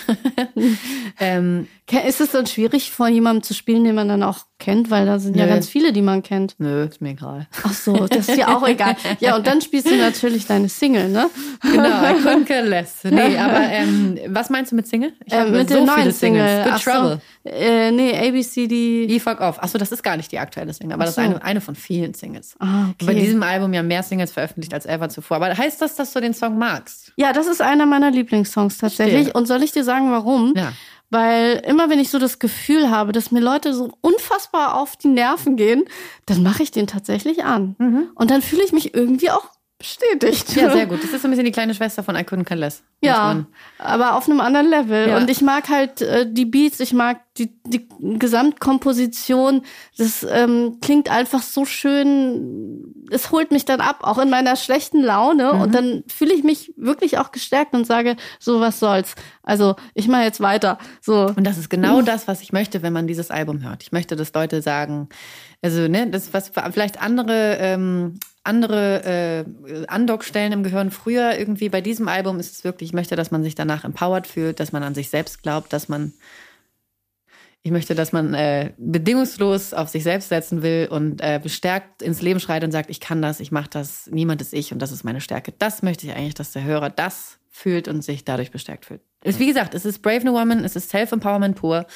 ähm, 1.20 1.66
Ist 2.06 2.20
es 2.20 2.30
dann 2.30 2.46
schwierig, 2.46 2.90
vor 2.90 3.08
jemandem 3.08 3.42
zu 3.42 3.54
spielen, 3.54 3.84
den 3.84 3.94
man 3.94 4.08
dann 4.08 4.22
auch 4.22 4.38
kennt? 4.58 4.90
Weil 4.90 5.06
da 5.06 5.18
sind 5.18 5.36
ja 5.36 5.44
Nö. 5.46 5.50
ganz 5.52 5.68
viele, 5.68 5.92
die 5.92 6.02
man 6.02 6.22
kennt. 6.22 6.54
nö, 6.58 6.84
ist 6.84 7.00
mir 7.00 7.10
egal. 7.10 7.46
Ach 7.62 7.72
so, 7.72 8.06
das 8.06 8.28
ist 8.28 8.38
ja 8.38 8.56
auch 8.56 8.66
egal. 8.68 8.96
Ja, 9.20 9.36
und 9.36 9.46
dann 9.46 9.60
spielst 9.60 9.90
du 9.90 9.96
natürlich 9.96 10.46
deine 10.46 10.68
Single, 10.68 11.08
ne? 11.08 11.28
Genau, 11.62 11.82
I 11.84 12.14
couldn't 12.22 12.46
care 12.46 12.66
less. 12.66 13.04
Nee, 13.04 13.36
aber 13.36 13.60
ähm, 13.60 14.18
was 14.28 14.43
meinst 14.50 14.72
du 14.72 14.76
mit 14.76 14.86
Single? 14.86 15.12
Ich 15.24 15.32
Äh, 15.32 15.36
habe 15.40 15.50
mit 15.50 15.68
so 15.68 15.74
viele 15.74 15.86
neuen 15.86 16.12
Single. 16.12 16.46
Singles. 16.48 16.64
Good 16.64 16.72
Ach 16.74 16.80
so. 16.82 16.90
Trouble. 16.90 17.20
Äh, 17.44 17.90
nee, 17.90 18.28
ABCD. 18.28 19.04
E 19.06 19.18
Fuck 19.20 19.40
Off. 19.40 19.58
Achso, 19.62 19.78
das 19.78 19.92
ist 19.92 20.02
gar 20.02 20.16
nicht 20.16 20.30
die 20.32 20.38
aktuelle 20.38 20.72
Single, 20.72 20.94
aber 20.94 21.02
Ach 21.02 21.06
das 21.06 21.14
so. 21.16 21.20
ist 21.22 21.26
eine, 21.28 21.42
eine 21.42 21.60
von 21.60 21.74
vielen 21.74 22.14
Singles. 22.14 22.54
Ah, 22.58 22.90
okay. 22.90 23.06
Bei 23.06 23.14
diesem 23.14 23.42
Album 23.42 23.72
ja 23.74 23.82
mehr 23.82 24.02
Singles 24.02 24.32
veröffentlicht 24.32 24.72
als 24.74 24.86
ever 24.86 25.08
zuvor. 25.08 25.36
Aber 25.38 25.56
heißt 25.56 25.80
das, 25.82 25.96
dass 25.96 26.12
du 26.12 26.20
den 26.20 26.34
Song 26.34 26.58
magst? 26.58 27.12
Ja, 27.16 27.32
das 27.32 27.46
ist 27.46 27.60
einer 27.62 27.86
meiner 27.86 28.10
Lieblingssongs 28.10 28.78
tatsächlich. 28.78 29.14
Verstehe. 29.24 29.32
Und 29.34 29.46
soll 29.46 29.62
ich 29.62 29.72
dir 29.72 29.84
sagen, 29.84 30.10
warum? 30.10 30.54
Ja. 30.56 30.72
Weil 31.10 31.62
immer 31.66 31.90
wenn 31.90 32.00
ich 32.00 32.08
so 32.10 32.18
das 32.18 32.38
Gefühl 32.40 32.90
habe, 32.90 33.12
dass 33.12 33.30
mir 33.30 33.38
Leute 33.40 33.72
so 33.72 33.92
unfassbar 34.00 34.74
auf 34.74 34.96
die 34.96 35.06
Nerven 35.08 35.54
gehen, 35.56 35.84
dann 36.26 36.42
mache 36.42 36.62
ich 36.64 36.72
den 36.72 36.86
tatsächlich 36.88 37.44
an. 37.44 37.76
Und 38.16 38.30
dann 38.32 38.42
fühle 38.42 38.64
ich 38.64 38.72
mich 38.72 38.94
irgendwie 38.94 39.30
auch 39.30 39.48
bestätigt. 39.84 40.56
Mhm. 40.56 40.62
Ja, 40.62 40.70
sehr 40.70 40.86
gut. 40.88 41.02
Das 41.02 41.12
ist 41.12 41.22
so 41.22 41.28
ein 41.28 41.30
bisschen 41.30 41.44
die 41.44 41.52
kleine 41.52 41.74
Schwester 41.74 42.02
von 42.02 42.16
I 42.16 42.20
Couldn't 42.20 42.44
Care 42.44 42.58
Less. 42.58 42.82
Ja, 43.02 43.44
aber 43.78 44.16
auf 44.16 44.28
einem 44.28 44.40
anderen 44.40 44.68
Level. 44.68 45.08
Ja. 45.08 45.18
Und 45.18 45.28
ich 45.28 45.42
mag 45.42 45.68
halt 45.68 46.00
äh, 46.00 46.26
die 46.30 46.46
Beats, 46.46 46.80
ich 46.80 46.94
mag 46.94 47.20
die, 47.36 47.50
die 47.64 47.86
Gesamtkomposition. 48.00 49.62
Das 49.98 50.26
ähm, 50.28 50.78
klingt 50.80 51.10
einfach 51.10 51.42
so 51.42 51.66
schön. 51.66 52.94
Es 53.10 53.30
holt 53.30 53.50
mich 53.50 53.66
dann 53.66 53.80
ab, 53.82 53.98
auch 54.02 54.18
in 54.18 54.30
meiner 54.30 54.56
schlechten 54.56 55.02
Laune. 55.02 55.52
Mhm. 55.52 55.60
Und 55.60 55.74
dann 55.74 56.04
fühle 56.08 56.32
ich 56.32 56.44
mich 56.44 56.72
wirklich 56.76 57.18
auch 57.18 57.30
gestärkt 57.30 57.74
und 57.74 57.86
sage, 57.86 58.16
so 58.38 58.60
was 58.60 58.80
soll's. 58.80 59.14
Also 59.42 59.76
ich 59.92 60.08
mache 60.08 60.22
jetzt 60.22 60.40
weiter. 60.40 60.78
So. 61.02 61.26
Und 61.36 61.44
das 61.44 61.58
ist 61.58 61.68
genau 61.68 62.00
das, 62.00 62.26
was 62.26 62.40
ich 62.40 62.52
möchte, 62.52 62.82
wenn 62.82 62.94
man 62.94 63.06
dieses 63.06 63.30
Album 63.30 63.62
hört. 63.62 63.82
Ich 63.82 63.92
möchte, 63.92 64.16
dass 64.16 64.32
Leute 64.32 64.62
sagen, 64.62 65.08
also 65.60 65.88
ne, 65.88 66.08
das 66.08 66.32
was 66.32 66.52
vielleicht 66.72 67.02
andere 67.02 67.56
ähm, 67.58 68.18
andere 68.44 69.44
äh, 69.66 69.86
Andockstellen 69.86 70.52
im 70.52 70.62
Gehirn 70.62 70.90
früher 70.90 71.36
irgendwie 71.38 71.68
bei 71.68 71.80
diesem 71.80 72.08
Album 72.08 72.38
ist 72.38 72.52
es 72.52 72.64
wirklich, 72.64 72.90
ich 72.90 72.94
möchte, 72.94 73.16
dass 73.16 73.30
man 73.30 73.42
sich 73.42 73.54
danach 73.54 73.84
empowered 73.84 74.26
fühlt, 74.26 74.60
dass 74.60 74.72
man 74.72 74.82
an 74.82 74.94
sich 74.94 75.10
selbst 75.10 75.42
glaubt, 75.42 75.72
dass 75.72 75.88
man 75.88 76.12
ich 77.66 77.70
möchte, 77.70 77.94
dass 77.94 78.12
man 78.12 78.34
äh, 78.34 78.72
bedingungslos 78.76 79.72
auf 79.72 79.88
sich 79.88 80.02
selbst 80.02 80.28
setzen 80.28 80.62
will 80.62 80.86
und 80.90 81.22
äh, 81.22 81.40
bestärkt 81.42 82.02
ins 82.02 82.20
Leben 82.20 82.38
schreit 82.38 82.62
und 82.62 82.72
sagt, 82.72 82.90
ich 82.90 83.00
kann 83.00 83.22
das, 83.22 83.40
ich 83.40 83.52
mache 83.52 83.70
das, 83.70 84.06
niemand 84.12 84.42
ist 84.42 84.52
ich 84.52 84.70
und 84.74 84.80
das 84.80 84.92
ist 84.92 85.02
meine 85.02 85.22
Stärke. 85.22 85.54
Das 85.58 85.82
möchte 85.82 86.06
ich 86.06 86.12
eigentlich, 86.12 86.34
dass 86.34 86.52
der 86.52 86.62
Hörer 86.62 86.90
das 86.90 87.38
fühlt 87.48 87.88
und 87.88 88.02
sich 88.04 88.26
dadurch 88.26 88.50
bestärkt 88.50 88.84
fühlt. 88.84 89.00
Es, 89.22 89.38
wie 89.38 89.46
gesagt, 89.46 89.72
es 89.72 89.86
ist 89.86 90.02
Brave 90.02 90.26
New 90.26 90.34
Woman, 90.34 90.62
es 90.62 90.76
ist 90.76 90.90
Self-Empowerment 90.90 91.56
pur. 91.56 91.86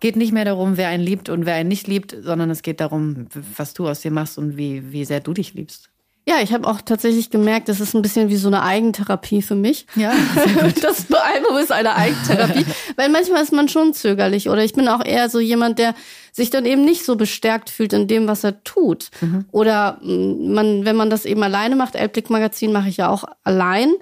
Geht 0.00 0.16
nicht 0.16 0.32
mehr 0.32 0.44
darum, 0.44 0.76
wer 0.76 0.88
einen 0.88 1.04
liebt 1.04 1.28
und 1.28 1.46
wer 1.46 1.54
einen 1.54 1.68
nicht 1.68 1.86
liebt, 1.86 2.16
sondern 2.20 2.50
es 2.50 2.62
geht 2.62 2.80
darum, 2.80 3.28
was 3.56 3.74
du 3.74 3.88
aus 3.88 4.00
dir 4.00 4.10
machst 4.10 4.38
und 4.38 4.56
wie, 4.56 4.90
wie 4.90 5.04
sehr 5.04 5.20
du 5.20 5.32
dich 5.32 5.54
liebst. 5.54 5.91
Ja, 6.26 6.36
ich 6.40 6.52
habe 6.52 6.68
auch 6.68 6.80
tatsächlich 6.80 7.30
gemerkt, 7.30 7.68
das 7.68 7.80
ist 7.80 7.94
ein 7.94 8.02
bisschen 8.02 8.28
wie 8.28 8.36
so 8.36 8.46
eine 8.46 8.62
Eigentherapie 8.62 9.42
für 9.42 9.56
mich. 9.56 9.86
Ja, 9.96 10.12
Das 10.82 11.06
Album 11.12 11.56
ist 11.56 11.72
eine 11.72 11.96
Eigentherapie. 11.96 12.64
Weil 12.96 13.08
manchmal 13.08 13.42
ist 13.42 13.52
man 13.52 13.68
schon 13.68 13.92
zögerlich 13.92 14.48
oder 14.48 14.62
ich 14.62 14.72
bin 14.72 14.86
auch 14.86 15.04
eher 15.04 15.28
so 15.28 15.40
jemand, 15.40 15.80
der 15.80 15.94
sich 16.30 16.50
dann 16.50 16.64
eben 16.64 16.84
nicht 16.84 17.04
so 17.04 17.16
bestärkt 17.16 17.70
fühlt 17.70 17.92
in 17.92 18.06
dem, 18.06 18.28
was 18.28 18.44
er 18.44 18.62
tut. 18.62 19.10
Oder 19.50 19.98
mm, 20.00 20.54
man, 20.54 20.84
wenn 20.84 20.96
man 20.96 21.10
das 21.10 21.24
eben 21.24 21.42
alleine 21.42 21.74
macht, 21.74 21.96
Elbblick 21.96 22.30
Magazin 22.30 22.72
mache 22.72 22.88
ich 22.88 22.98
ja 22.98 23.08
auch 23.08 23.24
allein. 23.42 23.92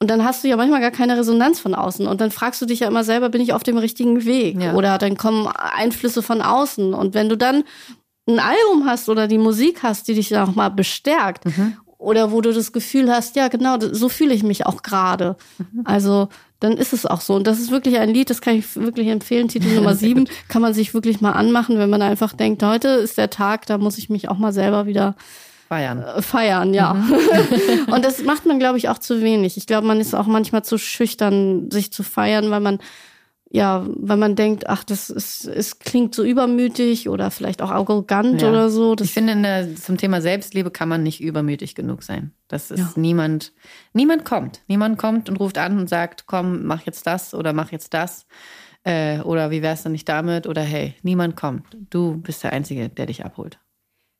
Und 0.00 0.10
dann 0.10 0.24
hast 0.24 0.44
du 0.44 0.48
ja 0.48 0.56
manchmal 0.56 0.80
gar 0.80 0.92
keine 0.92 1.16
Resonanz 1.16 1.58
von 1.58 1.74
außen. 1.74 2.06
Und 2.06 2.20
dann 2.20 2.30
fragst 2.30 2.62
du 2.62 2.66
dich 2.66 2.80
ja 2.80 2.88
immer 2.88 3.02
selber, 3.02 3.30
bin 3.30 3.40
ich 3.40 3.52
auf 3.52 3.64
dem 3.64 3.78
richtigen 3.78 4.24
Weg? 4.24 4.60
Ja. 4.60 4.74
Oder 4.74 4.96
dann 4.98 5.16
kommen 5.16 5.48
Einflüsse 5.48 6.22
von 6.22 6.40
außen. 6.40 6.94
Und 6.94 7.14
wenn 7.14 7.28
du 7.28 7.36
dann 7.36 7.64
ein 8.28 8.38
Album 8.38 8.86
hast 8.86 9.08
oder 9.08 9.26
die 9.26 9.38
Musik 9.38 9.82
hast, 9.82 10.08
die 10.08 10.14
dich 10.14 10.36
auch 10.36 10.54
mal 10.54 10.68
bestärkt 10.68 11.44
oder 11.98 12.30
wo 12.30 12.40
du 12.40 12.52
das 12.52 12.72
Gefühl 12.72 13.10
hast, 13.10 13.36
ja 13.36 13.48
genau, 13.48 13.76
so 13.80 14.08
fühle 14.08 14.32
ich 14.32 14.42
mich 14.42 14.66
auch 14.66 14.82
gerade. 14.82 15.36
Mhm. 15.58 15.82
Also 15.84 16.28
dann 16.60 16.72
ist 16.76 16.92
es 16.92 17.06
auch 17.06 17.20
so. 17.20 17.34
Und 17.34 17.46
das 17.46 17.58
ist 17.58 17.70
wirklich 17.70 17.98
ein 17.98 18.10
Lied, 18.10 18.30
das 18.30 18.40
kann 18.40 18.56
ich 18.56 18.76
wirklich 18.76 19.08
empfehlen. 19.08 19.48
Titel 19.48 19.74
Nummer 19.74 19.94
sieben 19.96 20.28
kann 20.48 20.62
man 20.62 20.74
sich 20.74 20.94
wirklich 20.94 21.20
mal 21.20 21.32
anmachen, 21.32 21.78
wenn 21.78 21.90
man 21.90 22.02
einfach 22.02 22.32
denkt, 22.32 22.62
heute 22.62 22.88
ist 22.88 23.18
der 23.18 23.30
Tag, 23.30 23.66
da 23.66 23.78
muss 23.78 23.98
ich 23.98 24.08
mich 24.08 24.28
auch 24.28 24.38
mal 24.38 24.52
selber 24.52 24.86
wieder 24.86 25.16
Feiern. 25.68 26.02
Äh, 26.02 26.22
feiern, 26.22 26.72
ja. 26.72 26.94
Mhm. 26.94 27.92
und 27.92 28.04
das 28.04 28.22
macht 28.22 28.46
man, 28.46 28.58
glaube 28.58 28.78
ich, 28.78 28.88
auch 28.88 28.98
zu 28.98 29.20
wenig. 29.20 29.56
Ich 29.56 29.66
glaube, 29.66 29.86
man 29.86 30.00
ist 30.00 30.14
auch 30.14 30.26
manchmal 30.26 30.64
zu 30.64 30.78
schüchtern, 30.78 31.70
sich 31.70 31.92
zu 31.92 32.02
feiern, 32.02 32.50
weil 32.50 32.60
man 32.60 32.78
ja, 33.50 33.86
weil 33.88 34.18
man 34.18 34.36
denkt, 34.36 34.68
ach, 34.68 34.84
das 34.84 35.08
ist, 35.08 35.46
es 35.46 35.78
klingt 35.78 36.14
so 36.14 36.22
übermütig 36.22 37.08
oder 37.08 37.30
vielleicht 37.30 37.62
auch 37.62 37.70
arrogant 37.70 38.42
ja. 38.42 38.50
oder 38.50 38.68
so. 38.68 38.94
Das 38.94 39.06
ich 39.06 39.14
finde, 39.14 39.40
der, 39.40 39.74
zum 39.74 39.96
Thema 39.96 40.20
Selbstliebe 40.20 40.70
kann 40.70 40.88
man 40.88 41.02
nicht 41.02 41.22
übermütig 41.22 41.74
genug 41.74 42.02
sein. 42.02 42.32
Das 42.48 42.70
ist 42.70 42.78
ja. 42.78 42.92
niemand, 42.96 43.54
niemand 43.94 44.26
kommt. 44.26 44.60
Niemand 44.66 44.98
kommt 44.98 45.30
und 45.30 45.36
ruft 45.36 45.56
an 45.56 45.78
und 45.78 45.88
sagt, 45.88 46.26
komm, 46.26 46.66
mach 46.66 46.82
jetzt 46.82 47.06
das 47.06 47.32
oder 47.32 47.54
mach 47.54 47.72
jetzt 47.72 47.94
das. 47.94 48.26
Äh, 48.84 49.20
oder 49.20 49.50
wie 49.50 49.62
wär's 49.62 49.82
denn 49.82 49.92
nicht 49.92 50.08
damit? 50.08 50.46
Oder 50.46 50.62
hey, 50.62 50.94
niemand 51.02 51.34
kommt. 51.36 51.64
Du 51.88 52.18
bist 52.18 52.44
der 52.44 52.52
Einzige, 52.52 52.90
der 52.90 53.06
dich 53.06 53.24
abholt. 53.24 53.58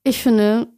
Ich 0.04 0.22
finde, 0.22 0.68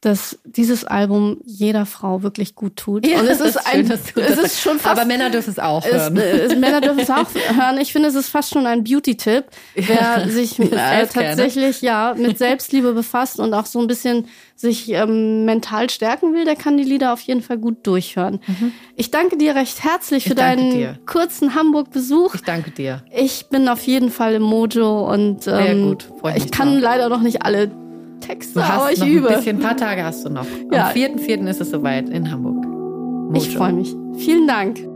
dass 0.00 0.38
dieses 0.44 0.84
Album 0.84 1.42
jeder 1.44 1.84
Frau 1.84 2.22
wirklich 2.22 2.54
gut 2.54 2.76
tut. 2.76 3.06
Ja, 3.06 3.20
und 3.20 3.26
es 3.26 3.40
ist 3.40 3.56
ein, 3.66 3.86
schön, 3.86 4.24
es 4.24 4.38
ist 4.38 4.60
schon 4.60 4.78
fast, 4.78 4.98
aber 4.98 5.04
Männer 5.04 5.28
dürfen 5.28 5.50
es 5.50 5.58
auch 5.58 5.84
hören. 5.84 6.16
Es, 6.16 6.56
Männer 6.56 6.80
dürfen 6.80 7.00
es 7.00 7.10
auch 7.10 7.26
hören. 7.34 7.78
Ich 7.78 7.92
finde, 7.92 8.08
es 8.08 8.14
ist 8.14 8.30
fast 8.30 8.50
schon 8.50 8.66
ein 8.66 8.82
Beauty-Tipp, 8.82 9.44
wer 9.74 9.84
ja, 9.94 10.28
sich 10.28 10.58
äh, 10.58 11.06
tatsächlich 11.06 11.82
ja 11.82 12.14
mit 12.16 12.38
Selbstliebe 12.38 12.94
befasst 12.94 13.40
und 13.40 13.52
auch 13.52 13.66
so 13.66 13.78
ein 13.78 13.86
bisschen 13.88 14.26
sich 14.56 14.90
ähm, 14.90 15.44
mental 15.44 15.88
stärken 15.88 16.34
will, 16.34 16.44
der 16.44 16.56
kann 16.56 16.76
die 16.76 16.84
Lieder 16.84 17.12
auf 17.12 17.20
jeden 17.20 17.42
Fall 17.42 17.56
gut 17.56 17.86
durchhören. 17.86 18.40
Mhm. 18.46 18.72
Ich 18.94 19.10
danke 19.10 19.38
dir 19.38 19.54
recht 19.54 19.84
herzlich 19.84 20.24
für 20.24 20.34
deinen 20.34 20.70
dir. 20.70 20.98
kurzen 21.06 21.54
Hamburg-Besuch. 21.54 22.34
Ich 22.34 22.42
danke 22.42 22.70
dir. 22.70 23.02
Ich 23.10 23.46
bin 23.48 23.68
auf 23.68 23.82
jeden 23.86 24.10
Fall 24.10 24.34
im 24.34 24.42
Mojo 24.42 25.10
und 25.10 25.46
ähm, 25.46 25.54
Sehr 25.54 25.74
gut. 25.76 26.08
ich 26.36 26.50
kann 26.50 26.72
drauf. 26.74 26.82
leider 26.82 27.08
noch 27.08 27.22
nicht 27.22 27.42
alle 27.42 27.70
Texte, 28.20 28.54
du 28.54 28.68
hast 28.68 28.80
aber 28.80 28.92
ich 28.92 29.00
noch 29.00 29.06
übe. 29.06 29.28
Ein 29.28 29.36
bisschen, 29.36 29.56
ein 29.56 29.62
paar 29.62 29.76
Tage 29.76 30.04
hast 30.04 30.24
du 30.24 30.30
noch. 30.30 30.46
Ja. 30.72 30.88
Am 30.88 30.94
4.4. 30.94 31.46
ist 31.48 31.60
es 31.60 31.70
soweit 31.70 32.08
in 32.08 32.30
Hamburg. 32.30 32.64
Mojo. 32.64 33.36
Ich 33.36 33.56
freue 33.56 33.72
mich. 33.72 33.94
Vielen 34.16 34.46
Dank. 34.46 34.89